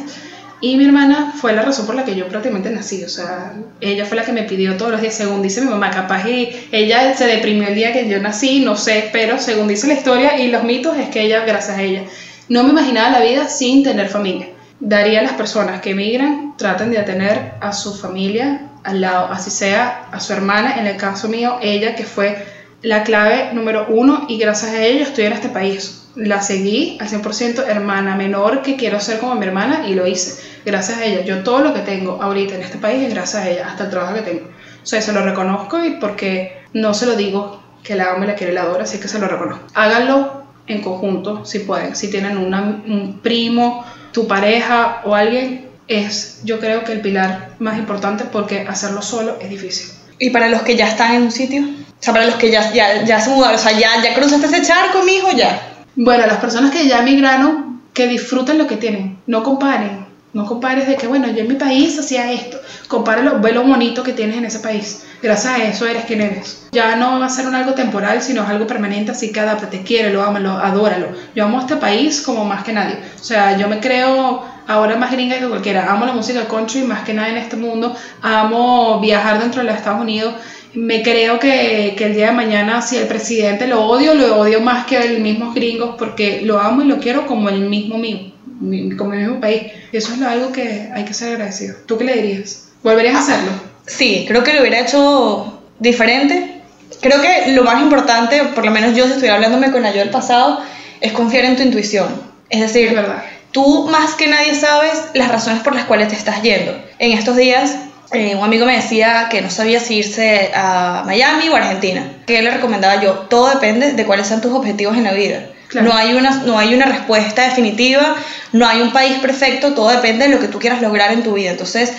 Y 0.60 0.76
mi 0.76 0.84
hermana 0.84 1.32
fue 1.34 1.54
la 1.54 1.62
razón 1.62 1.86
por 1.86 1.94
la 1.94 2.04
que 2.04 2.14
yo 2.14 2.28
prácticamente 2.28 2.68
nací, 2.68 3.02
o 3.02 3.08
sea, 3.08 3.54
ella 3.80 4.04
fue 4.04 4.18
la 4.18 4.24
que 4.24 4.32
me 4.32 4.42
pidió 4.42 4.76
todos 4.76 4.92
los 4.92 5.00
días, 5.00 5.14
según 5.14 5.40
dice 5.40 5.62
mi 5.62 5.70
mamá, 5.70 5.90
capaz 5.90 6.28
y 6.28 6.68
ella 6.70 7.16
se 7.16 7.26
deprimió 7.26 7.66
el 7.68 7.74
día 7.74 7.94
que 7.94 8.06
yo 8.06 8.20
nací, 8.20 8.60
no 8.60 8.76
sé, 8.76 9.08
pero 9.10 9.38
según 9.38 9.68
dice 9.68 9.86
la 9.86 9.94
historia 9.94 10.38
y 10.38 10.48
los 10.48 10.64
mitos 10.64 10.98
es 10.98 11.08
que 11.08 11.22
ella, 11.22 11.44
gracias 11.46 11.78
a 11.78 11.82
ella, 11.82 12.02
no 12.48 12.62
me 12.62 12.70
imaginaba 12.70 13.10
la 13.10 13.20
vida 13.20 13.48
sin 13.48 13.82
tener 13.82 14.08
familia. 14.08 14.48
Daría 14.78 15.20
a 15.20 15.22
las 15.22 15.32
personas 15.32 15.80
que 15.80 15.90
emigran, 15.90 16.56
traten 16.56 16.90
de 16.90 17.02
tener 17.02 17.54
a 17.60 17.72
su 17.72 17.94
familia 17.94 18.68
al 18.84 19.00
lado, 19.00 19.28
así 19.32 19.50
sea 19.50 20.06
a 20.12 20.20
su 20.20 20.32
hermana, 20.32 20.78
en 20.78 20.86
el 20.86 20.96
caso 20.96 21.28
mío, 21.28 21.58
ella 21.60 21.96
que 21.96 22.04
fue 22.04 22.46
la 22.82 23.02
clave 23.02 23.50
número 23.52 23.86
uno 23.88 24.26
y 24.28 24.38
gracias 24.38 24.72
a 24.72 24.82
ella 24.84 25.02
estoy 25.02 25.24
en 25.24 25.32
este 25.32 25.48
país. 25.48 26.08
La 26.14 26.40
seguí 26.40 26.96
al 27.00 27.08
100% 27.08 27.64
hermana 27.66 28.14
menor 28.14 28.62
que 28.62 28.76
quiero 28.76 29.00
ser 29.00 29.18
como 29.18 29.34
mi 29.34 29.44
hermana 29.44 29.88
y 29.88 29.94
lo 29.94 30.06
hice. 30.06 30.40
Gracias 30.64 30.98
a 30.98 31.04
ella. 31.04 31.22
Yo 31.22 31.42
todo 31.42 31.60
lo 31.60 31.74
que 31.74 31.80
tengo 31.80 32.22
ahorita 32.22 32.54
en 32.54 32.62
este 32.62 32.78
país 32.78 33.02
es 33.02 33.12
gracias 33.12 33.42
a 33.42 33.48
ella, 33.50 33.66
hasta 33.68 33.84
el 33.84 33.90
trabajo 33.90 34.14
que 34.14 34.22
tengo. 34.22 34.46
O 34.46 34.86
sea, 34.86 35.02
se 35.02 35.12
lo 35.12 35.22
reconozco 35.22 35.84
y 35.84 35.96
porque 35.96 36.62
no 36.72 36.94
se 36.94 37.06
lo 37.06 37.16
digo 37.16 37.60
que 37.82 37.96
la 37.96 38.12
amo 38.12 38.24
y 38.24 38.28
la 38.28 38.34
quiero 38.34 38.52
y 38.52 38.54
la 38.54 38.62
adoro, 38.62 38.82
así 38.82 38.98
que 38.98 39.08
se 39.08 39.18
lo 39.18 39.26
reconozco. 39.26 39.66
Háganlo 39.74 40.45
en 40.66 40.80
conjunto 40.82 41.44
si 41.44 41.60
pueden. 41.60 41.94
Si 41.96 42.10
tienen 42.10 42.36
una- 42.38 42.62
un 42.62 43.20
primo, 43.22 43.84
tu 44.12 44.26
pareja 44.26 45.02
o 45.04 45.14
alguien, 45.14 45.66
es 45.88 46.40
yo 46.44 46.58
creo 46.58 46.82
que 46.84 46.92
el 46.92 47.00
pilar 47.00 47.50
más 47.60 47.78
importante 47.78 48.24
porque 48.24 48.66
hacerlo 48.68 49.02
solo 49.02 49.36
es 49.40 49.48
difícil. 49.50 49.90
Y 50.18 50.30
para 50.30 50.48
los 50.48 50.62
que 50.62 50.76
ya 50.76 50.88
están 50.88 51.14
en 51.14 51.22
un 51.22 51.30
sitio, 51.30 51.62
o 51.62 52.02
sea, 52.02 52.12
para 52.14 52.26
los 52.26 52.36
que 52.36 52.50
ya, 52.50 52.72
ya, 52.72 53.04
ya 53.04 53.20
se 53.20 53.30
mudaron, 53.30 53.56
o 53.56 53.58
sea, 53.58 53.72
ya, 53.78 54.02
ya 54.02 54.14
cruzaste 54.14 54.46
ese 54.46 54.62
charco, 54.62 55.02
mijo, 55.04 55.30
ya. 55.36 55.74
Bueno, 55.94 56.26
las 56.26 56.38
personas 56.38 56.70
que 56.72 56.88
ya 56.88 57.00
emigraron, 57.00 57.82
que 57.94 58.08
disfruten 58.08 58.58
lo 58.58 58.66
que 58.66 58.76
tienen, 58.76 59.18
no 59.26 59.42
comparen, 59.42 60.05
no 60.36 60.44
compares 60.44 60.86
de 60.86 60.96
que, 60.96 61.06
bueno, 61.06 61.28
yo 61.28 61.38
en 61.38 61.48
mi 61.48 61.54
país 61.54 61.98
hacía 61.98 62.30
esto, 62.30 62.58
compáralo, 62.88 63.40
ve 63.40 63.52
lo 63.52 63.62
bonito 63.62 64.02
que 64.02 64.12
tienes 64.12 64.36
en 64.36 64.44
ese 64.44 64.58
país, 64.58 65.06
gracias 65.22 65.54
a 65.54 65.64
eso 65.64 65.86
eres 65.86 66.04
quien 66.04 66.20
eres. 66.20 66.66
Ya 66.72 66.94
no 66.96 67.18
va 67.18 67.24
a 67.24 67.30
ser 67.30 67.46
un 67.46 67.54
algo 67.54 67.72
temporal, 67.72 68.20
sino 68.20 68.46
algo 68.46 68.66
permanente, 68.66 69.12
así 69.12 69.32
que 69.32 69.40
adáptate, 69.40 69.82
quiérelo, 69.82 70.22
ámalo, 70.22 70.50
adóralo. 70.50 71.08
Yo 71.34 71.46
amo 71.46 71.60
este 71.60 71.76
país 71.76 72.20
como 72.20 72.44
más 72.44 72.64
que 72.64 72.74
nadie, 72.74 72.98
o 73.18 73.24
sea, 73.24 73.56
yo 73.56 73.66
me 73.66 73.80
creo 73.80 74.44
ahora 74.66 74.96
más 74.96 75.10
gringa 75.10 75.38
que 75.38 75.48
cualquiera, 75.48 75.90
amo 75.90 76.04
la 76.04 76.12
música 76.12 76.46
country 76.46 76.82
más 76.82 77.02
que 77.04 77.14
nada 77.14 77.30
en 77.30 77.38
este 77.38 77.56
mundo, 77.56 77.96
amo 78.20 79.00
viajar 79.00 79.40
dentro 79.40 79.62
de 79.62 79.68
los 79.68 79.76
Estados 79.76 80.02
Unidos, 80.02 80.34
me 80.74 81.02
creo 81.02 81.38
que, 81.38 81.94
que 81.96 82.04
el 82.04 82.14
día 82.14 82.26
de 82.26 82.32
mañana, 82.32 82.82
si 82.82 82.98
el 82.98 83.06
presidente 83.06 83.66
lo 83.66 83.86
odio, 83.86 84.12
lo 84.12 84.38
odio 84.38 84.60
más 84.60 84.84
que 84.84 84.98
el 84.98 85.20
mismo 85.20 85.54
gringos 85.54 85.94
porque 85.96 86.42
lo 86.42 86.60
amo 86.60 86.82
y 86.82 86.88
lo 86.88 86.98
quiero 86.98 87.26
como 87.26 87.48
el 87.48 87.60
mismo 87.60 87.96
mío, 87.96 88.35
mi- 88.70 88.96
como 88.96 89.12
el 89.14 89.20
mismo 89.20 89.40
país. 89.40 89.72
Y 89.92 89.96
eso 89.96 90.12
es 90.14 90.22
algo 90.22 90.52
que 90.52 90.90
hay 90.94 91.04
que 91.04 91.14
ser 91.14 91.32
agradecido. 91.32 91.76
¿Tú 91.86 91.96
qué 91.98 92.04
le 92.04 92.14
dirías? 92.20 92.68
¿Volverías 92.82 93.14
a 93.16 93.18
hacerlo? 93.20 93.52
Sí, 93.86 94.24
creo 94.28 94.42
que 94.44 94.52
lo 94.54 94.60
hubiera 94.60 94.80
hecho 94.80 95.60
diferente, 95.78 96.60
creo 97.00 97.20
que 97.22 97.52
lo 97.52 97.62
más 97.64 97.80
importante, 97.82 98.42
por 98.54 98.64
lo 98.64 98.70
menos 98.70 98.94
yo 98.96 99.06
si 99.06 99.12
estoy 99.12 99.28
hablándome 99.28 99.70
con 99.70 99.82
la 99.82 99.92
yo 99.92 99.98
del 100.00 100.10
pasado, 100.10 100.60
es 101.00 101.12
confiar 101.12 101.44
en 101.44 101.56
tu 101.56 101.62
intuición. 101.62 102.08
Es 102.50 102.60
decir, 102.60 102.88
Es 102.88 102.94
verdad. 102.94 103.22
tú 103.52 103.86
más 103.88 104.14
que 104.14 104.26
nadie 104.28 104.54
sabes 104.54 104.92
las 105.14 105.28
razones 105.28 105.62
por 105.62 105.74
las 105.74 105.84
cuales 105.84 106.08
te 106.08 106.14
estás 106.16 106.42
yendo. 106.42 106.72
En 106.98 107.12
estos 107.12 107.36
días, 107.36 107.76
eh, 108.12 108.34
un 108.36 108.44
amigo 108.44 108.66
me 108.66 108.76
decía 108.76 109.28
que 109.30 109.40
no 109.42 109.50
sabía 109.50 109.80
si 109.80 109.96
irse 109.98 110.50
a 110.54 111.02
Miami 111.06 111.48
o 111.48 111.54
a 111.56 111.58
Argentina. 111.58 112.08
¿Qué 112.26 112.40
le 112.42 112.50
recomendaba 112.50 113.02
yo? 113.02 113.12
Todo 113.28 113.50
depende 113.50 113.92
de 113.92 114.04
cuáles 114.04 114.28
sean 114.28 114.40
tus 114.40 114.52
objetivos 114.52 114.96
en 114.96 115.04
la 115.04 115.12
vida. 115.12 115.40
Claro. 115.68 115.88
No, 115.88 115.94
hay 115.96 116.14
una, 116.14 116.30
no 116.44 116.58
hay 116.58 116.74
una 116.74 116.86
respuesta 116.86 117.42
definitiva, 117.42 118.14
no 118.52 118.66
hay 118.66 118.80
un 118.82 118.92
país 118.92 119.18
perfecto, 119.18 119.74
todo 119.74 119.88
depende 119.90 120.28
de 120.28 120.34
lo 120.34 120.40
que 120.40 120.48
tú 120.48 120.58
quieras 120.58 120.80
lograr 120.82 121.12
en 121.12 121.22
tu 121.22 121.34
vida. 121.34 121.50
Entonces, 121.50 121.92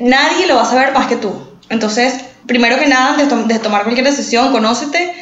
nadie 0.00 0.46
lo 0.46 0.56
va 0.56 0.62
a 0.62 0.66
saber 0.66 0.92
más 0.92 1.06
que 1.06 1.16
tú. 1.16 1.32
Entonces, 1.70 2.14
primero 2.46 2.78
que 2.78 2.86
nada, 2.86 3.10
antes 3.10 3.26
de, 3.26 3.30
tom- 3.30 3.46
de 3.46 3.58
tomar 3.58 3.82
cualquier 3.84 4.06
decisión, 4.06 4.50
conócete 4.52 5.14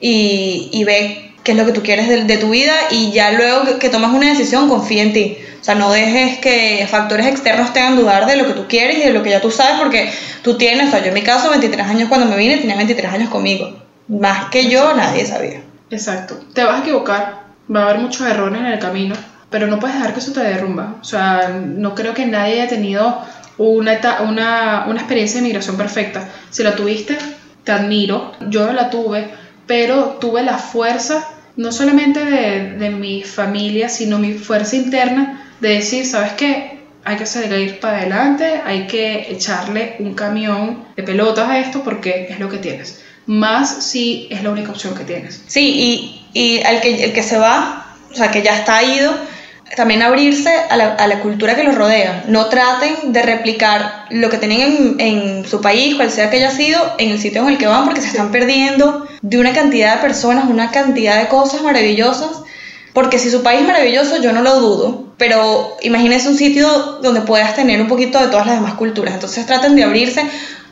y, 0.00 0.68
y 0.72 0.84
ve 0.84 1.32
qué 1.42 1.52
es 1.52 1.58
lo 1.58 1.64
que 1.64 1.72
tú 1.72 1.82
quieres 1.82 2.08
de, 2.08 2.24
de 2.24 2.36
tu 2.38 2.50
vida 2.50 2.74
y 2.90 3.12
ya 3.12 3.32
luego 3.32 3.64
que, 3.64 3.78
que 3.78 3.88
tomas 3.88 4.12
una 4.12 4.28
decisión, 4.28 4.68
confía 4.68 5.02
en 5.02 5.12
ti. 5.12 5.38
O 5.60 5.64
sea, 5.64 5.74
no 5.76 5.90
dejes 5.90 6.38
que 6.38 6.86
factores 6.90 7.26
externos 7.26 7.72
te 7.72 7.80
hagan 7.80 7.96
dudar 7.96 8.26
de 8.26 8.36
lo 8.36 8.46
que 8.46 8.52
tú 8.52 8.66
quieres 8.68 8.98
y 8.98 9.00
de 9.00 9.10
lo 9.12 9.22
que 9.22 9.30
ya 9.30 9.40
tú 9.40 9.50
sabes, 9.50 9.76
porque 9.80 10.12
tú 10.42 10.56
tienes, 10.58 10.88
o 10.88 10.90
sea, 10.90 11.00
yo 11.00 11.06
en 11.08 11.14
mi 11.14 11.22
caso, 11.22 11.50
23 11.50 11.86
años 11.86 12.08
cuando 12.08 12.26
me 12.26 12.36
vine, 12.36 12.58
tenía 12.58 12.76
23 12.76 13.12
años 13.12 13.30
conmigo. 13.30 13.76
Más 14.08 14.50
que 14.50 14.68
yo, 14.68 14.92
nadie 14.94 15.24
sabía. 15.26 15.62
Exacto. 15.90 16.38
Te 16.52 16.62
vas 16.64 16.80
a 16.80 16.82
equivocar, 16.82 17.45
va 17.74 17.82
a 17.82 17.90
haber 17.90 18.02
muchos 18.02 18.26
errores 18.26 18.60
en 18.60 18.66
el 18.66 18.78
camino, 18.78 19.14
pero 19.50 19.66
no 19.66 19.78
puedes 19.78 19.96
dejar 19.96 20.12
que 20.12 20.20
eso 20.20 20.32
te 20.32 20.40
derrumba. 20.40 20.96
O 21.00 21.04
sea, 21.04 21.48
no 21.48 21.94
creo 21.94 22.14
que 22.14 22.26
nadie 22.26 22.54
haya 22.54 22.68
tenido 22.68 23.22
una, 23.58 23.98
una, 24.22 24.84
una 24.88 25.00
experiencia 25.00 25.40
de 25.40 25.46
migración 25.46 25.76
perfecta. 25.76 26.28
Si 26.50 26.62
la 26.62 26.76
tuviste, 26.76 27.16
te 27.64 27.72
admiro. 27.72 28.32
Yo 28.48 28.66
no 28.66 28.72
la 28.72 28.90
tuve, 28.90 29.28
pero 29.66 30.18
tuve 30.20 30.42
la 30.42 30.58
fuerza, 30.58 31.26
no 31.56 31.72
solamente 31.72 32.24
de, 32.24 32.72
de 32.78 32.90
mi 32.90 33.22
familia, 33.22 33.88
sino 33.88 34.18
mi 34.18 34.34
fuerza 34.34 34.76
interna 34.76 35.42
de 35.60 35.70
decir, 35.70 36.06
¿sabes 36.06 36.32
qué? 36.32 36.76
Hay 37.04 37.16
que 37.16 37.26
seguir 37.26 37.78
para 37.78 37.98
adelante, 37.98 38.60
hay 38.64 38.86
que 38.86 39.30
echarle 39.30 39.96
un 40.00 40.14
camión 40.14 40.84
de 40.96 41.02
pelotas 41.02 41.48
a 41.48 41.58
esto 41.60 41.82
porque 41.84 42.26
es 42.28 42.40
lo 42.40 42.48
que 42.48 42.58
tienes. 42.58 43.02
Más 43.26 43.84
si 43.84 44.28
es 44.30 44.42
la 44.42 44.50
única 44.50 44.70
opción 44.70 44.94
que 44.94 45.04
tienes. 45.04 45.42
Sí, 45.46 45.70
y, 45.78 46.25
y 46.32 46.62
al 46.62 46.80
que, 46.80 47.04
el 47.04 47.12
que 47.12 47.22
se 47.22 47.38
va, 47.38 47.86
o 48.12 48.14
sea, 48.14 48.30
que 48.30 48.42
ya 48.42 48.56
está 48.56 48.82
ido, 48.82 49.14
también 49.74 50.02
abrirse 50.02 50.50
a 50.70 50.76
la, 50.76 50.94
a 50.94 51.06
la 51.06 51.20
cultura 51.20 51.56
que 51.56 51.64
los 51.64 51.74
rodea. 51.74 52.24
No 52.28 52.46
traten 52.46 53.12
de 53.12 53.22
replicar 53.22 54.06
lo 54.10 54.30
que 54.30 54.38
tienen 54.38 54.96
en, 54.98 55.00
en 55.00 55.44
su 55.44 55.60
país, 55.60 55.96
cual 55.96 56.10
sea 56.10 56.30
que 56.30 56.36
haya 56.36 56.50
sido, 56.50 56.80
en 56.98 57.10
el 57.10 57.18
sitio 57.18 57.42
en 57.42 57.48
el 57.48 57.58
que 57.58 57.66
van, 57.66 57.84
porque 57.84 58.00
se 58.00 58.08
están 58.08 58.30
perdiendo 58.30 59.06
de 59.22 59.38
una 59.38 59.52
cantidad 59.52 59.96
de 59.96 60.02
personas, 60.02 60.48
una 60.48 60.70
cantidad 60.70 61.20
de 61.20 61.28
cosas 61.28 61.62
maravillosas. 61.62 62.42
Porque 62.92 63.18
si 63.18 63.30
su 63.30 63.42
país 63.42 63.60
es 63.60 63.66
maravilloso, 63.66 64.22
yo 64.22 64.32
no 64.32 64.40
lo 64.40 64.58
dudo, 64.58 65.12
pero 65.18 65.76
imagínense 65.82 66.30
un 66.30 66.36
sitio 66.38 66.66
donde 67.02 67.20
puedas 67.20 67.54
tener 67.54 67.78
un 67.78 67.88
poquito 67.88 68.18
de 68.18 68.28
todas 68.28 68.46
las 68.46 68.54
demás 68.54 68.72
culturas. 68.74 69.12
Entonces 69.12 69.44
traten 69.44 69.76
de 69.76 69.84
abrirse. 69.84 70.24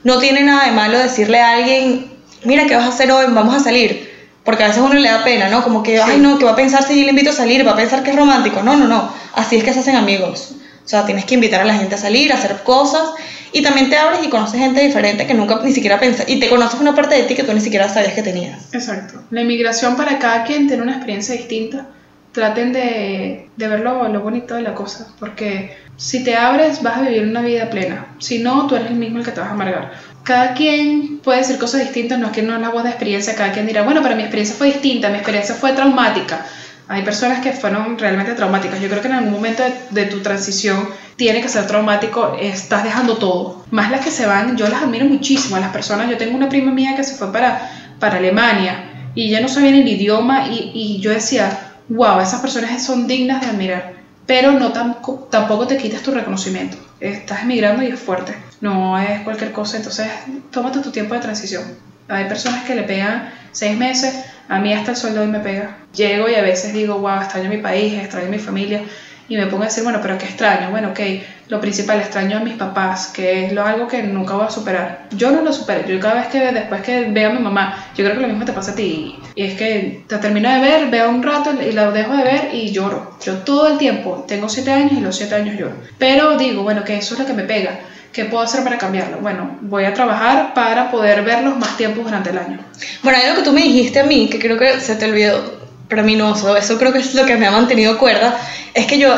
No 0.04 0.18
tiene 0.18 0.42
nada 0.42 0.64
de 0.64 0.72
malo 0.72 0.98
decirle 0.98 1.40
a 1.40 1.52
alguien, 1.52 2.10
mira, 2.44 2.64
¿qué 2.66 2.76
vas 2.76 2.86
a 2.86 2.88
hacer 2.88 3.12
hoy? 3.12 3.26
Vamos 3.28 3.54
a 3.54 3.60
salir. 3.60 4.13
Porque 4.44 4.62
a 4.62 4.68
veces 4.68 4.82
uno 4.82 4.94
le 4.94 5.08
da 5.08 5.24
pena, 5.24 5.48
¿no? 5.48 5.62
Como 5.62 5.82
que, 5.82 6.00
ay, 6.00 6.18
no, 6.18 6.38
¿qué 6.38 6.44
va 6.44 6.52
a 6.52 6.56
pensar 6.56 6.82
si 6.82 6.98
yo 6.98 7.04
le 7.04 7.10
invito 7.10 7.30
a 7.30 7.32
salir? 7.32 7.66
¿Va 7.66 7.72
a 7.72 7.76
pensar 7.76 8.02
que 8.02 8.10
es 8.10 8.16
romántico? 8.16 8.62
No, 8.62 8.76
no, 8.76 8.86
no. 8.86 9.10
Así 9.32 9.56
es 9.56 9.64
que 9.64 9.72
se 9.72 9.80
hacen 9.80 9.96
amigos. 9.96 10.54
O 10.84 10.88
sea, 10.88 11.06
tienes 11.06 11.24
que 11.24 11.34
invitar 11.34 11.62
a 11.62 11.64
la 11.64 11.74
gente 11.74 11.94
a 11.94 11.98
salir, 11.98 12.30
a 12.30 12.36
hacer 12.36 12.62
cosas. 12.62 13.08
Y 13.52 13.62
también 13.62 13.88
te 13.88 13.96
abres 13.96 14.20
y 14.22 14.28
conoces 14.28 14.60
gente 14.60 14.82
diferente 14.82 15.26
que 15.26 15.32
nunca 15.32 15.60
ni 15.64 15.72
siquiera 15.72 15.98
pensas. 15.98 16.28
Y 16.28 16.40
te 16.40 16.50
conoces 16.50 16.78
una 16.78 16.94
parte 16.94 17.14
de 17.14 17.22
ti 17.22 17.34
que 17.34 17.44
tú 17.44 17.54
ni 17.54 17.60
siquiera 17.60 17.88
sabías 17.88 18.12
que 18.12 18.22
tenías. 18.22 18.74
Exacto. 18.74 19.22
La 19.30 19.40
inmigración 19.40 19.96
para 19.96 20.18
cada 20.18 20.44
quien 20.44 20.66
tiene 20.66 20.82
una 20.82 20.92
experiencia 20.92 21.34
distinta. 21.34 21.86
Traten 22.32 22.72
de, 22.72 23.48
de 23.56 23.68
ver 23.68 23.80
lo, 23.80 24.08
lo 24.08 24.20
bonito 24.20 24.56
de 24.56 24.62
la 24.62 24.74
cosa, 24.74 25.14
porque 25.20 25.76
si 25.96 26.24
te 26.24 26.36
abres 26.36 26.82
vas 26.82 26.98
a 26.98 27.02
vivir 27.02 27.22
una 27.22 27.40
vida 27.40 27.70
plena. 27.70 28.06
Si 28.18 28.38
no, 28.38 28.66
tú 28.66 28.76
eres 28.76 28.90
el 28.90 28.96
mismo 28.96 29.18
el 29.18 29.24
que 29.24 29.30
te 29.30 29.40
vas 29.40 29.50
a 29.50 29.52
amargar. 29.52 29.92
Cada 30.22 30.54
quien 30.54 31.18
puede 31.18 31.40
decir 31.40 31.58
cosas 31.58 31.82
distintas, 31.82 32.18
no 32.18 32.26
es 32.26 32.32
que 32.32 32.42
no 32.42 32.54
es 32.54 32.60
la 32.60 32.70
voz 32.70 32.82
de 32.82 32.90
experiencia, 32.90 33.34
cada 33.34 33.52
quien 33.52 33.66
dirá, 33.66 33.82
bueno, 33.82 34.02
pero 34.02 34.16
mi 34.16 34.22
experiencia 34.22 34.56
fue 34.56 34.68
distinta, 34.68 35.08
mi 35.10 35.16
experiencia 35.16 35.54
fue 35.54 35.72
traumática. 35.72 36.46
Hay 36.86 37.02
personas 37.02 37.40
que 37.40 37.52
fueron 37.52 37.98
realmente 37.98 38.32
traumáticas. 38.34 38.80
Yo 38.80 38.88
creo 38.88 39.00
que 39.00 39.08
en 39.08 39.14
algún 39.14 39.32
momento 39.32 39.62
de, 39.90 40.04
tu 40.06 40.20
transición 40.20 40.88
tiene 41.16 41.40
que 41.40 41.48
ser 41.48 41.66
traumático, 41.66 42.36
estás 42.40 42.84
dejando 42.84 43.16
todo. 43.16 43.64
Más 43.70 43.90
las 43.90 44.04
que 44.04 44.10
se 44.10 44.26
van, 44.26 44.56
yo 44.56 44.68
las 44.68 44.82
admiro 44.82 45.06
muchísimo 45.06 45.56
a 45.56 45.60
las 45.60 45.72
personas. 45.72 46.10
Yo 46.10 46.18
tengo 46.18 46.36
una 46.36 46.48
prima 46.48 46.72
mía 46.72 46.94
que 46.96 47.04
se 47.04 47.16
fue 47.16 47.32
para, 47.32 47.70
para 48.00 48.18
Alemania 48.18 49.10
y 49.14 49.28
ella 49.28 49.40
no 49.40 49.48
sabía 49.48 49.70
ni 49.70 49.80
el 49.80 49.88
idioma 49.88 50.48
y, 50.48 50.72
y 50.74 51.00
yo 51.00 51.10
decía, 51.10 51.74
wow, 51.88 52.20
esas 52.20 52.40
personas 52.40 52.84
son 52.84 53.06
dignas 53.06 53.40
de 53.40 53.46
admirar. 53.46 54.03
Pero 54.26 54.52
no 54.52 54.72
tamco- 54.72 55.28
tampoco 55.30 55.66
te 55.66 55.76
quitas 55.76 56.02
tu 56.02 56.10
reconocimiento. 56.10 56.76
Estás 57.00 57.42
emigrando 57.42 57.82
y 57.82 57.88
es 57.88 58.00
fuerte. 58.00 58.34
No 58.60 58.98
es 58.98 59.20
cualquier 59.20 59.52
cosa. 59.52 59.76
Entonces, 59.76 60.08
tómate 60.50 60.80
tu 60.80 60.90
tiempo 60.90 61.14
de 61.14 61.20
transición. 61.20 61.62
Hay 62.08 62.24
personas 62.26 62.64
que 62.64 62.74
le 62.74 62.82
pegan 62.84 63.30
seis 63.52 63.76
meses. 63.76 64.14
A 64.48 64.58
mí 64.60 64.72
hasta 64.72 64.92
el 64.92 64.96
sueldo 64.96 65.20
hoy 65.22 65.26
me 65.26 65.40
pega. 65.40 65.76
Llego 65.94 66.28
y 66.28 66.34
a 66.34 66.42
veces 66.42 66.72
digo, 66.72 66.98
wow, 66.98 67.20
extraño 67.20 67.48
mi 67.50 67.58
país, 67.58 67.94
extraño 67.94 68.28
mi 68.28 68.38
familia. 68.38 68.82
Y 69.28 69.36
me 69.36 69.46
pongo 69.46 69.62
a 69.62 69.66
decir, 69.66 69.82
bueno, 69.82 70.00
pero 70.02 70.18
¿qué 70.18 70.26
extraño? 70.26 70.70
Bueno, 70.70 70.90
ok, 70.90 71.00
lo 71.48 71.60
principal, 71.60 71.98
extraño 71.98 72.38
a 72.38 72.40
mis 72.40 72.54
papás, 72.54 73.08
que 73.08 73.46
es 73.46 73.52
lo, 73.52 73.64
algo 73.64 73.88
que 73.88 74.02
nunca 74.02 74.34
voy 74.34 74.46
a 74.46 74.50
superar. 74.50 75.08
Yo 75.12 75.30
no 75.30 75.42
lo 75.42 75.52
supero. 75.52 75.86
Yo 75.88 75.98
cada 76.00 76.14
vez 76.14 76.26
que, 76.28 76.40
después 76.52 76.82
que 76.82 77.06
veo 77.10 77.30
a 77.30 77.32
mi 77.32 77.40
mamá, 77.40 77.86
yo 77.96 78.04
creo 78.04 78.16
que 78.16 78.22
lo 78.22 78.28
mismo 78.28 78.44
te 78.44 78.52
pasa 78.52 78.72
a 78.72 78.74
ti. 78.74 79.18
Y 79.34 79.44
es 79.44 79.54
que 79.54 80.04
te 80.06 80.18
termino 80.18 80.50
de 80.50 80.60
ver, 80.60 80.90
veo 80.90 81.08
un 81.08 81.22
rato 81.22 81.52
y 81.52 81.72
la 81.72 81.90
dejo 81.90 82.16
de 82.16 82.24
ver 82.24 82.50
y 82.52 82.70
lloro. 82.70 83.16
Yo 83.22 83.38
todo 83.38 83.68
el 83.68 83.78
tiempo, 83.78 84.24
tengo 84.28 84.48
siete 84.48 84.72
años 84.72 84.92
y 84.92 85.00
los 85.00 85.16
siete 85.16 85.34
años 85.34 85.58
lloro. 85.58 85.76
Pero 85.98 86.36
digo, 86.36 86.62
bueno, 86.62 86.84
que 86.84 86.96
eso 86.96 87.14
es 87.14 87.20
lo 87.20 87.26
que 87.26 87.32
me 87.32 87.44
pega. 87.44 87.80
¿Qué 88.14 88.26
puedo 88.26 88.44
hacer 88.44 88.62
para 88.62 88.78
cambiarlo? 88.78 89.18
Bueno, 89.18 89.58
voy 89.62 89.86
a 89.86 89.92
trabajar 89.92 90.54
para 90.54 90.88
poder 90.92 91.24
verlos 91.24 91.58
más 91.58 91.76
tiempo 91.76 92.02
durante 92.02 92.30
el 92.30 92.38
año. 92.38 92.60
Bueno, 93.02 93.18
hay 93.18 93.24
algo 93.24 93.38
que 93.38 93.44
tú 93.44 93.52
me 93.52 93.62
dijiste 93.62 93.98
a 93.98 94.04
mí, 94.04 94.28
que 94.30 94.38
creo 94.38 94.56
que 94.56 94.78
se 94.78 94.94
te 94.94 95.06
olvidó, 95.06 95.53
no, 95.90 96.56
eso 96.56 96.78
creo 96.78 96.92
que 96.92 96.98
es 96.98 97.14
lo 97.14 97.24
que 97.26 97.36
me 97.36 97.46
ha 97.46 97.50
mantenido 97.50 97.98
cuerda, 97.98 98.36
es 98.74 98.86
que 98.86 98.98
yo, 98.98 99.12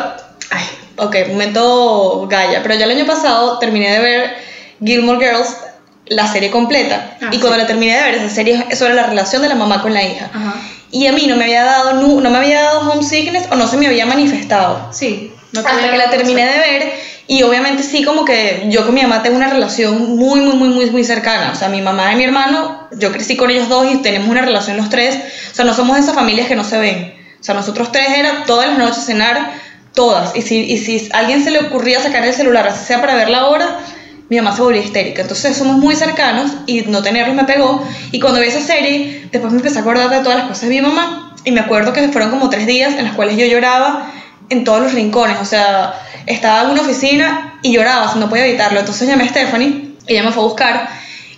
ay, 0.50 0.64
ok, 0.96 1.16
momento 1.28 2.26
galla, 2.28 2.62
pero 2.62 2.74
ya 2.74 2.84
el 2.84 2.90
año 2.92 3.06
pasado 3.06 3.58
terminé 3.58 3.92
de 3.92 3.98
ver 4.00 4.36
Gilmore 4.84 5.18
Girls, 5.24 5.56
la 6.06 6.26
serie 6.26 6.50
completa, 6.50 7.16
Ah, 7.20 7.28
y 7.32 7.38
cuando 7.38 7.54
sí. 7.54 7.60
la 7.62 7.66
terminé 7.66 7.96
de 7.96 8.02
ver, 8.02 8.14
esa 8.14 8.28
serie 8.34 8.64
es 8.70 8.78
sobre 8.78 8.94
la 8.94 9.04
relación 9.04 9.42
de 9.42 9.48
la 9.48 9.54
mamá 9.56 9.82
con 9.82 9.92
la 9.92 10.02
hija. 10.02 10.30
Ajá. 10.32 10.54
Y 10.92 11.06
a 11.08 11.12
mí 11.12 11.26
no 11.26 11.36
me 11.36 11.44
había 11.44 11.64
dado, 11.64 11.94
nu- 11.94 12.20
no 12.20 12.30
me 12.30 12.38
había 12.38 12.62
dado 12.62 12.90
homesickness 12.92 13.48
o 13.50 13.56
no 13.56 13.66
se 13.66 13.76
me 13.76 13.88
había 13.88 14.06
manifestado. 14.06 14.88
Sí. 14.92 15.32
No 15.52 15.60
Hasta 15.60 15.90
que 15.90 15.96
la 15.96 16.10
terminé 16.10 16.46
de 16.46 16.58
ver 16.58 16.92
y 17.28 17.42
obviamente 17.42 17.82
sí 17.82 18.04
como 18.04 18.24
que 18.24 18.66
yo 18.68 18.84
con 18.84 18.94
mi 18.94 19.02
mamá 19.02 19.22
tengo 19.22 19.36
una 19.36 19.48
relación 19.48 20.16
muy 20.16 20.40
muy 20.40 20.54
muy 20.54 20.68
muy 20.68 20.90
muy 20.90 21.04
cercana, 21.04 21.50
o 21.52 21.54
sea, 21.56 21.68
mi 21.68 21.82
mamá 21.82 22.12
y 22.12 22.16
mi 22.16 22.24
hermano, 22.24 22.88
yo 22.92 23.12
crecí 23.12 23.36
con 23.36 23.50
ellos 23.50 23.68
dos 23.68 23.86
y 23.92 23.96
tenemos 23.98 24.28
una 24.28 24.42
relación 24.42 24.76
los 24.76 24.88
tres, 24.88 25.16
o 25.50 25.54
sea, 25.54 25.64
no 25.64 25.74
somos 25.74 25.98
esas 25.98 26.14
familias 26.14 26.46
que 26.46 26.56
no 26.56 26.64
se 26.64 26.78
ven. 26.78 27.14
O 27.40 27.44
sea, 27.46 27.54
nosotros 27.54 27.92
tres 27.92 28.08
era 28.16 28.44
todas 28.44 28.68
las 28.68 28.78
noches 28.78 29.04
cenar 29.04 29.52
todas 29.92 30.36
y 30.36 30.42
si 30.42 30.60
y 30.60 30.78
si 30.78 31.08
a 31.12 31.18
alguien 31.18 31.42
se 31.42 31.50
le 31.50 31.60
ocurría 31.60 32.00
sacar 32.00 32.24
el 32.24 32.32
celular, 32.32 32.68
así 32.68 32.84
sea 32.86 33.00
para 33.00 33.14
ver 33.14 33.28
la 33.28 33.46
hora, 33.46 33.78
mi 34.28 34.36
mamá 34.36 34.54
se 34.54 34.62
volvía 34.62 34.82
histérica. 34.82 35.22
Entonces 35.22 35.56
somos 35.56 35.76
muy 35.76 35.94
cercanos 35.96 36.52
y 36.66 36.82
no 36.82 37.02
tenerlos 37.02 37.36
me 37.36 37.44
pegó. 37.44 37.86
Y 38.12 38.20
cuando 38.20 38.40
vi 38.40 38.48
esa 38.48 38.60
serie, 38.60 39.28
después 39.30 39.52
me 39.52 39.58
empecé 39.58 39.78
a 39.78 39.80
acordar 39.82 40.10
de 40.10 40.20
todas 40.20 40.38
las 40.38 40.48
cosas 40.48 40.62
de 40.62 40.68
mi 40.70 40.80
mamá. 40.80 41.34
Y 41.44 41.52
me 41.52 41.60
acuerdo 41.60 41.92
que 41.92 42.08
fueron 42.08 42.30
como 42.30 42.50
tres 42.50 42.66
días 42.66 42.94
en 42.94 43.06
los 43.06 43.14
cuales 43.14 43.36
yo 43.36 43.46
lloraba 43.46 44.12
en 44.48 44.64
todos 44.64 44.82
los 44.82 44.92
rincones. 44.92 45.38
O 45.40 45.44
sea, 45.44 45.94
estaba 46.26 46.62
en 46.62 46.70
una 46.70 46.82
oficina 46.82 47.58
y 47.62 47.72
lloraba, 47.72 48.14
no 48.16 48.28
podía 48.28 48.46
evitarlo. 48.46 48.80
Entonces 48.80 49.08
llamé 49.08 49.24
a 49.24 49.28
Stephanie, 49.28 49.94
ella 50.06 50.22
me 50.22 50.32
fue 50.32 50.42
a 50.42 50.46
buscar 50.46 50.88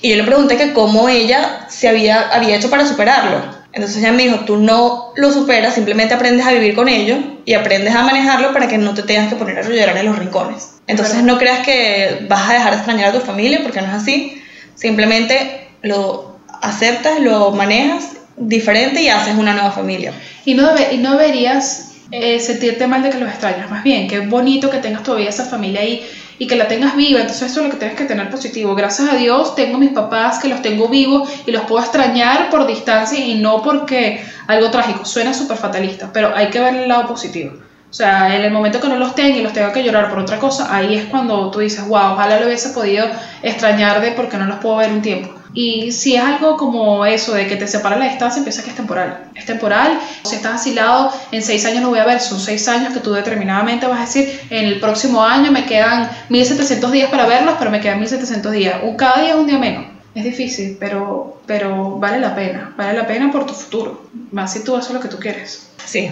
y 0.01 0.11
yo 0.11 0.17
le 0.17 0.25
pregunté 0.25 0.57
que 0.57 0.73
cómo 0.73 1.09
ella 1.09 1.67
se 1.69 1.89
había, 1.89 2.29
había 2.29 2.57
hecho 2.57 2.71
para 2.71 2.87
superarlo. 2.87 3.59
Entonces 3.73 3.99
ella 3.99 4.13
me 4.13 4.25
dijo, 4.25 4.41
tú 4.41 4.57
no 4.57 5.13
lo 5.17 5.33
superas, 5.33 5.75
simplemente 5.75 6.15
aprendes 6.15 6.47
a 6.47 6.53
vivir 6.53 6.75
con 6.75 6.89
ello 6.89 7.17
y 7.45 7.55
aprendes 7.55 7.95
a 7.95 8.03
manejarlo 8.03 8.53
para 8.53 8.69
que 8.69 8.79
no 8.79 8.95
te 8.95 9.03
tengas 9.03 9.29
que 9.29 9.37
poner 9.37 9.59
a 9.59 9.63
llorar 9.63 9.97
en 9.97 10.07
los 10.07 10.19
rincones. 10.19 10.75
Entonces 10.87 11.23
no 11.23 11.39
creas 11.39 11.61
que 11.61 12.27
vas 12.29 12.49
a 12.49 12.55
dejar 12.55 12.71
de 12.71 12.77
extrañar 12.77 13.11
a 13.11 13.13
tu 13.13 13.21
familia 13.21 13.61
porque 13.63 13.81
no 13.81 13.89
es 13.89 13.95
así. 13.95 14.43
Simplemente 14.75 15.69
lo 15.83 16.39
aceptas, 16.63 17.21
lo 17.21 17.51
manejas 17.51 18.13
diferente 18.37 19.03
y 19.03 19.09
haces 19.09 19.37
una 19.37 19.53
nueva 19.53 19.73
familia. 19.73 20.13
Y 20.45 20.55
no, 20.55 20.71
y 20.91 20.99
no 20.99 21.13
deberías 21.13 21.88
eh, 22.11 22.41
sentirte 22.41 22.87
mal 22.87 23.03
de 23.03 23.11
que 23.11 23.19
los 23.19 23.29
extrañas, 23.29 23.71
más 23.71 23.83
bien, 23.83 24.09
que 24.09 24.17
es 24.17 24.29
bonito 24.29 24.71
que 24.71 24.79
tengas 24.79 25.03
todavía 25.03 25.29
esa 25.29 25.45
familia 25.45 25.81
ahí 25.81 26.07
y 26.39 26.47
que 26.47 26.57
la 26.57 26.69
tengas 26.69 26.97
viva, 26.97 27.21
entonces 27.21 27.51
eso 27.51 27.61
es 27.61 27.67
lo 27.67 27.73
que 27.73 27.79
tienes 27.79 27.97
que 27.97 28.05
tener 28.05 28.31
positivo. 28.31 28.75
Gracias 28.75 29.11
a 29.11 29.17
Dios 29.17 29.55
tengo 29.55 29.77
mis 29.79 29.91
papás 29.91 30.39
que 30.39 30.49
los 30.49 30.63
tengo 30.63 30.89
vivos 30.89 31.29
y 31.47 31.51
los 31.51 31.63
puedo 31.63 31.83
extrañar 31.83 32.49
por 32.49 32.67
distancia 32.67 33.19
y 33.19 33.35
no 33.35 33.63
porque 33.63 34.25
algo 34.47 34.71
trágico, 34.71 35.05
suena 35.05 35.35
súper 35.35 35.59
fatalista, 35.59 36.11
pero 36.13 36.35
hay 36.35 36.49
que 36.49 36.61
ver 36.61 36.77
el 36.77 36.89
lado 36.89 37.09
positivo. 37.09 37.53
O 37.91 37.93
sea, 37.93 38.35
en 38.37 38.43
el 38.43 38.51
momento 38.51 38.81
que 38.81 38.89
no 38.89 38.97
los 38.97 39.15
tenga 39.15 39.37
y 39.37 39.43
los 39.43 39.53
tenga 39.53 39.73
que 39.73 39.83
llorar 39.83 40.11
por 40.11 40.19
otra 40.19 40.39
cosa, 40.39 40.75
ahí 40.75 40.95
es 40.95 41.07
cuando 41.07 41.51
tú 41.51 41.61
dices, 41.61 41.87
wow, 41.89 42.13
ojalá 42.13 42.39
lo 42.39 42.47
hubiese 42.47 42.71
podido 42.71 43.07
extrañar 43.43 44.01
de 44.01 44.13
porque 44.13 44.37
no 44.37 44.45
los 44.45 44.59
puedo 44.59 44.77
ver 44.77 44.93
un 44.93 45.03
tiempo. 45.03 45.38
Y 45.55 45.93
si 45.93 46.15
es 46.15 46.23
algo 46.23 46.57
como 46.57 47.05
eso, 47.07 47.33
de 47.35 47.47
que 47.47 47.57
te 47.57 47.67
separa 47.67 47.97
la 47.97 48.07
distancia, 48.07 48.43
piensa 48.43 48.63
que 48.63 48.71
es 48.71 48.77
temporal. 48.77 49.31
Es 49.35 49.47
temporal. 49.47 49.99
Si 50.25 50.37
estás 50.37 50.61
asilado, 50.61 51.13
en 51.33 51.43
seis 51.43 51.65
años 51.65 51.83
no 51.83 51.91
voy 51.91 51.99
a 51.99 52.05
ver, 52.05 52.21
son 52.21 52.39
seis 52.39 52.69
años 52.69 52.93
que 52.93 53.01
tú 53.01 53.13
determinadamente 53.13 53.87
vas 53.87 53.99
a 53.99 54.03
decir, 54.03 54.41
en 54.51 54.67
el 54.67 54.81
próximo 54.81 55.23
año 55.23 55.51
me 55.51 55.65
quedan 55.65 56.11
1700 56.29 56.93
días 56.93 57.11
para 57.11 57.27
verlos, 57.27 57.55
pero 57.59 57.71
me 57.71 57.81
quedan 57.81 57.99
1700 57.99 58.53
días. 58.53 58.77
Un, 58.83 58.97
cada 58.97 59.21
día 59.23 59.31
es 59.31 59.37
un 59.37 59.47
día 59.47 59.59
menos. 59.59 59.87
Es 60.15 60.25
difícil, 60.25 60.77
pero, 60.81 61.41
pero 61.47 61.99
vale 61.99 62.19
la 62.19 62.35
pena. 62.35 62.75
Vale 62.77 62.99
la 62.99 63.07
pena 63.07 63.31
por 63.31 63.47
tu 63.47 63.55
futuro. 63.55 64.09
Más 64.33 64.53
si 64.53 64.65
tú 64.65 64.77
haces 64.77 64.93
lo 64.93 65.01
que 65.01 65.09
tú 65.09 65.19
quieres. 65.19 65.69
Sí. 65.85 66.11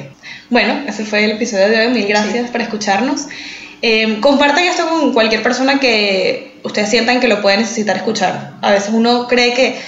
Bueno, 0.49 0.83
ese 0.87 1.05
fue 1.05 1.25
el 1.25 1.33
episodio 1.33 1.69
de 1.69 1.87
hoy. 1.87 1.93
Mil 1.93 2.07
gracias 2.07 2.51
por 2.51 2.61
escucharnos. 2.61 3.27
Eh, 3.83 4.21
compartan 4.21 4.65
esto 4.65 4.89
con 4.89 5.13
cualquier 5.13 5.43
persona 5.43 5.79
que 5.79 6.56
ustedes 6.67 6.91
sientan 6.91 7.21
que 7.21 7.29
lo 7.29 7.41
puede 7.41 7.59
necesitar 7.59 7.97
escuchar. 7.97 8.53
A 8.61 8.71
veces 8.71 8.91
uno 8.93 9.27
cree 9.27 9.55
que 9.55 9.81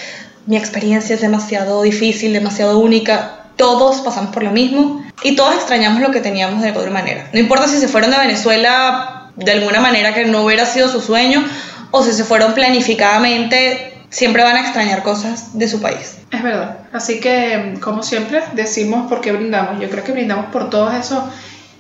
mi 0.47 0.57
experiencia 0.57 1.15
es 1.15 1.21
demasiado 1.21 1.83
difícil, 1.83 2.33
demasiado 2.33 2.79
única. 2.79 3.45
Todos 3.57 4.01
pasamos 4.01 4.33
por 4.33 4.43
lo 4.43 4.51
mismo 4.51 5.05
y 5.23 5.37
todos 5.37 5.55
extrañamos 5.55 6.01
lo 6.01 6.11
que 6.11 6.21
teníamos 6.21 6.63
de 6.63 6.71
otra 6.71 6.91
manera. 6.91 7.29
No 7.33 7.41
importa 7.41 7.69
si 7.69 7.79
se 7.79 7.89
fueron 7.89 8.11
de 8.11 8.19
Venezuela 8.19 9.31
de 9.37 9.53
alguna 9.53 9.81
manera 9.81 10.15
que 10.15 10.25
no 10.25 10.45
hubiera 10.45 10.65
sido 10.65 10.89
su 10.89 11.01
sueño 11.01 11.45
o 11.91 12.03
si 12.03 12.13
se 12.13 12.25
fueron 12.25 12.55
planificadamente, 12.55 13.93
siempre 14.11 14.43
van 14.43 14.57
a 14.57 14.61
extrañar 14.61 15.03
cosas 15.03 15.59
de 15.59 15.69
su 15.69 15.81
país. 15.81 16.19
Es 16.31 16.43
verdad. 16.43 16.79
Así 16.93 17.21
que, 17.21 17.75
como 17.81 18.03
siempre, 18.03 18.43
decimos 18.55 19.09
por 19.09 19.21
qué 19.21 19.33
brindamos. 19.33 19.81
Yo 19.81 19.91
creo 19.91 20.05
que 20.05 20.13
brindamos 20.13 20.47
por 20.47 20.71
todos 20.71 20.95
esos 20.95 21.25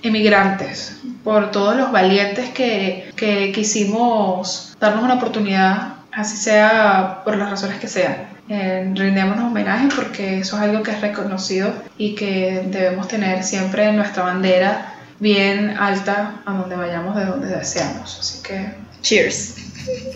emigrantes, 0.02 0.96
por 1.28 1.50
todos 1.50 1.76
los 1.76 1.92
valientes 1.92 2.48
que, 2.54 3.12
que 3.14 3.52
quisimos 3.52 4.74
darnos 4.80 5.04
una 5.04 5.16
oportunidad, 5.16 5.96
así 6.10 6.38
sea 6.38 7.20
por 7.22 7.36
las 7.36 7.50
razones 7.50 7.78
que 7.78 7.86
sean. 7.86 8.16
Eh, 8.48 8.90
rindémonos 8.94 9.44
homenaje 9.44 9.88
porque 9.94 10.38
eso 10.38 10.56
es 10.56 10.62
algo 10.62 10.82
que 10.82 10.92
es 10.92 11.02
reconocido 11.02 11.70
y 11.98 12.14
que 12.14 12.62
debemos 12.70 13.08
tener 13.08 13.44
siempre 13.44 13.92
nuestra 13.92 14.22
bandera 14.22 14.94
bien 15.20 15.76
alta 15.78 16.40
a 16.46 16.52
donde 16.54 16.76
vayamos, 16.76 17.14
de 17.14 17.26
donde 17.26 17.48
deseamos. 17.48 18.16
Así 18.18 18.42
que, 18.42 18.70
Cheers. 19.02 19.56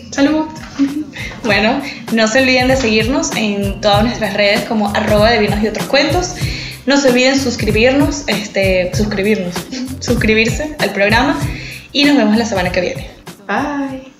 salud. 0.09 0.47
Bueno, 1.43 1.79
no 2.11 2.27
se 2.27 2.41
olviden 2.41 2.69
de 2.69 2.75
seguirnos 2.75 3.35
en 3.35 3.81
todas 3.81 4.03
nuestras 4.03 4.33
redes 4.33 4.61
como 4.61 4.87
arroba 4.95 5.29
de 5.29 5.37
vinos 5.37 5.61
y 5.61 5.67
otros 5.67 5.85
cuentos. 5.85 6.35
No 6.85 6.97
se 6.97 7.09
olviden 7.09 7.39
suscribirnos, 7.39 8.23
este, 8.27 8.91
suscribirnos, 8.93 9.55
suscribirse 9.99 10.75
al 10.79 10.91
programa 10.91 11.39
y 11.91 12.03
nos 12.05 12.17
vemos 12.17 12.37
la 12.37 12.45
semana 12.45 12.71
que 12.71 12.81
viene. 12.81 13.09
Bye. 13.47 14.13